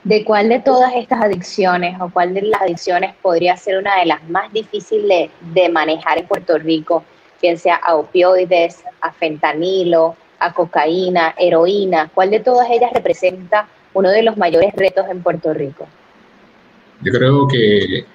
¿De 0.03 0.23
cuál 0.23 0.49
de 0.49 0.59
todas 0.59 0.93
estas 0.95 1.21
adicciones 1.21 1.99
o 1.99 2.09
cuál 2.09 2.33
de 2.33 2.43
las 2.43 2.61
adicciones 2.61 3.13
podría 3.21 3.57
ser 3.57 3.77
una 3.77 3.99
de 3.99 4.05
las 4.05 4.27
más 4.29 4.51
difíciles 4.53 5.29
de 5.53 5.69
manejar 5.69 6.19
en 6.19 6.27
Puerto 6.27 6.57
Rico? 6.57 7.03
bien 7.41 7.57
sea 7.57 7.75
a 7.75 7.95
opioides, 7.95 8.83
a 9.01 9.11
fentanilo, 9.11 10.15
a 10.37 10.53
cocaína, 10.53 11.33
heroína, 11.37 12.11
¿cuál 12.13 12.29
de 12.29 12.39
todas 12.39 12.69
ellas 12.69 12.91
representa 12.93 13.67
uno 13.93 14.09
de 14.09 14.21
los 14.21 14.37
mayores 14.37 14.73
retos 14.75 15.07
en 15.09 15.23
Puerto 15.23 15.51
Rico? 15.51 15.87
Yo 17.01 17.11
creo 17.11 17.47
que 17.47 18.05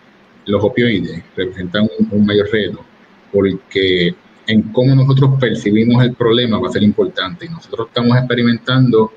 los 0.46 0.62
opioides 0.62 1.22
representan 1.36 1.88
un, 2.10 2.24
mayor 2.24 2.48
reto 2.50 2.84
porque 3.32 4.14
en 4.46 4.62
cómo 4.72 4.94
nosotros 4.94 5.38
percibimos 5.40 6.02
el 6.04 6.14
problema 6.14 6.58
va 6.58 6.68
a 6.68 6.72
ser 6.72 6.84
importante. 6.84 7.46
Y 7.46 7.48
nosotros 7.48 7.88
estamos 7.88 8.16
experimentando 8.16 9.12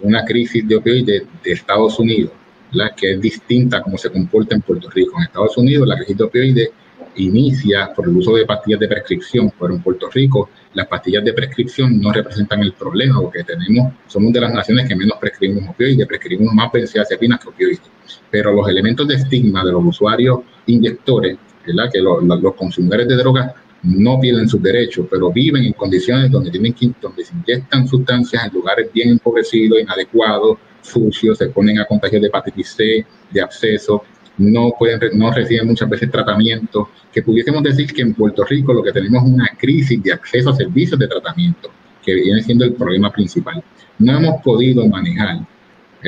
una 0.00 0.24
crisis 0.24 0.66
de 0.66 0.76
opioides 0.76 1.22
de 1.42 1.52
Estados 1.52 1.98
Unidos, 1.98 2.32
la 2.72 2.92
que 2.94 3.12
es 3.12 3.20
distinta 3.20 3.78
a 3.78 3.82
cómo 3.82 3.96
se 3.96 4.10
comporta 4.10 4.56
en 4.56 4.62
Puerto 4.62 4.90
Rico. 4.90 5.16
En 5.16 5.24
Estados 5.24 5.56
Unidos 5.56 5.86
la 5.86 5.96
crisis 5.96 6.18
de 6.18 6.24
opioides 6.24 6.70
inicia 7.16 7.92
por 7.94 8.08
el 8.08 8.16
uso 8.16 8.34
de 8.34 8.44
pastillas 8.44 8.80
de 8.80 8.88
prescripción, 8.88 9.52
pero 9.58 9.74
en 9.74 9.82
Puerto 9.82 10.08
Rico 10.10 10.50
las 10.74 10.86
pastillas 10.88 11.24
de 11.24 11.32
prescripción 11.32 12.00
no 12.00 12.12
representan 12.12 12.60
el 12.60 12.72
problema, 12.72 13.20
porque 13.20 13.44
tenemos, 13.44 13.92
somos 14.06 14.32
de 14.32 14.40
las 14.40 14.52
naciones 14.52 14.88
que 14.88 14.96
menos 14.96 15.18
prescribimos 15.20 15.70
opioides, 15.70 16.06
prescribimos 16.06 16.52
más 16.54 16.72
benzodiazepinas 16.72 17.40
que 17.40 17.48
opioides. 17.50 18.21
Pero 18.32 18.52
los 18.52 18.68
elementos 18.68 19.06
de 19.06 19.14
estigma 19.14 19.64
de 19.64 19.70
los 19.70 19.84
usuarios 19.84 20.40
inyectores, 20.66 21.38
¿verdad? 21.64 21.88
que 21.92 22.00
los 22.00 22.54
consumidores 22.56 23.06
de 23.06 23.14
drogas 23.14 23.52
no 23.84 24.18
pierden 24.18 24.48
sus 24.48 24.62
derechos, 24.62 25.06
pero 25.10 25.30
viven 25.30 25.64
en 25.64 25.72
condiciones 25.74 26.30
donde, 26.30 26.50
tienen 26.50 26.72
que, 26.72 26.90
donde 27.00 27.24
se 27.24 27.34
inyectan 27.34 27.86
sustancias 27.86 28.44
en 28.44 28.52
lugares 28.52 28.90
bien 28.92 29.10
empobrecidos, 29.10 29.80
inadecuados, 29.80 30.58
sucios, 30.80 31.38
se 31.38 31.48
ponen 31.48 31.78
a 31.78 31.84
contagios 31.84 32.22
de 32.22 32.28
hepatitis 32.28 32.68
C, 32.68 33.06
de 33.30 33.40
absceso, 33.40 34.02
no, 34.38 34.72
pueden, 34.78 35.00
no 35.18 35.30
reciben 35.30 35.66
muchas 35.66 35.88
veces 35.88 36.10
tratamiento, 36.10 36.88
que 37.12 37.22
pudiésemos 37.22 37.62
decir 37.62 37.92
que 37.92 38.02
en 38.02 38.14
Puerto 38.14 38.44
Rico 38.44 38.72
lo 38.72 38.82
que 38.82 38.92
tenemos 38.92 39.24
es 39.24 39.30
una 39.30 39.48
crisis 39.58 40.02
de 40.02 40.12
acceso 40.12 40.50
a 40.50 40.56
servicios 40.56 40.98
de 40.98 41.06
tratamiento, 41.06 41.70
que 42.02 42.14
viene 42.14 42.42
siendo 42.42 42.64
el 42.64 42.72
problema 42.72 43.10
principal. 43.12 43.62
No 43.98 44.16
hemos 44.16 44.42
podido 44.42 44.86
manejar 44.88 45.40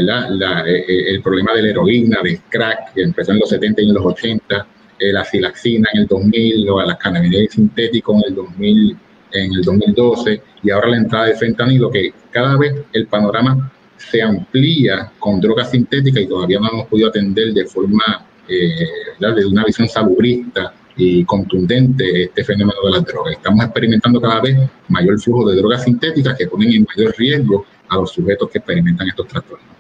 la, 0.02 0.64
eh, 0.66 0.84
eh, 0.88 1.04
el 1.08 1.22
problema 1.22 1.52
de 1.54 1.62
la 1.62 1.68
heroína, 1.68 2.18
del 2.22 2.40
crack, 2.48 2.94
que 2.94 3.02
empezó 3.02 3.32
en 3.32 3.40
los 3.40 3.48
70 3.48 3.82
y 3.82 3.88
en 3.88 3.94
los 3.94 4.04
80, 4.04 4.66
eh, 4.98 5.12
la 5.12 5.24
silaxina 5.24 5.88
en 5.92 6.02
el 6.02 6.06
2000, 6.06 6.68
o 6.68 6.82
la 6.82 6.96
cannabinoides 6.96 7.52
sintético 7.52 8.14
en 8.14 8.22
el 8.28 8.34
2000, 8.34 8.96
en 9.32 9.52
el 9.52 9.62
2012, 9.62 10.42
y 10.62 10.70
ahora 10.70 10.88
la 10.88 10.96
entrada 10.98 11.26
de 11.26 11.34
fentanilo, 11.34 11.90
que 11.90 12.12
cada 12.30 12.56
vez 12.56 12.74
el 12.92 13.06
panorama 13.06 13.72
se 13.96 14.22
amplía 14.22 15.12
con 15.18 15.40
drogas 15.40 15.70
sintéticas 15.70 16.22
y 16.22 16.26
todavía 16.26 16.60
no 16.60 16.68
hemos 16.68 16.86
podido 16.86 17.08
atender 17.08 17.52
de 17.52 17.64
forma, 17.66 18.26
eh, 18.48 18.86
de 19.18 19.46
una 19.46 19.64
visión 19.64 19.88
salubrista 19.88 20.72
y 20.96 21.24
contundente 21.24 22.24
este 22.24 22.44
fenómeno 22.44 22.78
de 22.84 22.90
las 22.92 23.04
drogas. 23.04 23.32
Estamos 23.32 23.64
experimentando 23.64 24.20
cada 24.20 24.40
vez 24.40 24.56
mayor 24.88 25.18
flujo 25.20 25.50
de 25.50 25.56
drogas 25.56 25.84
sintéticas 25.84 26.36
que 26.36 26.46
ponen 26.46 26.72
en 26.72 26.86
mayor 26.96 27.14
riesgo 27.16 27.66
a 27.88 27.96
los 27.96 28.12
sujetos 28.12 28.50
que 28.50 28.58
experimentan 28.58 29.08
estos 29.08 29.26
trastornos. 29.26 29.73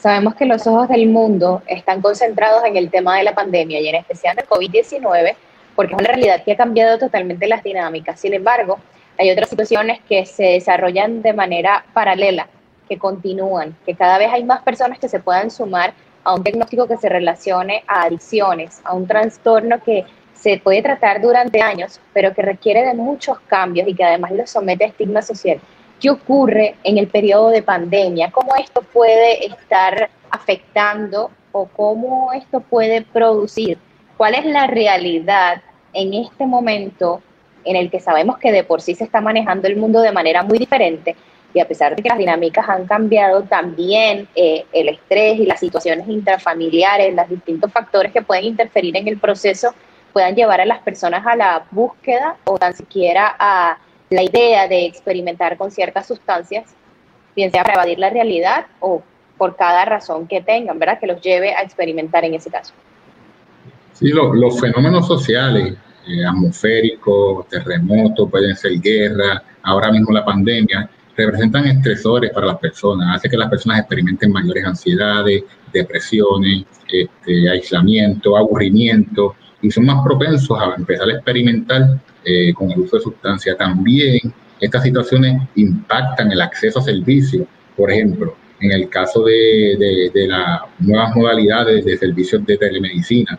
Sabemos 0.00 0.34
que 0.34 0.46
los 0.46 0.66
ojos 0.66 0.88
del 0.88 1.08
mundo 1.08 1.62
están 1.66 2.00
concentrados 2.00 2.64
en 2.64 2.74
el 2.78 2.90
tema 2.90 3.18
de 3.18 3.24
la 3.24 3.34
pandemia 3.34 3.80
y 3.80 3.88
en 3.88 3.96
especial 3.96 4.34
del 4.34 4.46
COVID-19, 4.46 5.34
porque 5.76 5.92
es 5.92 5.98
una 6.00 6.08
realidad 6.08 6.42
que 6.42 6.52
ha 6.52 6.56
cambiado 6.56 6.96
totalmente 6.96 7.46
las 7.46 7.62
dinámicas. 7.62 8.18
Sin 8.18 8.32
embargo, 8.32 8.78
hay 9.18 9.30
otras 9.30 9.50
situaciones 9.50 10.00
que 10.08 10.24
se 10.24 10.44
desarrollan 10.44 11.20
de 11.20 11.34
manera 11.34 11.84
paralela 11.92 12.48
que 12.88 12.96
continúan, 12.96 13.76
que 13.84 13.94
cada 13.94 14.16
vez 14.16 14.32
hay 14.32 14.42
más 14.42 14.62
personas 14.62 14.98
que 14.98 15.08
se 15.10 15.20
puedan 15.20 15.50
sumar 15.50 15.92
a 16.24 16.34
un 16.34 16.42
diagnóstico 16.42 16.88
que 16.88 16.96
se 16.96 17.10
relacione 17.10 17.84
a 17.86 18.04
adicciones, 18.04 18.80
a 18.84 18.94
un 18.94 19.06
trastorno 19.06 19.82
que 19.82 20.06
se 20.32 20.56
puede 20.56 20.80
tratar 20.80 21.20
durante 21.20 21.60
años, 21.60 22.00
pero 22.14 22.32
que 22.32 22.40
requiere 22.40 22.86
de 22.86 22.94
muchos 22.94 23.38
cambios 23.40 23.86
y 23.86 23.94
que 23.94 24.04
además 24.04 24.32
lo 24.32 24.46
somete 24.46 24.84
a 24.84 24.88
estigma 24.88 25.20
social. 25.20 25.60
¿Qué 26.00 26.08
ocurre 26.08 26.76
en 26.82 26.96
el 26.96 27.08
periodo 27.08 27.50
de 27.50 27.62
pandemia? 27.62 28.30
¿Cómo 28.30 28.56
esto 28.56 28.80
puede 28.80 29.44
estar 29.44 30.08
afectando 30.30 31.30
o 31.52 31.66
cómo 31.66 32.32
esto 32.32 32.60
puede 32.60 33.02
producir? 33.02 33.76
¿Cuál 34.16 34.34
es 34.34 34.46
la 34.46 34.66
realidad 34.66 35.62
en 35.92 36.14
este 36.14 36.46
momento 36.46 37.20
en 37.64 37.76
el 37.76 37.90
que 37.90 38.00
sabemos 38.00 38.38
que 38.38 38.50
de 38.50 38.64
por 38.64 38.80
sí 38.80 38.94
se 38.94 39.04
está 39.04 39.20
manejando 39.20 39.68
el 39.68 39.76
mundo 39.76 40.00
de 40.00 40.12
manera 40.12 40.42
muy 40.42 40.58
diferente, 40.58 41.16
y 41.52 41.60
a 41.60 41.68
pesar 41.68 41.96
de 41.96 42.02
que 42.02 42.08
las 42.08 42.18
dinámicas 42.18 42.68
han 42.68 42.86
cambiado, 42.86 43.42
también 43.42 44.28
eh, 44.34 44.64
el 44.72 44.88
estrés 44.88 45.38
y 45.38 45.46
las 45.46 45.60
situaciones 45.60 46.08
intrafamiliares, 46.08 47.14
los 47.14 47.28
distintos 47.28 47.72
factores 47.72 48.12
que 48.12 48.22
pueden 48.22 48.44
interferir 48.44 48.96
en 48.96 49.08
el 49.08 49.18
proceso, 49.18 49.74
puedan 50.12 50.34
llevar 50.34 50.60
a 50.60 50.64
las 50.64 50.80
personas 50.80 51.26
a 51.26 51.36
la 51.36 51.64
búsqueda 51.70 52.36
o 52.44 52.56
tan 52.56 52.74
siquiera 52.74 53.34
a 53.38 53.78
la 54.10 54.22
idea 54.22 54.66
de 54.66 54.86
experimentar 54.86 55.56
con 55.56 55.70
ciertas 55.70 56.06
sustancias, 56.06 56.74
bien 57.36 57.50
sea 57.50 57.62
para 57.62 57.74
evadir 57.74 57.98
la 57.98 58.10
realidad 58.10 58.66
o 58.80 59.02
por 59.38 59.56
cada 59.56 59.84
razón 59.84 60.26
que 60.26 60.42
tengan, 60.42 60.78
¿verdad? 60.78 60.98
Que 60.98 61.06
los 61.06 61.22
lleve 61.22 61.54
a 61.54 61.62
experimentar 61.62 62.24
en 62.24 62.34
ese 62.34 62.50
caso. 62.50 62.74
Sí, 63.92 64.08
los 64.10 64.60
fenómenos 64.60 65.06
sociales, 65.06 65.74
eh, 66.08 66.26
atmosféricos, 66.26 67.48
terremotos, 67.48 68.28
pueden 68.30 68.56
ser 68.56 68.80
guerra, 68.80 69.42
ahora 69.62 69.92
mismo 69.92 70.12
la 70.12 70.24
pandemia, 70.24 70.90
representan 71.16 71.66
estresores 71.66 72.32
para 72.32 72.46
las 72.46 72.58
personas, 72.58 73.16
hace 73.16 73.28
que 73.28 73.36
las 73.36 73.48
personas 73.48 73.80
experimenten 73.80 74.32
mayores 74.32 74.64
ansiedades, 74.64 75.44
depresiones, 75.72 76.64
este, 76.90 77.50
aislamiento, 77.50 78.36
aburrimiento, 78.36 79.36
y 79.62 79.70
son 79.70 79.84
más 79.86 80.02
propensos 80.04 80.58
a 80.58 80.74
empezar 80.76 81.08
a 81.08 81.14
experimentar 81.14 82.00
eh, 82.24 82.52
con 82.54 82.70
el 82.70 82.80
uso 82.80 82.96
de 82.96 83.02
sustancias. 83.02 83.56
También 83.56 84.32
estas 84.60 84.82
situaciones 84.82 85.42
impactan 85.54 86.30
el 86.32 86.40
acceso 86.40 86.78
a 86.78 86.82
servicios. 86.82 87.46
Por 87.76 87.90
ejemplo, 87.90 88.36
en 88.60 88.72
el 88.72 88.88
caso 88.88 89.24
de, 89.24 90.10
de 90.12 90.28
las 90.28 90.60
nuevas 90.78 91.14
modalidades 91.16 91.84
de 91.84 91.96
servicios 91.96 92.44
de 92.44 92.56
telemedicina, 92.56 93.38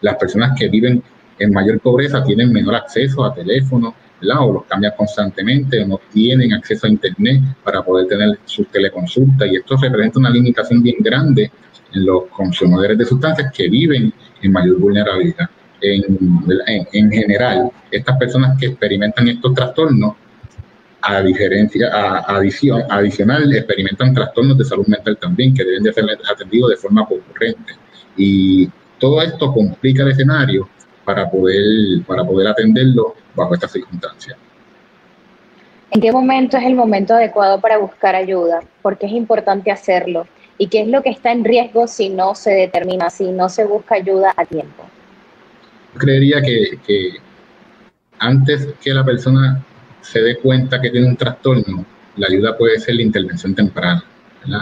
las 0.00 0.16
personas 0.16 0.58
que 0.58 0.68
viven 0.68 1.02
en 1.38 1.52
mayor 1.52 1.80
pobreza 1.80 2.22
tienen 2.22 2.52
menor 2.52 2.74
acceso 2.74 3.24
a 3.24 3.34
teléfono, 3.34 3.94
o 4.20 4.52
los 4.52 4.64
cambian 4.64 4.92
constantemente, 4.96 5.82
o 5.82 5.86
no 5.86 6.00
tienen 6.12 6.52
acceso 6.52 6.86
a 6.86 6.90
Internet 6.90 7.40
para 7.62 7.82
poder 7.82 8.08
tener 8.08 8.38
sus 8.44 8.68
teleconsultas, 8.68 9.48
y 9.50 9.56
esto 9.56 9.76
representa 9.76 10.18
una 10.18 10.30
limitación 10.30 10.82
bien 10.82 10.96
grande 11.00 11.50
en 11.94 12.04
los 12.04 12.24
consumidores 12.24 12.98
de 12.98 13.04
sustancias 13.04 13.52
que 13.52 13.68
viven 13.68 14.12
en 14.42 14.52
mayor 14.52 14.78
vulnerabilidad. 14.78 15.48
En, 15.80 16.18
en, 16.92 17.10
general, 17.12 17.70
estas 17.90 18.16
personas 18.18 18.58
que 18.58 18.66
experimentan 18.66 19.28
estos 19.28 19.54
trastornos, 19.54 20.14
a 21.00 21.22
diferencia, 21.22 21.88
a, 21.92 22.36
adición, 22.36 22.82
adicional, 22.90 23.54
experimentan 23.54 24.12
trastornos 24.12 24.58
de 24.58 24.64
salud 24.64 24.86
mental 24.86 25.16
también, 25.18 25.54
que 25.54 25.64
deben 25.64 25.84
de 25.84 25.92
ser 25.92 26.04
atendidos 26.30 26.70
de 26.70 26.76
forma 26.76 27.06
concurrente. 27.06 27.74
Y 28.16 28.68
todo 28.98 29.22
esto 29.22 29.52
complica 29.52 30.02
el 30.02 30.10
escenario 30.10 30.68
para 31.04 31.30
poder, 31.30 32.02
para 32.06 32.24
poder 32.24 32.48
atenderlo 32.48 33.14
bajo 33.34 33.54
estas 33.54 33.72
circunstancias. 33.72 34.36
¿En 35.90 36.00
qué 36.02 36.12
momento 36.12 36.58
es 36.58 36.64
el 36.64 36.74
momento 36.74 37.14
adecuado 37.14 37.60
para 37.60 37.78
buscar 37.78 38.14
ayuda? 38.14 38.60
¿Por 38.82 38.98
qué 38.98 39.06
es 39.06 39.12
importante 39.12 39.70
hacerlo? 39.70 40.26
¿Y 40.58 40.66
qué 40.66 40.82
es 40.82 40.88
lo 40.88 41.02
que 41.02 41.10
está 41.10 41.32
en 41.32 41.44
riesgo 41.44 41.86
si 41.86 42.10
no 42.10 42.34
se 42.34 42.50
determina, 42.50 43.08
si 43.08 43.30
no 43.30 43.48
se 43.48 43.64
busca 43.64 43.94
ayuda 43.94 44.34
a 44.36 44.44
tiempo? 44.44 44.84
Creería 45.96 46.42
que, 46.42 47.10
antes 48.18 48.68
que 48.82 48.92
la 48.92 49.04
persona 49.04 49.64
se 50.00 50.20
dé 50.20 50.36
cuenta 50.36 50.80
que 50.80 50.90
tiene 50.90 51.08
un 51.08 51.16
trastorno, 51.16 51.84
la 52.16 52.26
ayuda 52.26 52.56
puede 52.56 52.78
ser 52.78 52.96
la 52.96 53.02
intervención 53.02 53.54
temprana. 53.54 54.02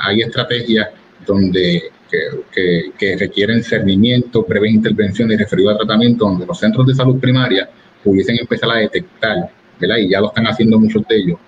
Hay 0.04 0.20
estrategias 0.20 0.88
donde 1.26 1.90
que, 2.10 2.92
que, 2.96 3.16
requieren 3.16 3.62
cernimiento, 3.62 4.44
breve 4.48 4.70
intervención 4.70 5.30
y 5.32 5.36
referido 5.36 5.70
a 5.70 5.76
tratamiento, 5.76 6.24
donde 6.26 6.46
los 6.46 6.58
centros 6.58 6.86
de 6.86 6.94
salud 6.94 7.18
primaria 7.18 7.68
pudiesen 8.04 8.38
empezar 8.38 8.70
a 8.70 8.76
detectar, 8.76 9.50
¿verdad? 9.80 9.96
y 9.96 10.10
ya 10.10 10.20
lo 10.20 10.28
están 10.28 10.46
haciendo 10.46 10.78
muchos 10.78 11.06
de 11.08 11.16
ellos, 11.16 11.38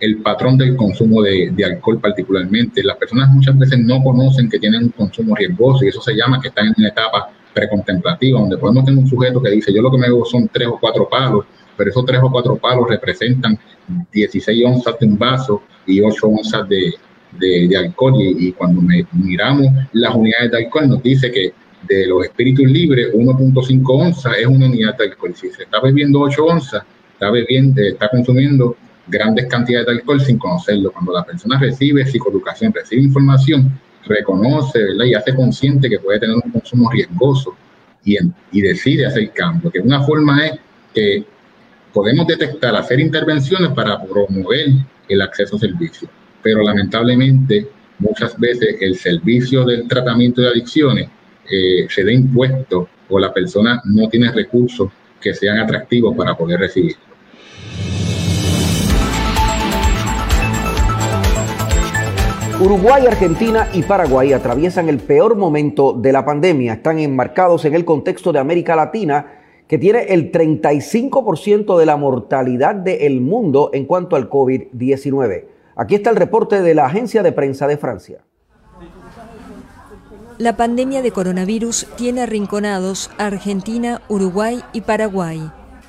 el 0.00 0.18
patrón 0.18 0.58
del 0.58 0.76
consumo 0.76 1.22
de, 1.22 1.50
de, 1.54 1.64
alcohol 1.64 2.00
particularmente. 2.00 2.82
Las 2.82 2.96
personas 2.96 3.28
muchas 3.30 3.58
veces 3.58 3.78
no 3.78 4.02
conocen 4.02 4.48
que 4.48 4.58
tienen 4.58 4.84
un 4.84 4.90
consumo 4.90 5.34
riesgoso 5.34 5.84
y 5.84 5.88
eso 5.88 6.00
se 6.00 6.14
llama 6.14 6.40
que 6.40 6.48
están 6.48 6.66
en 6.68 6.74
una 6.78 6.88
etapa 6.88 7.30
precontemplativa, 7.52 8.40
donde 8.40 8.58
podemos 8.58 8.84
tener 8.84 8.98
un 8.98 9.08
sujeto 9.08 9.42
que 9.42 9.50
dice, 9.50 9.72
yo 9.72 9.82
lo 9.82 9.90
que 9.90 9.98
me 9.98 10.08
bebo 10.08 10.24
son 10.24 10.48
tres 10.48 10.68
o 10.68 10.78
cuatro 10.80 11.08
palos, 11.08 11.44
pero 11.76 11.90
esos 11.90 12.04
tres 12.04 12.20
o 12.22 12.30
cuatro 12.30 12.56
palos 12.56 12.88
representan 12.88 13.58
16 14.12 14.64
onzas 14.66 14.98
de 14.98 15.06
un 15.06 15.18
vaso 15.18 15.62
y 15.86 16.00
8 16.00 16.26
onzas 16.26 16.68
de, 16.68 16.92
de, 17.38 17.76
alcohol 17.76 18.14
y, 18.18 18.52
cuando 18.52 18.82
miramos 19.12 19.66
las 19.92 20.14
unidades 20.14 20.50
de 20.50 20.58
alcohol 20.58 20.88
nos 20.88 21.02
dice 21.02 21.30
que 21.30 21.52
de 21.86 22.06
los 22.06 22.24
espíritus 22.24 22.66
libres 22.66 23.12
1.5 23.14 23.82
onzas 23.86 24.36
es 24.38 24.46
una 24.46 24.66
unidad 24.66 24.96
de 24.96 25.04
alcohol. 25.04 25.34
Si 25.34 25.48
se 25.50 25.62
está 25.62 25.80
bebiendo 25.80 26.20
8 26.20 26.44
onzas, 26.44 26.82
está 27.12 27.30
bebiendo, 27.30 27.80
está 27.80 28.08
consumiendo 28.08 28.76
grandes 29.06 29.46
cantidades 29.46 29.86
de 29.86 29.92
alcohol 29.92 30.20
sin 30.20 30.38
conocerlo. 30.38 30.92
Cuando 30.92 31.12
la 31.12 31.24
persona 31.24 31.58
recibe 31.58 32.04
psicoeducación, 32.04 32.72
recibe 32.72 33.02
información, 33.02 33.72
reconoce 34.06 34.80
y 35.04 35.14
hace 35.14 35.34
consciente 35.34 35.88
que 35.88 35.98
puede 35.98 36.20
tener 36.20 36.36
un 36.36 36.50
consumo 36.50 36.90
riesgoso 36.90 37.56
y, 38.04 38.16
decide 38.60 39.06
hacer 39.06 39.30
cambio. 39.32 39.70
Que 39.70 39.80
una 39.80 40.02
forma 40.02 40.46
es 40.46 40.52
que 40.94 41.24
podemos 41.92 42.26
detectar, 42.26 42.74
hacer 42.76 43.00
intervenciones 43.00 43.72
para 43.72 44.02
promover 44.02 44.68
el 45.08 45.20
acceso 45.20 45.56
a 45.56 45.58
servicios 45.58 46.10
pero 46.42 46.62
lamentablemente 46.62 47.68
muchas 47.98 48.38
veces 48.38 48.76
el 48.80 48.96
servicio 48.96 49.64
del 49.64 49.88
tratamiento 49.88 50.40
de 50.40 50.48
adicciones 50.48 51.08
eh, 51.50 51.86
se 51.88 52.04
da 52.04 52.12
impuesto 52.12 52.88
o 53.08 53.18
la 53.18 53.32
persona 53.32 53.80
no 53.84 54.08
tiene 54.08 54.30
recursos 54.32 54.90
que 55.20 55.34
sean 55.34 55.58
atractivos 55.58 56.16
para 56.16 56.36
poder 56.36 56.60
recibirlo. 56.60 57.07
Uruguay, 62.60 63.06
Argentina 63.06 63.68
y 63.72 63.84
Paraguay 63.84 64.32
atraviesan 64.32 64.88
el 64.88 64.98
peor 64.98 65.36
momento 65.36 65.92
de 65.92 66.10
la 66.10 66.24
pandemia. 66.24 66.72
Están 66.72 66.98
enmarcados 66.98 67.64
en 67.64 67.76
el 67.76 67.84
contexto 67.84 68.32
de 68.32 68.40
América 68.40 68.74
Latina, 68.74 69.26
que 69.68 69.78
tiene 69.78 70.06
el 70.08 70.32
35% 70.32 71.78
de 71.78 71.86
la 71.86 71.96
mortalidad 71.96 72.74
del 72.74 73.20
mundo 73.20 73.70
en 73.72 73.84
cuanto 73.84 74.16
al 74.16 74.28
COVID-19. 74.28 75.44
Aquí 75.76 75.94
está 75.94 76.10
el 76.10 76.16
reporte 76.16 76.60
de 76.60 76.74
la 76.74 76.86
agencia 76.86 77.22
de 77.22 77.30
prensa 77.30 77.68
de 77.68 77.76
Francia. 77.76 78.24
La 80.38 80.56
pandemia 80.56 81.00
de 81.00 81.12
coronavirus 81.12 81.86
tiene 81.96 82.22
arrinconados 82.22 83.12
a 83.18 83.26
Argentina, 83.26 84.02
Uruguay 84.08 84.64
y 84.72 84.80
Paraguay. 84.80 85.48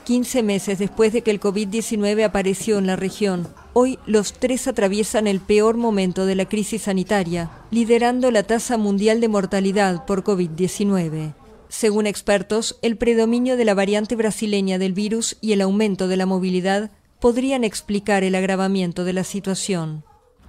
15 0.09 0.41
meses 0.41 0.79
después 0.79 1.13
de 1.13 1.21
que 1.21 1.29
el 1.29 1.39
COVID-19 1.39 2.25
apareció 2.25 2.79
en 2.79 2.87
la 2.87 2.95
región, 2.95 3.47
hoy 3.73 3.99
los 4.07 4.33
tres 4.33 4.67
atraviesan 4.67 5.27
el 5.27 5.39
peor 5.39 5.77
momento 5.77 6.25
de 6.25 6.33
la 6.33 6.49
crisis 6.49 6.81
sanitaria, 6.81 7.51
liderando 7.69 8.31
la 8.31 8.41
tasa 8.41 8.75
mundial 8.77 9.21
de 9.21 9.27
mortalidad 9.27 10.07
por 10.07 10.23
COVID-19. 10.23 11.35
Según 11.67 12.07
expertos, 12.07 12.79
el 12.81 12.97
predominio 12.97 13.55
de 13.55 13.65
la 13.65 13.75
variante 13.75 14.15
brasileña 14.15 14.79
del 14.79 14.93
virus 14.93 15.37
y 15.41 15.51
el 15.51 15.61
aumento 15.61 16.07
de 16.07 16.17
la 16.17 16.25
movilidad 16.25 16.89
podrían 17.19 17.63
explicar 17.63 18.23
el 18.23 18.33
agravamiento 18.33 19.03
de 19.03 19.13
la 19.13 19.23
situación. 19.23 20.03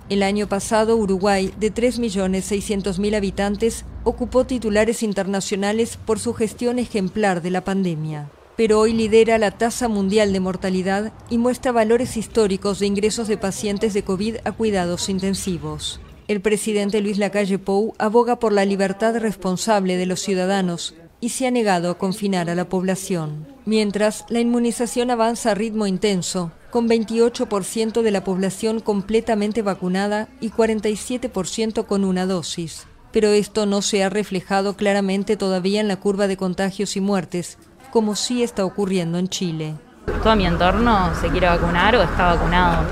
El 0.09 0.23
año 0.23 0.49
pasado, 0.49 0.97
Uruguay, 0.97 1.53
de 1.61 1.71
3.600.000 1.71 3.15
habitantes, 3.15 3.85
ocupó 4.05 4.47
titulares 4.47 5.03
internacionales 5.03 5.99
por 5.99 6.19
su 6.19 6.33
gestión 6.33 6.79
ejemplar 6.79 7.43
de 7.43 7.51
la 7.51 7.63
pandemia. 7.63 8.31
Pero 8.61 8.79
hoy 8.79 8.93
lidera 8.93 9.39
la 9.39 9.53
tasa 9.53 9.89
mundial 9.89 10.35
de 10.35 10.41
mortalidad 10.41 11.15
y 11.31 11.39
muestra 11.39 11.73
valores 11.73 12.19
históricos 12.19 12.79
de 12.79 12.89
ingresos 12.89 13.27
de 13.27 13.39
pacientes 13.39 13.95
de 13.95 14.03
COVID 14.03 14.37
a 14.45 14.53
cuidados 14.53 15.09
intensivos. 15.09 15.99
El 16.29 16.43
presidente 16.43 17.01
Luis 17.01 17.17
Lacalle 17.17 17.59
Pou 17.59 17.95
aboga 17.97 18.39
por 18.39 18.53
la 18.53 18.67
libertad 18.67 19.17
responsable 19.17 19.97
de 19.97 20.05
los 20.05 20.21
ciudadanos 20.21 20.95
y 21.23 21.31
se 21.31 21.47
ha 21.47 21.51
negado 21.51 21.91
a 21.91 21.97
confinar 21.97 22.51
a 22.51 22.55
la 22.55 22.69
población. 22.69 23.47
Mientras, 23.65 24.27
la 24.29 24.41
inmunización 24.41 25.11
avanza 25.11 25.53
a 25.53 25.55
ritmo 25.55 25.87
intenso, 25.87 26.53
con 26.71 26.87
28% 26.87 28.03
de 28.03 28.11
la 28.11 28.25
población 28.25 28.81
completamente 28.81 29.63
vacunada 29.63 30.29
y 30.39 30.51
47% 30.51 31.87
con 31.87 32.05
una 32.05 32.27
dosis. 32.27 32.87
Pero 33.11 33.31
esto 33.31 33.65
no 33.65 33.81
se 33.81 34.05
ha 34.05 34.11
reflejado 34.11 34.77
claramente 34.77 35.39
todavía 35.39 35.81
en 35.81 35.89
la 35.89 35.97
curva 35.97 36.29
de 36.29 36.37
contagios 36.37 36.95
y 36.95 37.01
muertes, 37.01 37.57
como 37.91 38.15
sí 38.15 38.43
está 38.43 38.65
ocurriendo 38.65 39.19
en 39.19 39.29
Chile. 39.29 39.75
Todo 40.23 40.37
mi 40.37 40.47
entorno 40.47 41.15
se 41.21 41.29
quiere 41.29 41.49
vacunar 41.49 41.97
o 41.97 42.03
está 42.03 42.35
vacunado 42.35 42.85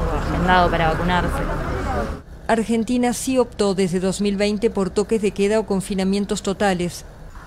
o 0.00 0.16
agendado 0.16 0.70
para 0.70 0.92
vacunarse. 0.92 1.42
Argentina 2.48 3.12
sí 3.12 3.38
optó 3.38 3.74
desde 3.74 3.98
2020 3.98 4.70
por 4.70 4.90
toques 4.90 5.20
de 5.20 5.32
queda 5.32 5.58
o 5.58 5.66
confinamientos 5.66 6.42
totales, 6.42 7.04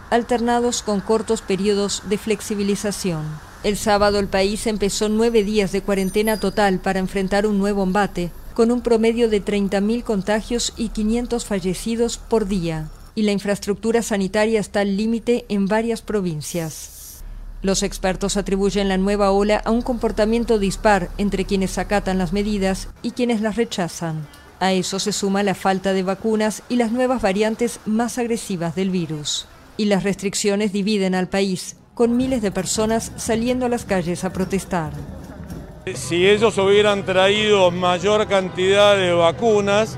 alternados 0.09 0.81
con 0.81 0.99
cortos 0.99 1.41
periodos 1.41 2.03
de 2.09 2.17
flexibilización. 2.17 3.23
El 3.63 3.77
sábado 3.77 4.19
el 4.19 4.27
país 4.27 4.67
empezó 4.67 5.09
nueve 5.09 5.43
días 5.43 5.71
de 5.71 5.81
cuarentena 5.81 6.39
total 6.39 6.79
para 6.79 6.99
enfrentar 6.99 7.45
un 7.45 7.59
nuevo 7.59 7.83
embate, 7.83 8.31
con 8.53 8.71
un 8.71 8.81
promedio 8.81 9.29
de 9.29 9.43
30.000 9.43 10.03
contagios 10.03 10.73
y 10.75 10.89
500 10.89 11.45
fallecidos 11.45 12.17
por 12.17 12.47
día, 12.47 12.89
y 13.15 13.23
la 13.23 13.31
infraestructura 13.31 14.01
sanitaria 14.01 14.59
está 14.59 14.81
al 14.81 14.97
límite 14.97 15.45
en 15.47 15.67
varias 15.67 16.01
provincias. 16.01 16.98
Los 17.61 17.83
expertos 17.83 18.37
atribuyen 18.37 18.87
la 18.87 18.97
nueva 18.97 19.31
ola 19.31 19.61
a 19.65 19.71
un 19.71 19.81
comportamiento 19.81 20.59
dispar 20.59 21.09
entre 21.17 21.43
quienes 21.43 21.77
acatan 21.77 22.17
las 22.17 22.31
medidas 22.31 22.87
y 23.01 23.11
quienes 23.11 23.41
las 23.41 23.57
rechazan. 23.57 24.25
A 24.61 24.71
eso 24.71 24.99
se 24.99 25.11
suma 25.11 25.43
la 25.43 25.55
falta 25.55 25.91
de 25.91 26.03
vacunas 26.03 26.63
y 26.69 26.77
las 26.77 26.91
nuevas 26.91 27.21
variantes 27.21 27.79
más 27.85 28.17
agresivas 28.17 28.75
del 28.75 28.89
virus. 28.89 29.45
Y 29.75 29.85
las 29.85 30.03
restricciones 30.03 30.71
dividen 30.71 31.15
al 31.15 31.27
país, 31.27 31.75
con 31.95 32.15
miles 32.15 32.41
de 32.41 32.51
personas 32.51 33.11
saliendo 33.17 33.65
a 33.65 33.69
las 33.69 33.83
calles 33.83 34.23
a 34.23 34.31
protestar. 34.31 34.93
Si 35.95 36.27
ellos 36.27 36.57
hubieran 36.57 37.05
traído 37.05 37.71
mayor 37.71 38.27
cantidad 38.27 38.95
de 38.95 39.11
vacunas 39.11 39.97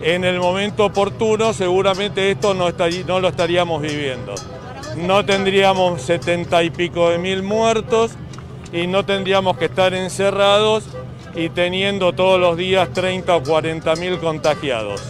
en 0.00 0.24
el 0.24 0.38
momento 0.40 0.84
oportuno, 0.84 1.52
seguramente 1.52 2.30
esto 2.30 2.54
no, 2.54 2.70
lo 3.20 3.28
estaríamos 3.28 3.82
viviendo. 3.82 4.34
No 4.96 5.24
tendríamos 5.24 6.02
setenta 6.02 6.62
y 6.62 6.70
pico 6.70 7.10
de 7.10 7.18
mil 7.18 7.42
muertos 7.42 8.12
y 8.72 8.86
no 8.86 9.04
tendríamos 9.04 9.56
que 9.56 9.66
estar 9.66 9.94
encerrados 9.94 10.84
y 11.34 11.50
teniendo 11.50 12.12
todos 12.12 12.40
los 12.40 12.56
días 12.56 12.92
30 12.92 13.36
o 13.36 13.42
40 13.42 13.96
mil 13.96 14.18
contagiados. 14.18 15.00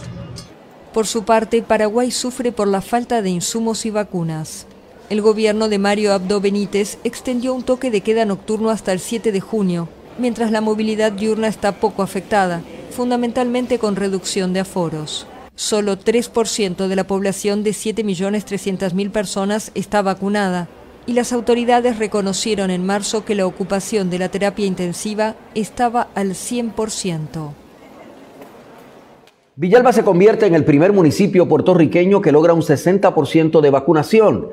Por 0.93 1.07
su 1.07 1.23
parte, 1.23 1.61
Paraguay 1.61 2.11
sufre 2.11 2.51
por 2.51 2.67
la 2.67 2.81
falta 2.81 3.21
de 3.21 3.29
insumos 3.29 3.85
y 3.85 3.89
vacunas. 3.89 4.65
El 5.09 5.21
gobierno 5.21 5.69
de 5.69 5.79
Mario 5.79 6.13
Abdo 6.13 6.39
Benítez 6.39 6.99
extendió 7.03 7.53
un 7.53 7.63
toque 7.63 7.89
de 7.89 8.01
queda 8.01 8.25
nocturno 8.25 8.69
hasta 8.69 8.91
el 8.91 8.99
7 8.99 9.31
de 9.31 9.39
junio, 9.39 9.89
mientras 10.19 10.51
la 10.51 10.61
movilidad 10.61 11.11
diurna 11.11 11.47
está 11.47 11.79
poco 11.79 12.03
afectada, 12.03 12.61
fundamentalmente 12.91 13.79
con 13.79 13.95
reducción 13.95 14.53
de 14.53 14.59
aforos. 14.59 15.25
Solo 15.59 15.97
3% 15.97 16.87
de 16.87 16.95
la 16.95 17.03
población 17.03 17.65
de 17.65 17.71
7.300.000 17.71 19.11
personas 19.11 19.71
está 19.75 20.01
vacunada 20.01 20.69
y 21.05 21.11
las 21.11 21.33
autoridades 21.33 21.99
reconocieron 21.99 22.71
en 22.71 22.85
marzo 22.85 23.25
que 23.25 23.35
la 23.35 23.45
ocupación 23.45 24.09
de 24.09 24.19
la 24.19 24.29
terapia 24.29 24.65
intensiva 24.65 25.35
estaba 25.55 26.07
al 26.15 26.29
100%. 26.29 27.51
Villalba 29.57 29.91
se 29.91 30.05
convierte 30.05 30.45
en 30.45 30.55
el 30.55 30.63
primer 30.63 30.93
municipio 30.93 31.49
puertorriqueño 31.49 32.21
que 32.21 32.31
logra 32.31 32.53
un 32.53 32.61
60% 32.61 33.59
de 33.59 33.69
vacunación 33.69 34.47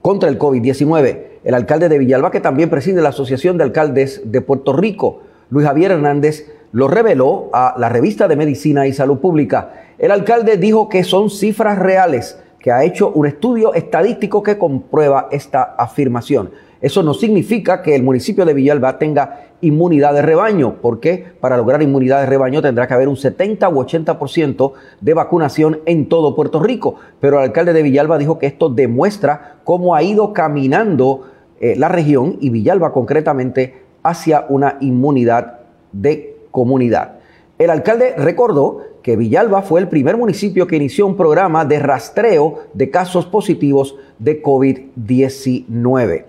contra 0.00 0.30
el 0.30 0.38
COVID-19. 0.38 1.24
El 1.44 1.54
alcalde 1.54 1.90
de 1.90 1.98
Villalba, 1.98 2.30
que 2.30 2.40
también 2.40 2.70
preside 2.70 3.02
la 3.02 3.10
Asociación 3.10 3.58
de 3.58 3.64
Alcaldes 3.64 4.22
de 4.24 4.40
Puerto 4.40 4.72
Rico, 4.72 5.20
Luis 5.50 5.66
Javier 5.66 5.90
Hernández, 5.90 6.46
lo 6.72 6.88
reveló 6.88 7.50
a 7.52 7.74
la 7.78 7.88
revista 7.88 8.28
de 8.28 8.36
Medicina 8.36 8.86
y 8.86 8.92
Salud 8.92 9.18
Pública. 9.18 9.86
El 9.98 10.10
alcalde 10.10 10.56
dijo 10.56 10.88
que 10.88 11.04
son 11.04 11.30
cifras 11.30 11.78
reales, 11.78 12.38
que 12.60 12.72
ha 12.72 12.84
hecho 12.84 13.10
un 13.10 13.26
estudio 13.26 13.74
estadístico 13.74 14.42
que 14.42 14.58
comprueba 14.58 15.28
esta 15.30 15.62
afirmación. 15.62 16.50
Eso 16.80 17.02
no 17.02 17.14
significa 17.14 17.82
que 17.82 17.96
el 17.96 18.04
municipio 18.04 18.44
de 18.44 18.54
Villalba 18.54 18.98
tenga 18.98 19.48
inmunidad 19.60 20.14
de 20.14 20.22
rebaño, 20.22 20.76
porque 20.80 21.24
para 21.40 21.56
lograr 21.56 21.82
inmunidad 21.82 22.20
de 22.20 22.26
rebaño 22.26 22.62
tendrá 22.62 22.86
que 22.86 22.94
haber 22.94 23.08
un 23.08 23.16
70 23.16 23.68
u 23.68 23.82
80% 23.82 24.72
de 25.00 25.14
vacunación 25.14 25.80
en 25.86 26.08
todo 26.08 26.36
Puerto 26.36 26.60
Rico. 26.62 26.94
Pero 27.20 27.38
el 27.38 27.44
alcalde 27.44 27.72
de 27.72 27.82
Villalba 27.82 28.18
dijo 28.18 28.38
que 28.38 28.46
esto 28.46 28.68
demuestra 28.68 29.56
cómo 29.64 29.96
ha 29.96 30.02
ido 30.04 30.32
caminando 30.32 31.26
eh, 31.60 31.74
la 31.76 31.88
región 31.88 32.36
y 32.40 32.50
Villalba 32.50 32.92
concretamente 32.92 33.82
hacia 34.04 34.46
una 34.48 34.76
inmunidad 34.80 35.58
de 35.92 36.37
comunidad. 36.50 37.18
El 37.58 37.70
alcalde 37.70 38.14
recordó 38.16 38.82
que 39.02 39.16
Villalba 39.16 39.62
fue 39.62 39.80
el 39.80 39.88
primer 39.88 40.16
municipio 40.16 40.66
que 40.66 40.76
inició 40.76 41.06
un 41.06 41.16
programa 41.16 41.64
de 41.64 41.78
rastreo 41.78 42.60
de 42.74 42.90
casos 42.90 43.26
positivos 43.26 43.96
de 44.18 44.42
COVID-19. 44.42 46.24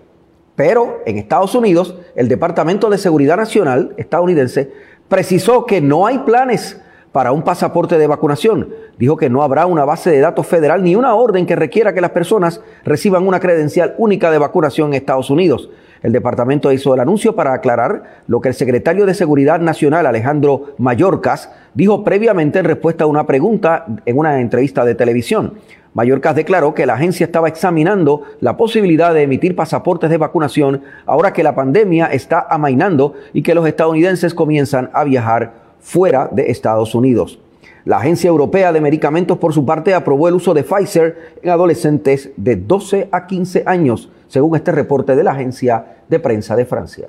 Pero 0.55 1.01
en 1.05 1.17
Estados 1.17 1.55
Unidos, 1.55 1.95
el 2.15 2.27
Departamento 2.27 2.89
de 2.89 2.97
Seguridad 2.97 3.37
Nacional 3.37 3.93
estadounidense 3.97 4.71
precisó 5.07 5.65
que 5.65 5.81
no 5.81 6.05
hay 6.05 6.19
planes 6.19 6.81
para 7.11 7.31
un 7.31 7.41
pasaporte 7.41 7.97
de 7.97 8.07
vacunación. 8.07 8.69
Dijo 8.97 9.17
que 9.17 9.29
no 9.29 9.43
habrá 9.43 9.65
una 9.65 9.85
base 9.85 10.11
de 10.11 10.19
datos 10.19 10.45
federal 10.47 10.83
ni 10.83 10.95
una 10.95 11.15
orden 11.15 11.45
que 11.45 11.55
requiera 11.55 11.93
que 11.93 12.01
las 12.01 12.11
personas 12.11 12.61
reciban 12.83 13.27
una 13.27 13.39
credencial 13.39 13.95
única 13.97 14.31
de 14.31 14.37
vacunación 14.37 14.89
en 14.89 14.95
Estados 14.95 15.29
Unidos. 15.29 15.69
El 16.01 16.13
departamento 16.13 16.71
hizo 16.71 16.93
el 16.93 16.99
anuncio 17.01 17.35
para 17.35 17.53
aclarar 17.53 18.21
lo 18.27 18.39
que 18.39 18.49
el 18.49 18.55
secretario 18.55 19.05
de 19.05 19.13
Seguridad 19.13 19.59
Nacional, 19.59 20.05
Alejandro 20.05 20.75
Mayorkas, 20.77 21.51
dijo 21.73 22.03
previamente 22.03 22.59
en 22.59 22.65
respuesta 22.65 23.03
a 23.03 23.07
una 23.07 23.25
pregunta 23.25 23.85
en 24.05 24.17
una 24.17 24.39
entrevista 24.39 24.85
de 24.85 24.95
televisión. 24.95 25.55
Mallorcas 25.93 26.35
declaró 26.35 26.73
que 26.75 26.85
la 26.85 26.93
agencia 26.93 27.25
estaba 27.25 27.47
examinando 27.47 28.21
la 28.41 28.55
posibilidad 28.55 29.13
de 29.13 29.23
emitir 29.23 29.55
pasaportes 29.55 30.09
de 30.09 30.17
vacunación 30.17 30.83
ahora 31.05 31.33
que 31.33 31.43
la 31.43 31.55
pandemia 31.55 32.05
está 32.05 32.45
amainando 32.47 33.15
y 33.33 33.41
que 33.41 33.55
los 33.55 33.67
estadounidenses 33.67 34.35
comienzan 34.35 34.91
a 34.93 35.03
viajar 35.03 35.58
fuera 35.81 36.29
de 36.31 36.51
Estados 36.51 36.95
Unidos. 36.95 37.39
La 37.85 37.97
Agencia 37.97 38.27
Europea 38.27 38.71
de 38.71 38.81
Medicamentos, 38.81 39.37
por 39.37 39.53
su 39.53 39.65
parte, 39.65 39.93
aprobó 39.93 40.27
el 40.27 40.35
uso 40.35 40.53
de 40.53 40.63
Pfizer 40.63 41.35
en 41.41 41.49
adolescentes 41.49 42.29
de 42.37 42.55
12 42.55 43.09
a 43.11 43.25
15 43.25 43.63
años, 43.65 44.09
según 44.27 44.55
este 44.55 44.71
reporte 44.71 45.15
de 45.15 45.23
la 45.23 45.31
Agencia 45.31 46.03
de 46.07 46.19
Prensa 46.19 46.55
de 46.55 46.65
Francia. 46.65 47.07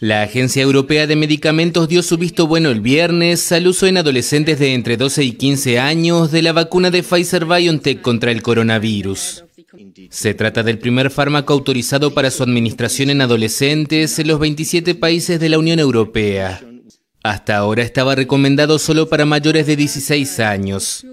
La 0.00 0.22
Agencia 0.22 0.62
Europea 0.62 1.06
de 1.06 1.14
Medicamentos 1.14 1.88
dio 1.88 2.02
su 2.02 2.16
visto 2.18 2.48
bueno 2.48 2.70
el 2.70 2.80
viernes 2.80 3.52
al 3.52 3.68
uso 3.68 3.86
en 3.86 3.98
adolescentes 3.98 4.58
de 4.58 4.74
entre 4.74 4.96
12 4.96 5.22
y 5.22 5.32
15 5.32 5.78
años 5.78 6.32
de 6.32 6.42
la 6.42 6.52
vacuna 6.52 6.90
de 6.90 7.02
Pfizer 7.02 7.44
BioNTech 7.44 8.00
contra 8.00 8.32
el 8.32 8.42
coronavirus. 8.42 9.44
Se 10.10 10.34
trata 10.34 10.62
del 10.62 10.78
primer 10.78 11.10
fármaco 11.10 11.52
autorizado 11.52 12.14
para 12.14 12.30
su 12.30 12.42
administración 12.42 13.10
en 13.10 13.20
adolescentes 13.20 14.18
en 14.18 14.28
los 14.28 14.38
27 14.38 14.94
países 14.94 15.40
de 15.40 15.48
la 15.48 15.58
Unión 15.58 15.78
Europea. 15.78 16.60
Hasta 17.22 17.56
ahora 17.56 17.82
estaba 17.82 18.14
recomendado 18.14 18.78
solo 18.78 19.08
para 19.08 19.26
mayores 19.26 19.66
de 19.66 19.76
16 19.76 20.40
años. 20.40 21.04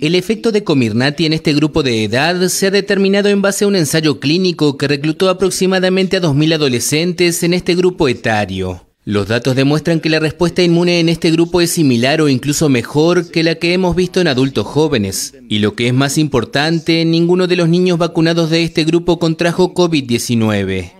El 0.00 0.14
efecto 0.14 0.52
de 0.52 0.62
Comirnaty 0.62 1.26
en 1.26 1.32
este 1.32 1.52
grupo 1.52 1.82
de 1.82 2.04
edad 2.04 2.48
se 2.48 2.68
ha 2.68 2.70
determinado 2.70 3.28
en 3.28 3.42
base 3.42 3.64
a 3.64 3.68
un 3.68 3.76
ensayo 3.76 4.20
clínico 4.20 4.76
que 4.76 4.86
reclutó 4.86 5.28
aproximadamente 5.28 6.18
a 6.18 6.20
2.000 6.20 6.54
adolescentes 6.54 7.42
en 7.42 7.54
este 7.54 7.74
grupo 7.74 8.08
etario. 8.08 8.89
Los 9.10 9.26
datos 9.26 9.56
demuestran 9.56 9.98
que 9.98 10.08
la 10.08 10.20
respuesta 10.20 10.62
inmune 10.62 11.00
en 11.00 11.08
este 11.08 11.32
grupo 11.32 11.60
es 11.60 11.72
similar 11.72 12.20
o 12.20 12.28
incluso 12.28 12.68
mejor 12.68 13.28
que 13.28 13.42
la 13.42 13.56
que 13.56 13.72
hemos 13.72 13.96
visto 13.96 14.20
en 14.20 14.28
adultos 14.28 14.68
jóvenes. 14.68 15.34
Y 15.48 15.58
lo 15.58 15.74
que 15.74 15.88
es 15.88 15.94
más 15.94 16.16
importante, 16.16 17.04
ninguno 17.04 17.48
de 17.48 17.56
los 17.56 17.68
niños 17.68 17.98
vacunados 17.98 18.50
de 18.50 18.62
este 18.62 18.84
grupo 18.84 19.18
contrajo 19.18 19.74
COVID-19. 19.74 20.92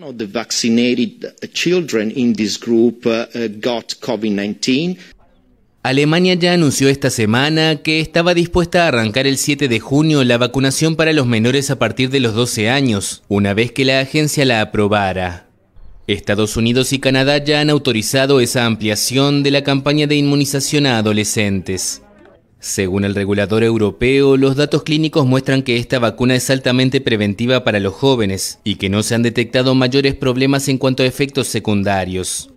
Alemania 5.84 6.34
ya 6.34 6.54
anunció 6.54 6.88
esta 6.88 7.11
semana 7.11 7.76
que 7.76 8.00
estaba 8.00 8.34
dispuesta 8.34 8.82
a 8.82 8.88
arrancar 8.88 9.28
el 9.28 9.38
7 9.38 9.68
de 9.68 9.78
junio 9.78 10.24
la 10.24 10.36
vacunación 10.36 10.96
para 10.96 11.12
los 11.12 11.28
menores 11.28 11.70
a 11.70 11.78
partir 11.78 12.11
de 12.11 12.18
los 12.18 12.34
12 12.34 12.70
años, 12.70 13.22
una 13.28 13.54
vez 13.54 13.70
que 13.70 13.84
la 13.84 14.00
agencia 14.00 14.44
la 14.44 14.62
aprobara. 14.62 15.49
Estados 16.12 16.56
Unidos 16.56 16.92
y 16.92 16.98
Canadá 16.98 17.38
ya 17.38 17.61
han 17.61 17.70
autorizado 17.70 18.40
esa 18.40 18.66
ampliación 18.66 19.42
de 19.42 19.52
la 19.52 19.62
campaña 19.62 20.06
de 20.06 20.16
inmunización 20.16 20.86
a 20.86 20.98
adolescentes. 20.98 22.02
Según 22.58 23.04
el 23.04 23.14
regulador 23.14 23.62
europeo, 23.62 24.36
los 24.36 24.56
datos 24.56 24.82
clínicos 24.82 25.24
muestran 25.24 25.62
que 25.62 25.76
esta 25.76 25.98
vacuna 25.98 26.34
es 26.34 26.50
altamente 26.50 27.00
preventiva 27.00 27.64
para 27.64 27.80
los 27.80 27.94
jóvenes 27.94 28.58
y 28.64 28.74
que 28.74 28.90
no 28.90 29.02
se 29.02 29.14
han 29.14 29.22
detectado 29.22 29.74
mayores 29.74 30.14
problemas 30.14 30.68
en 30.68 30.78
cuanto 30.78 31.02
a 31.02 31.06
efectos 31.06 31.46
secundarios. 31.46 32.50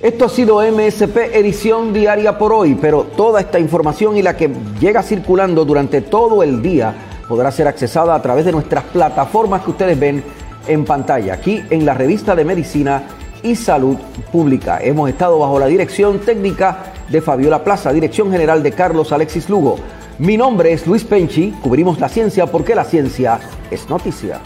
Esto 0.00 0.24
ha 0.24 0.28
sido 0.28 0.60
MSP 0.60 1.16
edición 1.32 1.92
diaria 1.92 2.36
por 2.36 2.52
hoy, 2.52 2.76
pero 2.80 3.04
toda 3.16 3.40
esta 3.40 3.58
información 3.58 4.16
y 4.16 4.22
la 4.22 4.36
que 4.36 4.50
llega 4.80 5.02
circulando 5.02 5.64
durante 5.64 6.00
todo 6.00 6.42
el 6.42 6.60
día 6.60 6.94
podrá 7.28 7.50
ser 7.50 7.66
accesada 7.66 8.14
a 8.14 8.20
través 8.20 8.44
de 8.44 8.52
nuestras 8.52 8.84
plataformas 8.84 9.62
que 9.62 9.70
ustedes 9.70 9.98
ven 9.98 10.22
en 10.66 10.84
pantalla, 10.84 11.34
aquí 11.34 11.62
en 11.70 11.84
la 11.84 11.94
revista 11.94 12.34
de 12.34 12.44
Medicina 12.44 13.02
y 13.42 13.56
Salud 13.56 13.96
Pública. 14.30 14.78
Hemos 14.82 15.08
estado 15.08 15.38
bajo 15.38 15.58
la 15.58 15.66
dirección 15.66 16.20
técnica 16.20 16.92
de 17.08 17.20
Fabiola 17.20 17.64
Plaza, 17.64 17.92
dirección 17.92 18.30
general 18.30 18.62
de 18.62 18.72
Carlos 18.72 19.12
Alexis 19.12 19.48
Lugo. 19.48 19.78
Mi 20.18 20.36
nombre 20.36 20.72
es 20.72 20.86
Luis 20.86 21.04
Penchi, 21.04 21.50
cubrimos 21.62 21.98
la 21.98 22.08
ciencia 22.08 22.46
porque 22.46 22.74
la 22.74 22.84
ciencia 22.84 23.40
es 23.70 23.88
noticia. 23.88 24.40